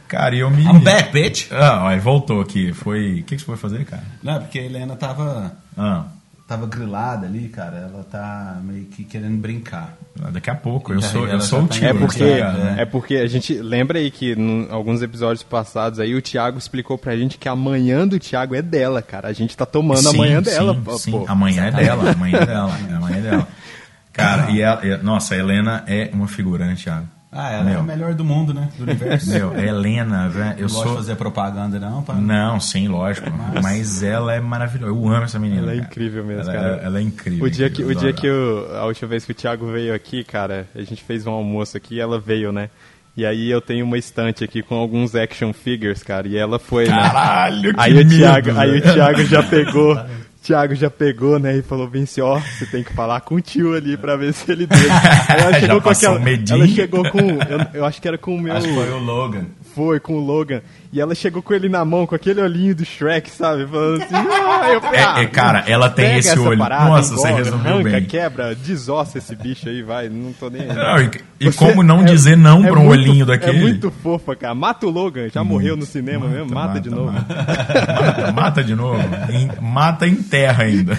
[0.08, 0.64] Cara, e eu me.
[0.64, 1.48] I'm back, bitch!
[1.52, 2.72] Ah, ó, voltou aqui.
[2.74, 3.20] Foi.
[3.20, 4.04] O que, que você foi fazer, cara?
[4.24, 6.06] Não, é porque a Helena tava, Ah,
[6.48, 7.90] tava grilada ali, cara.
[7.92, 9.98] Ela tá meio que querendo brincar.
[10.32, 10.94] daqui a pouco.
[10.94, 11.86] Eu sou, eu sou o tio.
[11.86, 12.76] É porque, né?
[12.80, 13.54] é porque a gente.
[13.56, 17.56] Lembra aí que em alguns episódios passados aí o Thiago explicou pra gente que a
[17.56, 19.28] manhã do Thiago é dela, cara.
[19.28, 20.74] A gente tá tomando a Sim, manhã sim, dela.
[20.74, 21.12] pô, sim.
[21.12, 21.26] pô.
[21.28, 23.48] Amanhã é dela, amanhã é dela, é amanhã é dela.
[24.14, 27.08] Cara, e, ela, e- nossa, a Helena é uma figurante, Thiago.
[27.40, 27.80] Ah, ela é Meu.
[27.82, 28.68] a melhor do mundo, né?
[28.78, 29.30] Do universo.
[29.30, 30.96] Meu, a Helena, velho, eu Eu gosto de sou.
[30.96, 32.16] fazer propaganda, não, pá.
[32.16, 33.30] Não, sim, lógico.
[33.62, 34.92] Mas ela é maravilhosa.
[34.92, 35.62] Eu amo essa menina.
[35.62, 35.88] Ela é cara.
[35.88, 36.68] incrível mesmo, ela, cara.
[36.68, 37.46] Ela, ela é incrível.
[37.46, 40.24] O dia que, o dia que eu, a última vez que o Thiago veio aqui,
[40.24, 42.72] cara, a gente fez um almoço aqui e ela veio, né?
[43.16, 46.86] E aí eu tenho uma estante aqui com alguns action figures, cara, e ela foi,
[46.88, 46.92] né?
[46.92, 48.94] Caralho, que Aí o medo, Thiago, aí o velho.
[48.94, 50.00] Thiago já pegou,
[50.48, 53.74] Thiago já pegou, né, e falou assim, ó, você tem que falar com o tio
[53.76, 54.86] ali pra ver se ele deixa.
[55.28, 56.60] Aí ela Já chegou com aquela, um medinho.
[56.64, 58.98] ela chegou com, eu, eu acho que era com o meu, Acho que foi o
[58.98, 59.46] Logan.
[59.78, 62.84] Foi com o Logan, e ela chegou com ele na mão, com aquele olhinho do
[62.84, 66.40] Shrek, sabe, falando assim, ah, eu falei, É, ah, é, cara, ela tem pega esse
[66.40, 66.58] olho.
[66.58, 68.06] parada, Nossa, você engorda, resumiu arranca, bem.
[68.06, 70.68] quebra, desossa esse bicho aí, vai, não tô nem aí.
[70.76, 73.58] Não, e e Você como não é- dizer não é pra um muito- olhinho daquele?
[73.58, 74.56] É muito fofa, cara.
[74.56, 77.12] Mata o Logan, já morreu no cinema mesmo, mata, de novo.
[77.12, 79.00] Mata, mata, mata de novo.
[79.32, 80.98] Em- mata em terra ainda.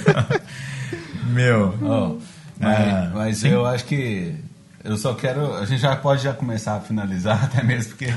[1.33, 1.75] Meu.
[2.61, 3.49] Mas É, mas sim.
[3.51, 4.35] eu acho que
[4.89, 5.55] eu só quero.
[5.57, 8.13] A gente já pode já começar a finalizar, até mesmo porque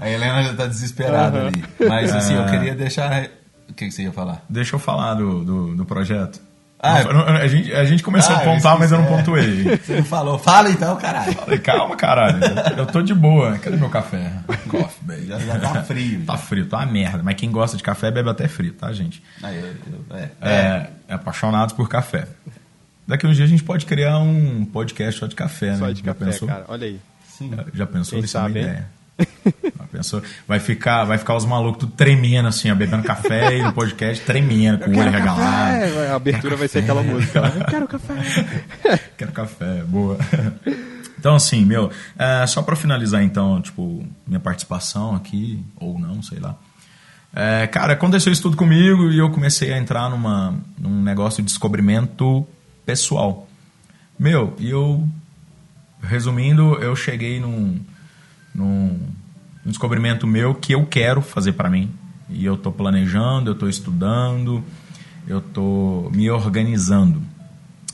[0.00, 1.46] a Helena já tá desesperada Aham.
[1.48, 1.64] ali.
[1.88, 2.50] Mas assim, eu É.
[2.50, 3.24] queria deixar.
[3.68, 4.42] O que, que você ia falar?
[4.48, 6.40] Deixa eu falar do, do, do projeto.
[6.84, 9.08] Ah, Não, não, a, gente, a gente começou Ah, a pontuar, mas eu não é.
[9.16, 9.76] pontuei.
[9.78, 10.36] Você não falou?
[10.36, 11.32] Fala então, caralho.
[11.34, 12.40] Falei, calma, caralho.
[12.76, 13.56] Eu tô de boa.
[13.58, 14.32] Cadê meu café?
[14.68, 15.26] Coffee, baby.
[15.28, 16.24] Já, já tá frio.
[16.26, 17.22] Tá frio, tá uma merda.
[17.22, 19.22] Mas quem gosta de café bebe até frio, tá, gente?
[19.44, 19.66] Aí, eu-
[20.10, 20.30] eu- é.
[20.40, 22.26] É, é apaixonado por café.
[23.06, 25.92] Daqui uns dias a gente pode criar um podcast só de café, Só né?
[25.92, 26.48] de Já café, pensou?
[26.48, 26.64] cara.
[26.68, 27.00] Olha aí.
[27.28, 27.50] Sim.
[27.74, 28.18] Já pensou?
[28.18, 28.88] Quem Isso é uma sabe, ideia.
[29.78, 30.22] Já pensou?
[30.46, 34.24] Vai ficar, vai ficar os malucos tudo tremendo assim, ó, bebendo café e no podcast
[34.24, 35.74] tremendo, com o olho regalado.
[35.76, 37.48] É, a abertura vai ser aquela música lá.
[37.48, 38.14] Eu quero café.
[39.18, 40.18] Quero café, boa.
[41.18, 46.40] Então, assim, meu, é, só pra finalizar, então, tipo, minha participação aqui, ou não, sei
[46.40, 46.56] lá.
[47.34, 51.46] É, cara, aconteceu isso tudo comigo e eu comecei a entrar numa, num negócio de
[51.46, 52.46] descobrimento
[52.84, 53.48] pessoal.
[54.18, 55.06] Meu, e eu,
[56.02, 57.80] resumindo, eu cheguei num,
[58.54, 59.00] num,
[59.64, 61.90] num descobrimento meu que eu quero fazer pra mim.
[62.28, 64.64] E eu tô planejando, eu tô estudando,
[65.26, 67.22] eu tô me organizando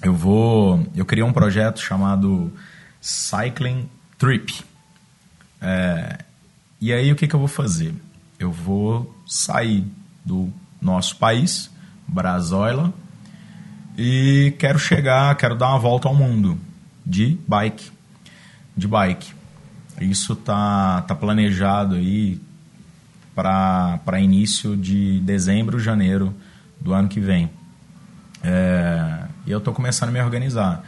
[0.03, 2.53] eu vou eu criei um projeto chamado
[3.01, 4.65] Cycling Trip
[5.61, 6.19] É,
[6.81, 7.95] e aí o que, que eu vou fazer
[8.39, 9.85] eu vou sair
[10.25, 11.71] do nosso país
[12.07, 12.93] Brazoila
[13.99, 16.59] e quero chegar quero dar uma volta ao mundo
[17.05, 17.91] de bike
[18.77, 19.35] de bike
[20.01, 22.41] isso tá tá planejado aí
[23.35, 26.35] para início de dezembro janeiro
[26.81, 27.51] do ano que vem
[28.43, 30.85] é, e eu estou começando a me organizar.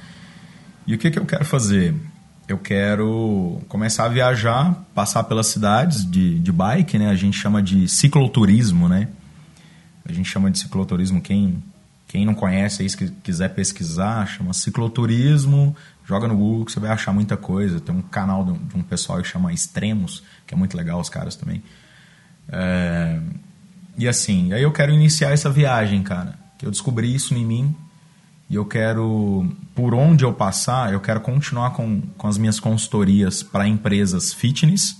[0.87, 1.95] E o que, que eu quero fazer?
[2.49, 7.11] Eu quero começar a viajar, passar pelas cidades de, de bike, né?
[7.11, 9.09] A gente chama de cicloturismo, né?
[10.05, 11.21] A gente chama de cicloturismo.
[11.21, 11.63] Quem,
[12.11, 15.77] quem não conhece aí, se quiser pesquisar, chama cicloturismo.
[16.05, 17.79] Joga no Google que você vai achar muita coisa.
[17.79, 20.99] Tem um canal de um, de um pessoal que chama Extremos, que é muito legal,
[20.99, 21.63] os caras também.
[22.49, 23.17] É,
[23.97, 26.37] e assim, aí eu quero iniciar essa viagem, cara.
[26.59, 27.77] Que eu descobri isso em mim
[28.49, 33.41] e eu quero, por onde eu passar, eu quero continuar com, com as minhas consultorias
[33.41, 34.97] para empresas fitness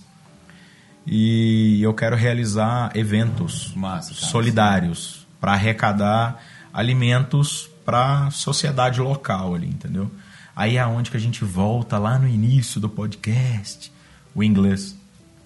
[1.05, 4.27] e eu quero realizar eventos Massa, cara.
[4.27, 6.41] solidários para arrecadar
[6.73, 10.11] alimentos para a sociedade local ali, entendeu?
[10.55, 13.91] Aí é onde que a gente volta lá no início do podcast,
[14.35, 14.95] o inglês.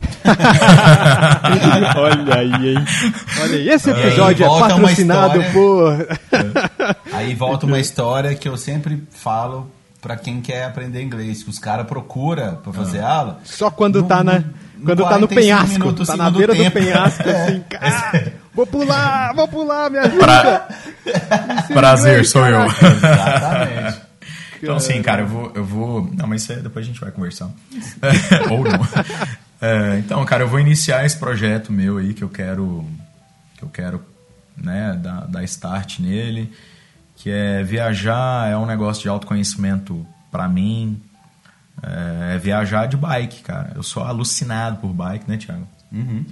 [1.97, 2.85] Olha aí, hein?
[3.43, 5.53] Olha aí, esse episódio é volta uma patrocinado história.
[5.53, 6.19] por.
[7.13, 9.71] Aí volta uma história que eu sempre falo
[10.01, 13.41] pra quem quer aprender inglês, que os caras procuram pra fazer aula.
[13.45, 14.43] Só quando No- tá na.
[14.85, 16.79] Quando tá no 45 penhasco, minutos, tá na beira tempo.
[16.79, 17.45] do penhasco, É.
[17.47, 20.19] assim, cara, vou pular, vou pular, me ajuda.
[20.19, 20.69] Pra,
[21.73, 22.65] Prazer, sou eu.
[22.67, 24.05] Exatamente.
[24.63, 26.11] Então, assim, cara, eu vou, eu vou.
[26.15, 27.51] Não, mas aí depois a gente vai conversar.
[28.51, 28.81] Ou não.
[29.61, 32.85] É, então, cara, eu vou iniciar esse projeto meu aí que eu quero.
[33.57, 34.03] Que eu quero,
[34.57, 36.53] né, dar, dar start nele.
[37.17, 41.01] Que é viajar, é um negócio de autoconhecimento para mim.
[41.83, 43.73] É, é viajar de bike, cara.
[43.75, 45.69] Eu sou alucinado por bike, né, Thiago?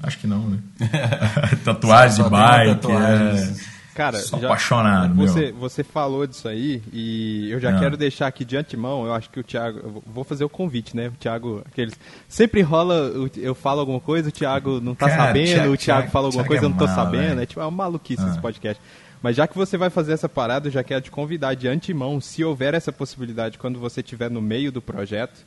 [0.02, 0.58] Acho que não, né?
[1.64, 2.74] tatuagem Só de bike.
[2.74, 3.68] tatuagens.
[3.68, 3.72] É...
[3.94, 5.54] Cara, Sou já- apaixonado, você, meu.
[5.56, 7.78] você falou disso aí e eu já Ah.
[7.78, 10.96] quero deixar aqui de antemão, eu acho que o Thiago, eu vou fazer o convite,
[10.96, 11.08] né?
[11.08, 11.92] O Thiago, aqueles
[12.26, 16.10] sempre rola, eu falo alguma coisa, o Thiago não tá Cara, sabendo, Thiago- o Thiago
[16.10, 17.40] fala alguma Thiago coisa, é eu não tô mala, sabendo, velho.
[17.42, 18.28] é tipo é uma maluquice Ah.
[18.30, 18.82] esse podcast.
[19.22, 22.18] Mas já que você vai fazer essa parada, eu já quero te convidar de antemão,
[22.18, 25.38] se houver essa possibilidade quando você estiver no meio do projeto,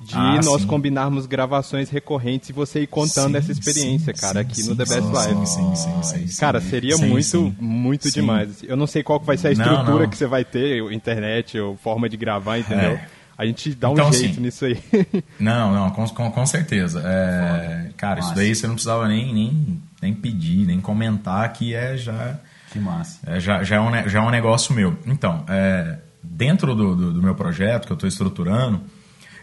[0.00, 0.66] de Ah, nós sim.
[0.68, 4.68] combinarmos gravações recorrentes e você ir contando Sim, essa experiência, sim, cara, sim, aqui sim,
[4.70, 5.46] no The Best Live.
[5.46, 6.38] Sim, sim, sim, sim.
[6.40, 7.56] Cara, seria Sim, muito, sim.
[7.58, 8.20] muito Sim.
[8.20, 8.62] demais.
[8.62, 10.10] Eu não sei qual vai ser a Não, estrutura não.
[10.10, 12.90] que você vai ter, internet, ou forma de gravar, entendeu?
[12.92, 13.08] É.
[13.38, 14.78] A gente dá um Então, jeito assim, nisso aí.
[15.38, 17.02] Não, não, com, com, com certeza.
[17.04, 21.98] É, cara, isso daí você não precisava nem, nem, nem pedir, nem comentar, que é
[21.98, 22.38] já,
[22.72, 23.18] Que massa.
[23.26, 24.96] é, já, já, é, um, já é um negócio meu.
[25.06, 28.80] Então, é, dentro do, do, do meu projeto que eu estou estruturando,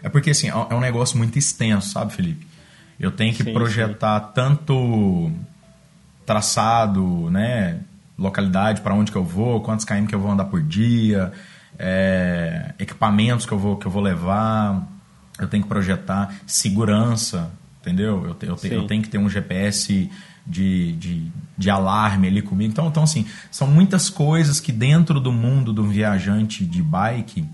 [0.04, 2.46] é porque assim, é um- é um negócio muito extenso, sabe, Felipe?
[3.00, 5.32] Eu tenho que Sim, projetar tanto
[6.26, 7.80] traçado, né,
[8.16, 11.32] localidade para onde que eu vou, quantos km que eu vou andar por dia,
[11.78, 14.86] é, equipamentos que eu vou que eu vou levar,
[15.38, 17.50] eu tenho que projetar segurança,
[17.80, 18.24] entendeu?
[18.26, 18.74] Eu, te- eu, te- Sim.
[18.74, 20.08] eu tenho que ter um GPS
[20.46, 21.26] de, de,
[21.58, 22.70] de alarme ali comigo.
[22.70, 27.44] Então, então, assim, são muitas coisas que dentro do mundo do viajante de bike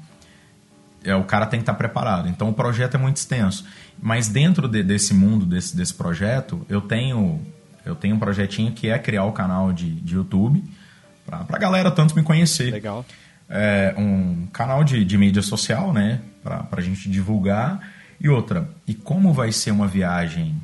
[1.04, 2.28] é, o cara tem que estar preparado.
[2.28, 3.64] Então o projeto é muito extenso.
[4.00, 7.40] Mas dentro de- desse mundo, desse, desse projeto, eu tenho,
[7.84, 10.62] eu tenho um projetinho que é criar o canal de, de YouTube
[11.26, 12.70] para a galera tanto me conhecer.
[12.72, 13.04] Legal.
[13.48, 16.20] É, um canal de, de mídia social, né?
[16.42, 17.80] Para a gente divulgar.
[18.20, 20.54] E outra, e como vai ser uma viagem,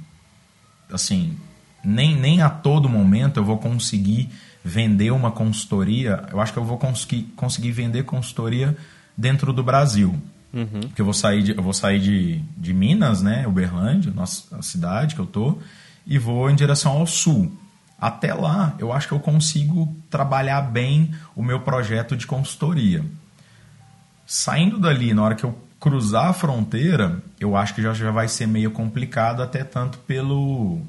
[0.93, 1.37] assim,
[1.83, 4.29] nem, nem a todo momento eu vou conseguir
[4.65, 6.25] vender uma consultoria.
[6.31, 8.77] Eu acho que eu vou conseguir, conseguir vender consultoria
[9.17, 10.15] dentro do Brasil.
[10.81, 13.47] Porque eu vou sair de, eu vou sair de, de Minas, né?
[13.47, 15.59] Uberlândia, nossa, a cidade que eu tô,
[16.07, 17.53] e vou em direção ao sul.
[17.99, 23.05] Até lá, eu acho que eu consigo trabalhar bem o meu projeto de consultoria.
[24.27, 28.29] Saindo dali, na hora que eu cruzar a fronteira, eu acho que já, já vai
[28.29, 30.81] ser meio complicado, até tanto pelo,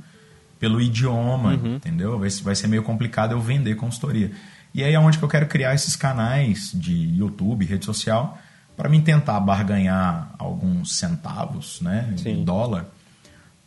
[0.59, 2.17] pelo idioma, entendeu?
[2.17, 4.31] Vai, vai ser meio complicado eu vender consultoria.
[4.77, 8.37] E aí é onde que eu quero criar esses canais de YouTube, rede social,
[8.75, 12.43] para mim tentar barganhar alguns centavos né, de Sim.
[12.43, 12.85] dólar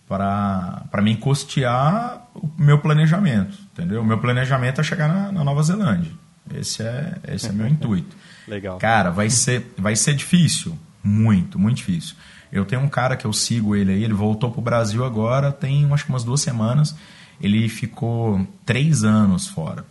[0.07, 4.03] para mim custear o meu planejamento, entendeu?
[4.03, 6.13] O meu planejamento é chegar na, na Nova Zelândia.
[6.55, 8.17] Esse é, esse é meu intuito.
[8.47, 8.79] Legal.
[8.79, 10.79] Cara, vai ser, vai ser difícil.
[11.03, 12.15] Muito, muito difícil.
[12.53, 15.93] Eu tenho um cara que eu sigo ele aí, ele voltou pro Brasil agora, tem
[15.93, 16.95] acho que umas duas semanas.
[17.41, 19.85] Ele ficou três anos fora.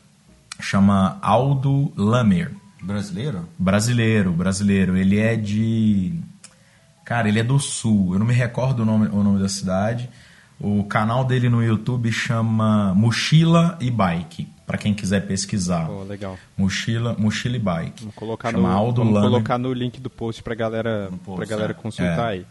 [0.60, 2.52] Chama Aldo Lamer.
[2.82, 3.48] Brasileiro?
[3.58, 4.98] Brasileiro, brasileiro.
[4.98, 6.20] Ele é de.
[7.06, 8.14] Cara, ele é do sul.
[8.14, 10.10] Eu não me recordo o nome, o nome da cidade.
[10.60, 14.48] O canal dele no YouTube chama Mochila e Bike.
[14.68, 15.88] Pra quem quiser pesquisar.
[15.88, 16.38] Pô, legal.
[16.56, 18.02] Mochila, mochila e bike.
[18.02, 19.30] Vamos colocar, Chama no, Aldo vamos Lamer.
[19.32, 21.74] colocar no link do post pra galera, post, pra galera é.
[21.74, 22.34] consultar É.
[22.34, 22.46] aí.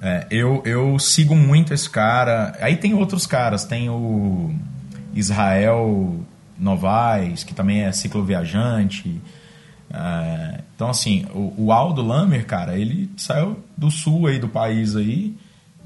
[0.00, 2.56] É, eu, eu sigo muito esse cara.
[2.60, 3.64] Aí tem outros caras.
[3.66, 4.54] Tem o
[5.14, 6.20] Israel
[6.58, 9.20] Novaes, que também é cicloviajante.
[9.90, 14.96] É, então, assim, o, o Aldo Lamer, cara, ele saiu do sul aí do país
[14.96, 15.36] aí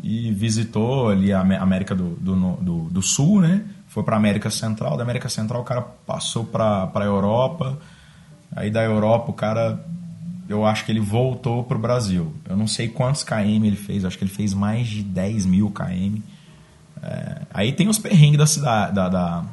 [0.03, 3.63] e visitou ali a Amé- América do, do, do, do Sul, né?
[3.89, 4.97] Foi pra América Central.
[4.97, 7.79] Da América Central o cara passou pra Europa.
[8.55, 9.79] Aí da Europa o cara
[10.51, 12.35] eu acho que ele voltou pro Brasil.
[12.49, 15.71] Eu não sei quantos KM ele fez, acho que ele fez mais de 10 mil
[15.71, 16.21] KM.
[17.01, 19.45] É, aí tem os perrengues da cidade, da, da,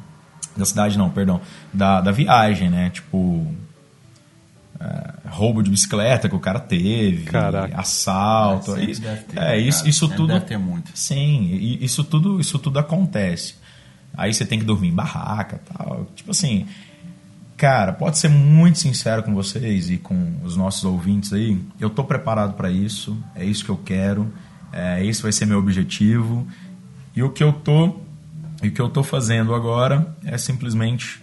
[0.58, 1.40] da cidade não, perdão,
[1.72, 2.90] da, da viagem, né?
[2.90, 3.46] Tipo,
[4.80, 7.74] é, roubo de bicicleta que o cara teve, Caraca.
[7.74, 10.90] É, assalto, sempre isso, deve ter, é, né, isso, isso tudo deve ter muito.
[10.94, 13.54] Sim, isso tudo, isso tudo acontece.
[14.16, 16.06] Aí você tem que dormir em barraca, tal.
[16.14, 16.66] Tipo assim,
[17.56, 21.60] cara, pode ser muito sincero com vocês e com os nossos ouvintes aí.
[21.78, 23.16] Eu tô preparado para isso.
[23.34, 24.32] É isso que eu quero.
[24.72, 26.46] É, esse vai ser meu objetivo.
[27.14, 28.00] E o que eu tô,
[28.62, 31.22] e o que eu tô fazendo agora é simplesmente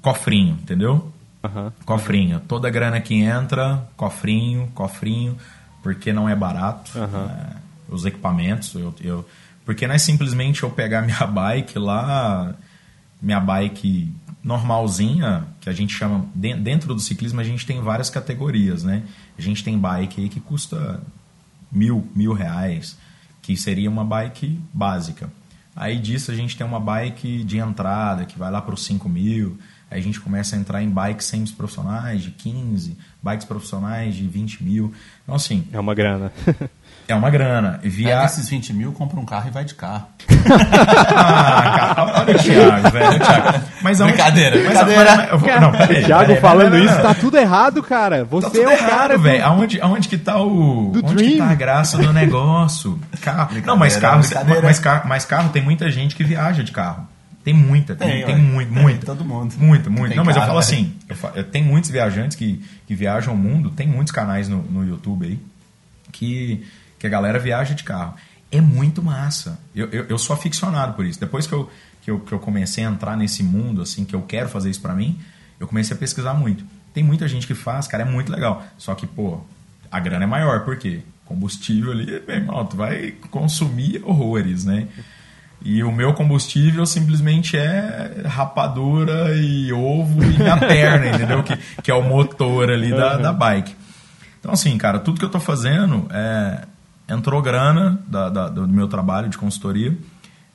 [0.00, 1.12] cofrinho, entendeu?
[1.42, 1.72] Aham.
[1.84, 2.40] Cofrinho.
[2.40, 5.36] Toda a grana que entra, cofrinho, cofrinho,
[5.82, 6.96] porque não é barato.
[6.98, 7.30] Aham.
[7.58, 7.62] é,
[7.92, 9.28] os equipamentos, eu, eu,
[9.66, 12.54] porque não é simplesmente eu pegar minha bike lá,
[13.20, 14.10] minha bike
[14.42, 19.02] normalzinha, que a gente chama, de- dentro do ciclismo, a gente tem várias categorias, né?
[19.38, 21.00] A gente tem bike aí que custa
[21.70, 22.96] mil, mil reais,
[23.40, 25.30] que seria uma bike básica.
[25.74, 29.08] Aí disso a gente tem uma bike de entrada, que vai lá para os 5
[29.08, 29.58] mil.
[29.90, 34.62] Aí a gente começa a entrar em bikes semi-profissionais de 15, bikes profissionais de 20
[34.62, 34.92] mil.
[35.22, 36.32] Então, assim, É uma grana.
[37.12, 37.78] é uma grana.
[37.82, 38.24] E Pega Via...
[38.24, 40.06] esses 20 mil, compra um carro e vai de carro.
[41.14, 43.16] Ah, cara, olha o Thiago, velho.
[43.16, 43.64] o Thiago.
[43.82, 45.04] Mas aonde- Brincadeira, mas- brincadeira.
[45.30, 47.02] mas- vou- não, peraí, Thiago peraí, falando não, isso, não.
[47.02, 48.24] tá tudo errado, cara.
[48.24, 49.44] Você Tá tudo é o errado, cara, do- velho.
[49.44, 50.90] Aonde, aonde que tá o.
[50.92, 51.38] Do onde que Dream.
[51.46, 52.98] tá a graça do negócio?
[53.20, 53.50] Carro.
[53.64, 54.22] Não, mas carro,
[54.62, 57.06] mas carro, mas carro tem muita gente que viaja de carro.
[57.44, 59.04] Tem muita, tem, Tem, tem, muito, Tem, muito.
[59.06, 59.52] todo mundo.
[59.58, 60.08] Muito, Que muito.
[60.10, 60.60] tem Não, mas eu falo né?
[60.60, 64.48] assim, eu fa- eu tenho muitos viajantes que, que viajam o mundo, tem muitos canais
[64.48, 65.40] no, no YouTube aí
[66.12, 66.64] que,
[67.02, 68.14] que a galera viaja de carro.
[68.48, 69.58] É muito massa.
[69.74, 71.18] Eu, eu, eu sou aficionado por isso.
[71.18, 71.68] Depois que eu,
[72.00, 74.80] que, eu, que eu comecei a entrar nesse mundo, assim, que eu quero fazer isso
[74.80, 75.18] pra mim,
[75.58, 76.64] eu comecei a pesquisar muito.
[76.94, 78.64] Tem muita gente que faz, cara, é muito legal.
[78.78, 79.40] Só que, pô,
[79.90, 81.00] a grana é maior, por quê?
[81.24, 84.86] Combustível ali, meu irmão, tu vai consumir horrores, né?
[85.64, 91.42] E o meu combustível simplesmente é rapadura e ovo e minha perna, entendeu?
[91.42, 93.74] Que, que é o motor ali da, da bike.
[94.38, 96.66] Então, assim, cara, tudo que eu tô fazendo é.
[97.12, 99.96] Entrou grana da, da- do meu trabalho de consultoria.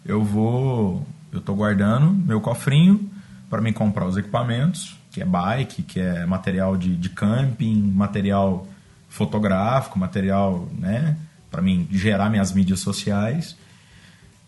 [0.05, 1.05] Eu vou.
[1.31, 3.09] Eu tô guardando meu cofrinho
[3.49, 8.65] para me comprar os equipamentos, que é bike, que é material de, de camping, material
[9.09, 11.15] fotográfico, material, né?
[11.51, 13.55] Para mim gerar minhas mídias sociais.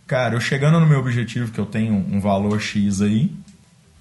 [0.08, 3.32] Cara, eu chegando no meu objetivo, que eu tenho um valor X aí,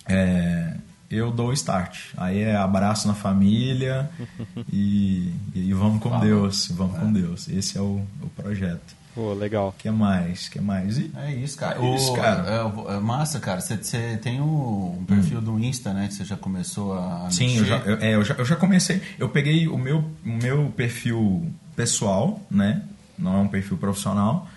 [0.06, 0.74] é,
[1.10, 1.98] eu dou o start.
[2.16, 4.10] Aí é abraço na família
[4.72, 7.48] e, e vamos com Deus, vamos com Deus.
[7.48, 8.96] Esse é o, o projeto.
[9.14, 9.74] Pô, legal.
[9.76, 10.48] que mais?
[10.48, 10.96] que mais?
[10.96, 11.80] E, É isso, cara.
[11.84, 12.44] É isso, cara.
[12.48, 13.60] É, é massa, cara.
[13.60, 16.06] Você- tem um, um perfil do Insta, né?
[16.06, 19.02] Que você já começou a Sim, eu já, eu, é, eu, já, eu já comecei.
[19.18, 22.82] Eu peguei o meu, o meu perfil pessoal, né?
[23.18, 24.48] Não é um perfil profissional.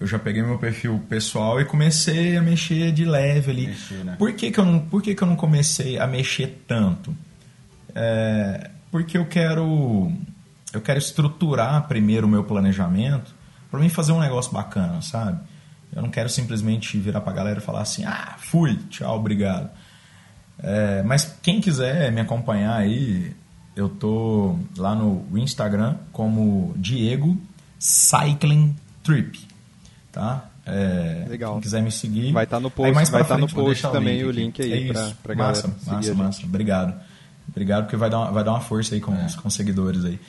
[0.00, 3.66] Eu já peguei meu perfil pessoal e comecei a mexer de leve ali.
[3.68, 4.16] Mexer, né?
[4.18, 7.14] Por que, que, eu não, por que, que eu não comecei a mexer tanto?
[7.94, 10.10] É, porque eu quero
[10.72, 13.34] eu quero estruturar primeiro o meu planejamento
[13.70, 15.40] para mim fazer um negócio bacana, sabe?
[15.94, 19.70] Eu não quero simplesmente virar pra galera e falar assim, ah, fui, tchau, obrigado.
[20.58, 23.34] É, mas quem quiser me acompanhar aí,
[23.74, 27.36] eu tô lá no Instagram como Diego
[27.78, 29.38] Cycling Trip,
[30.12, 30.44] tá?
[30.64, 31.54] É, Legal.
[31.54, 32.32] Quem quiser me seguir.
[32.32, 34.18] Vai estar no Aí post, mais vai estar no frente, vou post deixar o também
[34.18, 36.42] link o link aí É pra galera massa, massa, massa.
[36.44, 36.94] Obrigado.
[37.48, 40.04] Obrigado, porque vai dar uma, vai dar uma força aí com, os, com os seguidores
[40.04, 40.20] aí.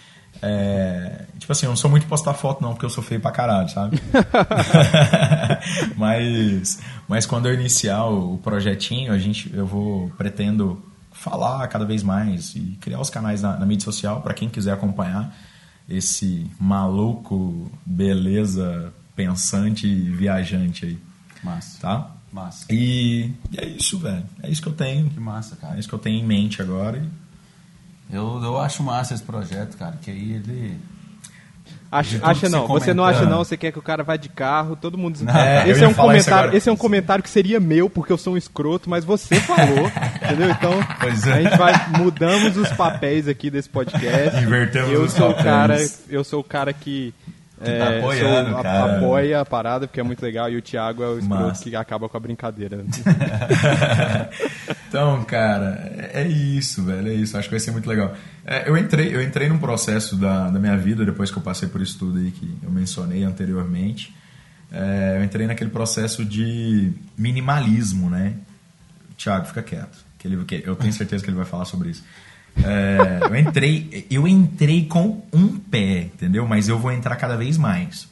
[0.41, 3.31] É, tipo assim, eu não sou muito postar foto não, porque eu sou feio pra
[3.31, 4.01] caralho, sabe?
[5.95, 11.85] mas, mas quando eu iniciar o, o projetinho, a gente, eu vou, pretendo falar cada
[11.85, 15.33] vez mais e criar os canais na, na mídia social para quem quiser acompanhar
[15.87, 20.97] esse maluco, beleza, pensante e viajante aí,
[21.43, 21.77] Massa.
[21.81, 22.11] tá?
[22.31, 22.65] Massa.
[22.71, 24.23] E, e é isso, velho.
[24.41, 25.07] É isso que eu tenho.
[25.09, 25.75] Que massa, cara.
[25.75, 26.97] É isso que eu tenho em mente agora.
[26.97, 29.97] e- Eu, eu acho massa esse projeto, cara.
[30.01, 30.77] Que aí ele...
[31.91, 34.75] Acha, acha não, você não acha não, você quer que o cara vá de carro,
[34.75, 35.19] todo mundo.
[35.29, 38.17] É, eu esse é um comentário, esse é um comentário que seria meu porque eu
[38.17, 39.91] sou um escroto, mas você falou,
[40.25, 40.49] entendeu?
[40.49, 41.33] Então Pois é.
[41.33, 44.39] a gente vai mudamos os papéis aqui desse podcast.
[44.41, 45.43] Invertemos eu os sou o papéis.
[45.45, 45.77] cara,
[46.09, 47.13] eu sou o cara que
[47.61, 48.97] é, tá apoiando, sou- cara.
[48.97, 51.63] apoia a parada porque é muito legal e o Thiago é o escroto Massa.
[51.63, 52.83] que acaba com a brincadeira.
[54.87, 57.37] então, cara, é é isso, velho, é isso.
[57.37, 58.13] Acho que vai ser muito legal.
[58.45, 61.67] É, eu entrei, eu entrei num processo da, da minha vida depois que eu passei
[61.67, 64.13] por isso tudo aí que eu mencionei anteriormente.
[64.71, 68.33] É, eu entrei naquele processo de minimalismo, né?
[69.17, 69.97] Thiago, fica quieto.
[70.19, 72.03] Que ele, que eu tenho certeza que ele vai falar sobre isso.
[72.61, 76.47] É, eu entrei, eu entrei com um pé, entendeu?
[76.47, 78.07] Mas eu vou entrar cada vez mais.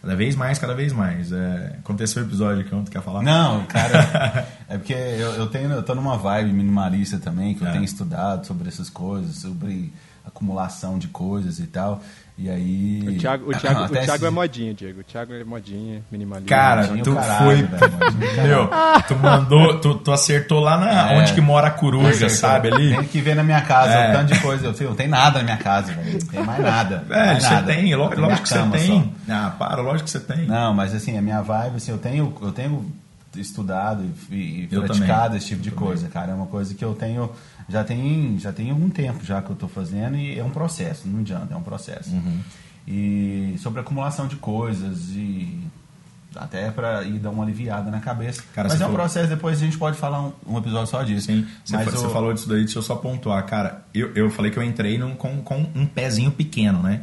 [0.00, 1.30] Cada vez mais, cada vez mais.
[1.32, 3.22] É, aconteceu o episódio que tu quer falar?
[3.22, 7.68] Não, cara, é porque eu, eu, tenho, eu tô numa vibe minimalista também, que eu
[7.68, 7.72] É.
[7.72, 9.92] tenho estudado sobre essas coisas, sobre
[10.24, 12.02] acumulação de coisas e tal.
[12.42, 13.04] E aí.
[13.06, 15.00] O Thiago, o Thiago, o Thiago esse- é modinha, Diego.
[15.00, 16.48] O Thiago é modinha, minimalista.
[16.48, 17.62] Cara, Modinho tu caralho, foi.
[17.62, 18.70] velho, Meu,
[19.06, 19.78] tu mandou.
[19.80, 21.18] Tu, tu acertou lá na, É.
[21.20, 22.30] onde que mora a coruja, Acertou.
[22.36, 22.96] sabe ali?
[22.96, 24.08] Tem que ver na minha casa, É.
[24.08, 24.66] um tanto de coisa.
[24.66, 26.12] Eu tenho, não tem nada na minha casa, velho.
[26.18, 27.04] Não tem mais nada.
[27.06, 27.66] Velho, mais você nada.
[27.74, 29.14] tem, lógico, minha que você tem.
[29.26, 29.32] só.
[29.34, 30.46] Ah, para, lógico que você tem.
[30.46, 32.90] Não, mas assim, a minha vibe, assim, eu tenho, eu tenho
[33.36, 35.38] estudado e, e praticado também.
[35.38, 35.88] esse tipo de Eu também.
[35.88, 36.32] coisa, cara.
[36.32, 37.30] É uma coisa que eu tenho,
[37.70, 41.06] já tem, já tem algum tempo já que eu tô fazendo e é um processo,
[41.08, 42.10] não adianta, é um processo.
[42.10, 42.40] Uhum.
[42.88, 45.58] E sobre acumulação de coisas e
[46.34, 48.42] até pra ir dar uma aliviada na cabeça.
[48.54, 51.02] Cara, Mas é um falou- processo, depois a gente pode falar um, um episódio só
[51.02, 51.26] disso.
[51.26, 53.44] Sim, você, Mas você o- falou disso daí, deixa eu só pontuar.
[53.46, 57.02] Cara, eu, eu falei que eu entrei num- com, com um pezinho pequeno, né?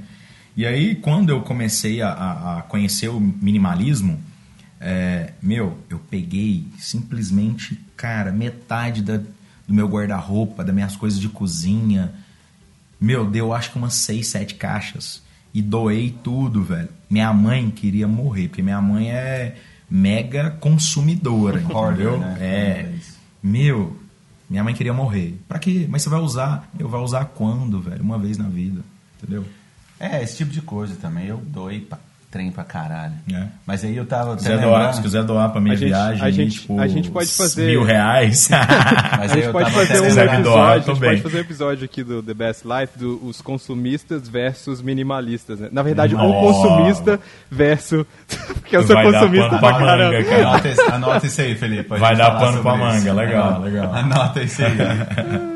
[0.56, 4.20] E aí, quando eu comecei a, a- a conhecer o minimalismo,
[4.80, 9.20] é, meu, eu peguei simplesmente, cara, metade da,
[9.68, 12.14] do meu guarda-roupa, das minhas coisas de cozinha.
[13.00, 15.22] Meu, deu acho que umas seis, sete caixas.
[15.54, 16.90] E doei tudo, velho.
[17.10, 19.56] Minha mãe queria morrer, porque minha mãe é
[19.90, 22.20] mega consumidora, entendeu?
[22.20, 22.38] né?
[22.40, 22.46] É.
[22.46, 22.94] É.
[23.42, 23.98] Meu,
[24.50, 25.40] minha mãe queria morrer.
[25.48, 25.86] Pra quê?
[25.90, 26.70] Mas você vai usar?
[26.78, 28.02] Eu vai usar quando, velho?
[28.04, 28.82] Uma vez na vida,
[29.18, 29.46] entendeu?
[30.00, 31.28] É, esse tipo de coisa também.
[31.28, 32.00] Eu doei pra,
[32.38, 33.14] trem pra caralho.
[33.34, 33.46] É.
[33.66, 34.38] Mas aí eu tava.
[34.38, 37.30] Se doar, se quiser doar pra minha A viagem, a gente- tipo, a gente pode
[37.32, 38.48] fazer- mil reais.
[38.54, 41.10] Mas A aí gente eu pode tava fazer um me doar, episódio, a gente bem.
[41.10, 45.70] pode fazer um episódio aqui do The Best Life dos consumistas versus minimalistas, né?
[45.72, 46.40] Na verdade, o Nossa.
[46.68, 47.20] consumista
[47.50, 48.06] versus
[48.62, 50.12] porque eu sou Vai dar consumista pano pra pra caramba.
[50.14, 50.48] manga, cara.
[50.48, 51.98] Anota, esse- anota isso aí, Felipe.
[51.98, 53.14] Vai dar pano pra manga, isso.
[53.14, 53.94] legal, legal.
[53.98, 54.78] Anota isso aí.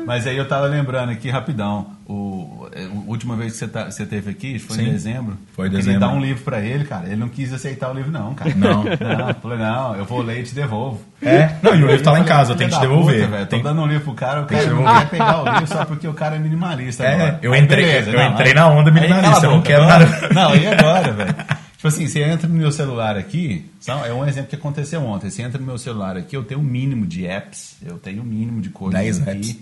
[0.04, 1.86] Mas aí eu tava lembrando aqui rapidão.
[2.08, 2.41] O,
[2.74, 4.88] a última vez que você, tá, você teve aqui, foi Sim.
[4.88, 5.38] em dezembro.
[5.54, 6.00] Foi em dezembro.
[6.00, 7.06] dar um livro pra ele, cara.
[7.06, 8.54] Ele não quis aceitar o livro, não, cara.
[8.54, 8.84] Não.
[9.12, 11.00] Não, falei, não, eu vou ler e te devolvo.
[11.20, 11.56] É?
[11.62, 13.26] Não, e o livro tá lá em casa, eu tenho que te devolver.
[13.28, 15.84] Puta, Tô dando um livro pro cara, o cara não quer pegar o livro só
[15.84, 17.04] porque o cara é minimalista.
[17.04, 17.38] É, agora.
[17.42, 20.28] eu entrei- beleza, eu entrei aí- na onda minimalista, eu não quero nada.
[20.34, 21.34] Não, e agora, velho?
[21.76, 23.68] Tipo assim, você entra no meu celular aqui,
[24.06, 25.28] é um exemplo que aconteceu ontem.
[25.30, 28.24] Você entra no meu celular aqui, eu tenho um mínimo de apps, eu tenho um
[28.24, 29.30] mínimo de coisas 10 aqui.
[29.30, 29.58] apps.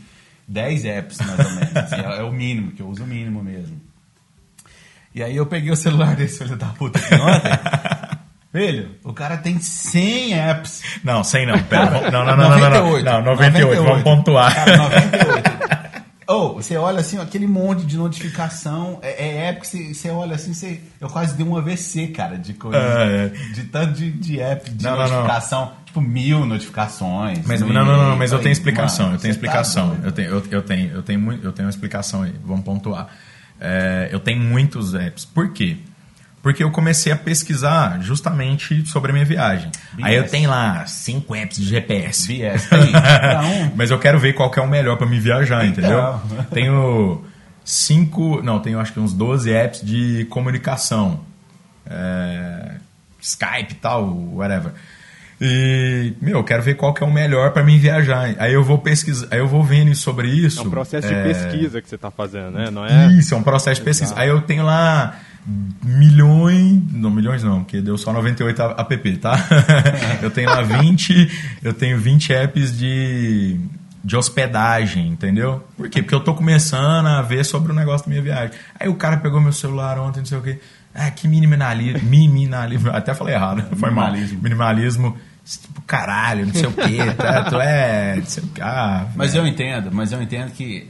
[0.50, 1.92] 10 apps, mais ou menos.
[1.92, 3.80] é, é o mínimo, que eu uso o mínimo mesmo.
[5.14, 7.50] E aí eu peguei o celular desse filho da puta aqui ontem.
[8.52, 10.82] Filho, o cara tem 100 apps.
[11.04, 11.62] Não, 100 não.
[11.62, 13.02] Pera, não, não, não, não, não, não.
[13.02, 14.52] Não, 98, vamos pontuar.
[14.52, 15.49] Cara, 98.
[16.30, 20.36] Ou, você olha assim, aquele monte de notificação, é, é app que você, você olha
[20.36, 22.78] assim, você, eu quase dei um AVC, cara, de coisa.
[22.78, 23.28] É, é.
[23.52, 25.08] De tanto de, de app, de Não, não, não.
[25.08, 27.44] notificação, tipo mil notificações.
[27.44, 29.88] Mas, no não, não, não, mas eu Falei, tenho explicação, mano, eu tenho tá explicação.
[29.88, 30.06] doido.
[30.06, 33.08] eu, tenho, eu, eu tenho, eu tenho eu tenho uma explicação aí, vamos pontuar.
[33.60, 35.24] É, eu tenho muitos apps.
[35.24, 35.78] Por quê?
[36.42, 39.70] Porque eu comecei a pesquisar justamente sobre a minha viagem.
[39.92, 40.06] BS.
[40.06, 42.26] Aí eu tenho lá cinco apps de GPS.
[42.28, 42.92] BS, tem.
[42.92, 43.72] Cada um.
[43.76, 45.98] Mas eu quero ver qual que é o melhor para me viajar, entendeu?
[45.98, 46.46] Então.
[46.50, 47.24] Tenho
[47.62, 51.20] cinco, não, tenho acho que uns 12 apps de comunicação.
[51.86, 52.76] É,
[53.20, 54.72] Skype e tal, whatever.
[55.40, 58.34] E, meu, eu quero ver qual que é o melhor para mim viajar.
[58.38, 60.60] Aí eu vou pesquisar, aí eu vou vendo sobre isso.
[60.60, 62.70] É um processo é, de pesquisa que você tá fazendo, né?
[62.70, 63.12] Não é?
[63.12, 64.14] Isso, é um processo de pesquisa.
[64.16, 65.18] Aí eu tenho lá
[65.82, 69.36] milhões, não milhões não, porque deu só 98 app, tá?
[70.22, 73.58] eu tenho lá 20, eu tenho 20 apps de
[74.02, 75.62] de hospedagem, entendeu?
[75.76, 76.02] Por quê?
[76.02, 78.56] Porque eu tô começando a ver sobre o negócio da minha viagem.
[78.78, 80.58] Aí o cara pegou meu celular ontem, não sei o quê.
[80.94, 84.06] Ah, que minimalismo, minimalismo, até falei errado, foi mal.
[84.06, 84.42] Minimalismo.
[84.42, 87.44] Minimalismo, tipo, caralho, não sei o quê, tá?
[87.44, 88.62] tu é, não sei o quê.
[88.62, 90.88] Ah, Mas eu entendo, mas eu entendo que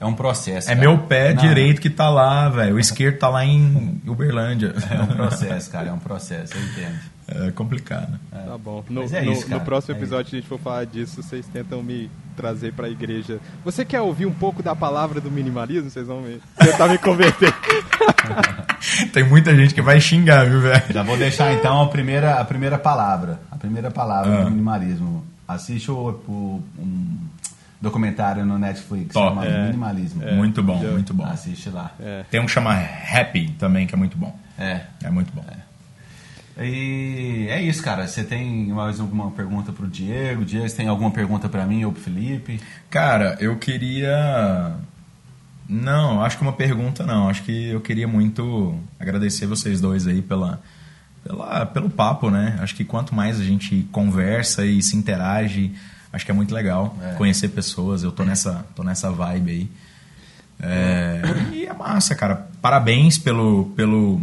[0.00, 0.70] é um processo.
[0.70, 0.80] é cara.
[0.88, 2.76] meu pé Não, direito que tá lá, velho.
[2.76, 4.74] O esquerdo tá lá em Uberlândia.
[4.90, 6.98] É um processo, cara, é um processo, eu entendo.
[7.30, 8.18] É complicado.
[8.30, 8.82] Tá bom.
[8.88, 9.58] No, Mas é no- isso, cara.
[9.58, 12.88] no próximo É episódio, se a gente for falar disso, vocês tentam me trazer pra
[12.88, 13.38] igreja.
[13.64, 15.90] Você quer ouvir um pouco da palavra do minimalismo?
[15.90, 17.52] Vocês vão me tentar me converter.
[19.12, 20.82] Tem muita gente que vai xingar, viu, velho?
[20.90, 23.38] Já vou deixar então a primeira, a primeira palavra.
[23.50, 24.44] A primeira palavra Ah.
[24.44, 25.24] do minimalismo.
[25.46, 25.94] Assiste o,
[26.26, 27.18] o- um
[27.80, 29.28] documentário no Netflix Top.
[29.36, 29.64] chamado É.
[29.66, 30.22] Minimalismo.
[30.34, 31.24] Muito bom, já- muito bom.
[31.24, 31.92] Assiste lá.
[32.00, 32.24] É.
[32.30, 34.36] Tem um que chama Happy também, que é muito bom.
[34.58, 34.80] É.
[35.04, 35.44] É muito bom.
[36.60, 38.06] E é isso, cara.
[38.06, 40.44] Você tem mais alguma pergunta pro Diego?
[40.44, 42.60] Diego, você tem alguma pergunta pra mim ou pro Felipe?
[42.90, 44.72] Cara, eu queria.
[45.68, 47.28] Não, acho que uma pergunta não.
[47.28, 50.60] Acho que eu queria muito agradecer vocês dois aí pela,
[51.22, 52.58] pela, pelo papo, né?
[52.60, 55.72] Acho que quanto mais a gente conversa e se interage,
[56.12, 57.14] acho que é muito legal É.
[57.14, 58.02] conhecer pessoas.
[58.02, 59.70] Eu tô nessa, tô nessa vibe aí.
[60.60, 61.22] É,
[61.52, 62.48] e é massa, cara.
[62.60, 64.20] Parabéns pelo, pelo,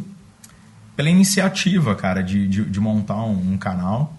[0.96, 4.14] pela iniciativa, cara, de, de, de montar um, um canal.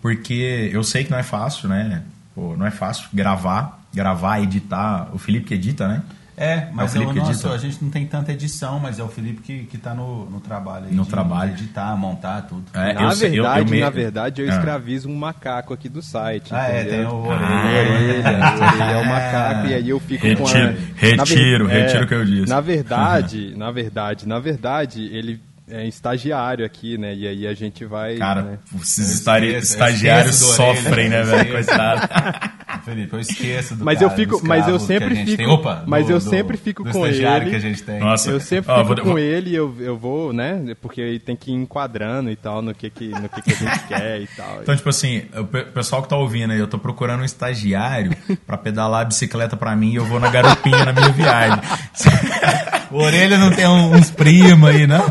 [0.00, 2.02] Porque eu sei que não é fácil, né?
[2.34, 5.08] Pô, não é fácil gravar, gravar, editar.
[5.12, 6.02] O Felipe que edita, né?
[6.36, 8.98] É, mas É o Felipe o que nosso, a gente não tem tanta edição, mas
[8.98, 10.94] é o Felipe que, que tá no, no trabalho aí.
[10.94, 11.52] No de trabalho.
[11.52, 12.64] Editar, montar tudo.
[12.72, 14.54] É, na eu sei- eu- verdade, eu me- na verdade, eu Ah.
[14.56, 16.54] escravizo um macaco aqui do site.
[16.54, 16.96] Ah, é, entendeu?
[16.98, 17.92] tem o A orelha.
[17.92, 20.52] orelha, a orelha é o macaco e aí eu fico com a...
[20.52, 22.48] Retiro, Na ver- retiro, retiro o que eu disse.
[22.48, 25.40] Na verdade, na verdade, na verdade, ele
[25.72, 27.14] é estagiário aqui, né?
[27.14, 28.16] E aí a gente vai...
[28.16, 28.58] Cara, né?
[28.80, 30.82] esses estari- estagiários esqueço do orelha.
[30.82, 31.52] sofrem, né, velho?
[31.52, 32.08] Coitado.
[32.84, 35.36] Felipe, eu esqueço do Mas cara, eu fico- mas eu que sempre a gente fico-
[35.36, 35.46] tem.
[35.46, 37.50] Opa, mas do- eu do- sempre fico do com estagiário ele.
[37.50, 38.00] que a gente tem.
[38.00, 38.30] Nossa.
[38.30, 40.74] Eu sempre Ó, fico vou- com ele e eu, eu vou, né?
[40.80, 43.54] Porque aí tem que ir enquadrando e tal, no que, que, no que, que a
[43.56, 44.58] gente quer e tal.
[44.62, 48.16] Então, tipo assim, o pe- pessoal que tá ouvindo aí, eu tô procurando um estagiário
[48.46, 51.58] pra pedalar a bicicleta pra mim e eu vou na garopinha na minha viagem.
[52.92, 55.02] O Orelha não tem uns primos aí, não?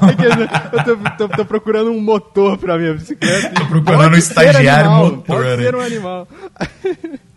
[0.71, 3.49] Eu tô, tô- tô procurando um motor pra minha bicicleta.
[3.49, 6.27] Tô procurando Pode um estagiário animal, motor, Pode ser um animal.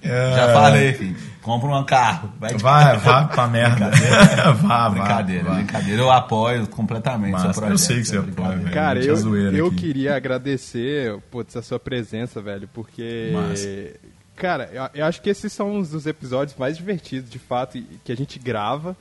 [0.02, 1.16] Já falei, filho.
[1.42, 2.32] Compra um carro.
[2.40, 3.90] Vai de Vai, vá pra merda.
[3.90, 4.88] vá, vá.
[4.90, 5.54] Brincadeira, vá.
[5.54, 6.00] brincadeira.
[6.02, 7.70] Eu apoio completamente Massa, seu projeto.
[7.72, 8.70] eu sei que você é apoia, velho.
[8.72, 9.76] Cara, eu, zoeira eu aqui.
[9.76, 13.30] queria agradecer putz, a sua presença, velho, porque.
[13.32, 13.68] Massa.
[14.36, 18.10] Cara, eu, eu acho que esses são os dos episódios mais divertidos, de fato, que
[18.10, 18.96] a gente grava.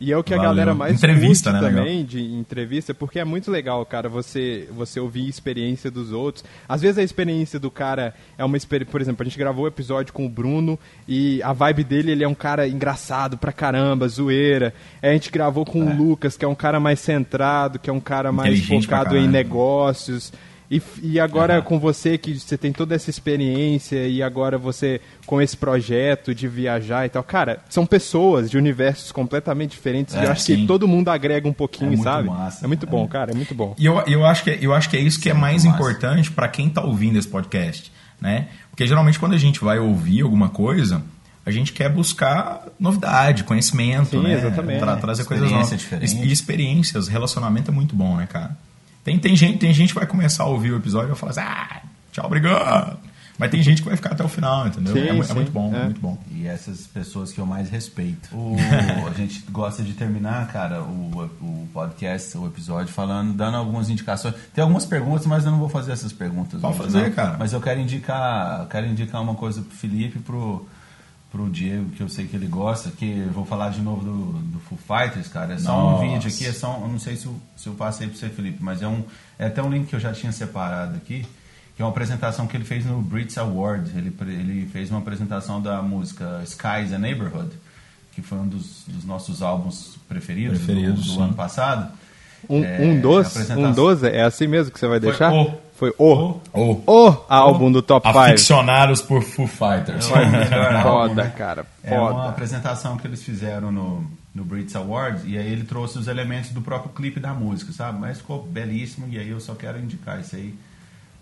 [0.00, 0.50] E é o que a Valeu.
[0.50, 5.26] galera mais Entrevista, né, também de entrevista, porque é muito legal, cara, você você ouvir
[5.26, 6.42] a experiência dos outros.
[6.66, 9.68] Às vezes a experiência do cara é uma experiência, por exemplo, a gente gravou o
[9.68, 14.08] episódio com o Bruno e a vibe dele, ele é um cara engraçado pra caramba,
[14.08, 14.72] zoeira.
[15.02, 17.92] Aí a gente gravou com o Lucas, que é um cara mais centrado, que é
[17.92, 20.32] um cara mais focado em negócios.
[20.70, 25.42] E, e agora com você, que você tem toda essa experiência, e agora você com
[25.42, 27.24] esse projeto de viajar e tal.
[27.24, 30.14] Cara, são pessoas de universos completamente diferentes.
[30.14, 30.56] e É, eu acho sim.
[30.56, 32.28] que todo mundo agrega um pouquinho, É muito sabe?
[32.28, 33.08] massa, é muito bom, é.
[33.08, 33.74] cara, é muito bom.
[33.76, 35.76] E eu, eu, acho que, eu acho que é isso que é mais massa.
[35.76, 37.90] importante para quem tá ouvindo esse podcast,
[38.20, 38.46] né?
[38.70, 41.02] Porque geralmente quando a gente vai ouvir alguma coisa,
[41.44, 44.34] a gente quer buscar novidade, conhecimento, Sim, né?
[44.34, 44.78] exatamente.
[44.78, 45.70] Tra- trazer coisas novas.
[45.70, 46.16] diferente.
[46.16, 48.56] E experiências, relacionamento é muito bom, né, cara?
[49.04, 51.30] Tem, tem, gente, tem gente que vai começar a ouvir o episódio e vai falar
[51.30, 51.82] assim, ah,
[52.12, 52.98] tchau, obrigado.
[53.40, 54.92] Mas tem gente que vai ficar até o final, entendeu?
[54.92, 55.78] Sim, é, é sim, muito bom, é.
[55.78, 55.84] é.
[55.84, 56.18] muito bom.
[56.30, 58.28] E essas pessoas que eu mais respeito.
[58.36, 58.54] O-
[59.08, 64.34] a gente gosta de terminar, cara, o, o podcast, o episódio, falando, dando algumas indicações.
[64.52, 66.60] Tem algumas perguntas, mas eu não vou fazer essas perguntas.
[66.60, 67.12] Pode hoje, fazer, não.
[67.12, 67.36] cara.
[67.38, 70.68] Mas eu quero indicar, quero indicar uma coisa pro Felipe pro,
[71.30, 74.32] pro Diego, que eu sei que ele gosta, que eu vou falar de novo do,
[74.50, 75.54] do Foo Fighters, cara.
[75.54, 76.02] É só Nossa.
[76.04, 78.16] um vídeo aqui, é só um- eu não sei se eu, se eu passei pro
[78.18, 79.04] você, Felipe, mas é um
[79.38, 81.24] é até um link que eu já tinha separado aqui,
[81.76, 83.90] que é uma apresentação que ele fez no Brits Award.
[83.96, 87.50] Ele, ele fez uma apresentação da música Skies a Neighborhood,
[88.12, 91.22] que foi um dos, dos nossos álbuns preferidos, do- Preferidos, do, sim.
[91.22, 91.92] ano passado.
[92.48, 95.32] Um, É, um dos, um dos, é assim mesmo que você vai Foi deixar?
[95.32, 95.54] o.
[95.80, 96.38] Foi o.
[96.52, 98.18] Ou O álbum do Top 5.
[98.18, 100.10] aficionados por Foo Fighters.
[100.10, 101.32] É o álbum, Foda, né?
[101.34, 101.66] cara.
[101.82, 102.28] É uma Foda.
[102.28, 104.04] apresentação que eles fizeram no,
[104.34, 107.98] no Brits Awards e aí ele trouxe os elementos do próprio clipe da música, sabe?
[107.98, 110.54] Mas ficou belíssimo e aí eu só quero indicar isso aí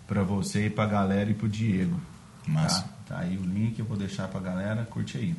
[0.05, 1.97] pra você e pra galera e pro Diego.
[2.45, 2.81] Massa.
[3.07, 5.33] Tá, tá aí o link, eu vou deixar pra galera, curte aí.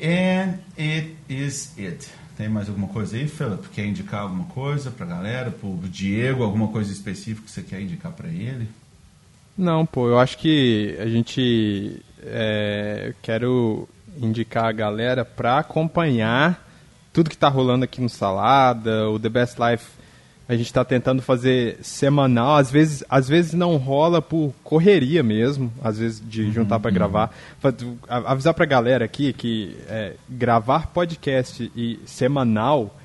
[0.00, 2.08] And it is it.
[2.38, 3.68] Tem mais alguma coisa aí, Philip?
[3.70, 8.12] Quer indicar alguma coisa pra galera, pro Diego, alguma coisa específica que você quer indicar
[8.12, 8.68] pra ele?
[9.56, 16.64] Não, pô, eu acho que a gente é, quero indicar a galera pra acompanhar
[17.12, 19.97] tudo que tá rolando aqui no Salada, o The Best Life.
[20.48, 25.70] A gente tá tentando fazer semanal, às vezes, às vezes não rola por correria mesmo,
[25.84, 27.30] às vezes de juntar pra gravar.
[27.60, 27.74] Fa-
[28.08, 32.96] a- Avisar pra galera aqui que é, gravar podcast e semanal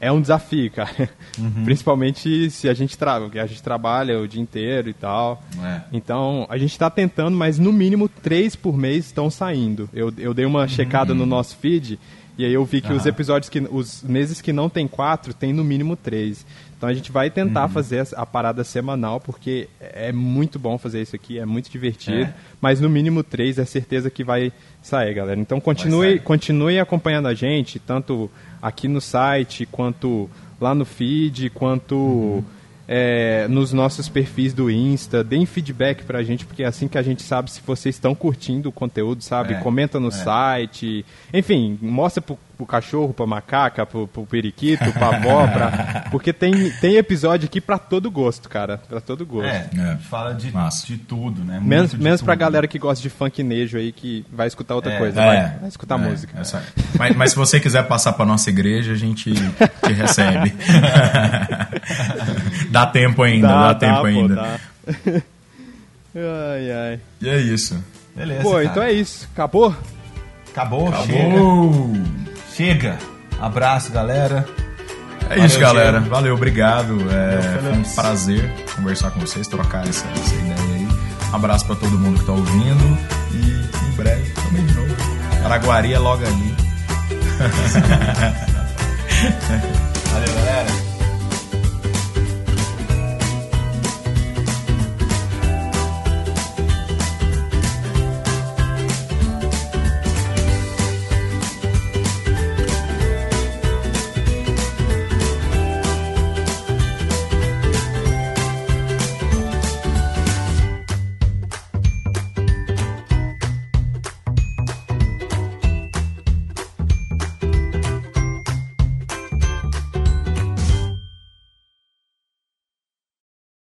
[0.00, 1.10] é um desafio, cara.
[1.64, 5.42] Principalmente se a gente, tra a gente trabalha o dia inteiro e tal.
[5.62, 5.80] É.
[5.92, 9.90] Então, a gente está tentando, mas no mínimo três por mês estão saindo.
[9.92, 11.98] Eu, eu dei uma checada no nosso feed
[12.38, 13.58] e aí eu vi que os episódios que.
[13.70, 16.46] Os meses que não tem quatro, tem no mínimo três.
[16.78, 21.02] Então a gente vai tentar fazer essa- a parada semanal, porque é muito bom fazer
[21.02, 22.22] isso aqui, é muito divertido.
[22.22, 22.34] É.
[22.60, 25.40] Mas no mínimo três é certeza que vai sair, galera.
[25.40, 28.30] Então continue, continue acompanhando a gente, tanto
[28.62, 30.30] aqui no site, quanto
[30.60, 32.44] lá no feed, quanto
[32.86, 35.22] é, nos nossos perfis do Insta.
[35.24, 38.68] Deem feedback pra gente, porque é assim que a gente sabe se vocês estão curtindo
[38.68, 39.54] o conteúdo, sabe?
[39.54, 40.12] É, Comenta no é.
[40.12, 41.04] site.
[41.34, 46.04] Enfim, mostra pro, pro cachorro, pra macaca, pro, pro periquito, pra avó, pra...
[46.10, 48.78] porque tem, tem episódio aqui pra todo gosto, cara.
[48.88, 49.46] Pra todo gosto.
[49.46, 49.96] É, É.
[50.10, 50.86] fala de, Massa.
[50.88, 51.60] de tudo, né?
[51.62, 52.40] Menos, Muito menos pra tudo.
[52.40, 55.22] galera que gosta de funknejo aí, que vai escutar outra É, coisa.
[55.22, 56.38] É, vai, vai escutar é, música.
[56.38, 56.62] essa-
[56.98, 60.52] Mas, mas se você quiser passar para nossa igreja, a gente te recebe.
[62.70, 64.34] dá tempo ainda, dá, tempo pô, ainda.
[64.34, 64.58] dá.
[66.16, 67.00] ai, ai.
[67.22, 67.82] E é isso.
[68.16, 68.42] Beleza.
[68.42, 68.64] Pô, cara.
[68.64, 69.28] então é isso.
[69.32, 69.74] Acabou?
[70.50, 70.88] Acabou.
[70.88, 71.94] Acabou!
[71.94, 72.37] Chega.
[73.40, 74.44] Abraço, galera.
[75.30, 76.00] É isso, Valeu, galera.
[76.00, 76.14] Diego.
[76.14, 76.98] Valeu, obrigado.
[77.10, 80.88] É, foi um prazer conversar com vocês, trocar essa, essa ideia aí.
[81.32, 82.98] Abraço para todo mundo que tá ouvindo.
[83.32, 84.96] E em breve, também de novo.
[85.44, 86.56] Araguari é logo ali.
[90.12, 90.87] Valeu, galera.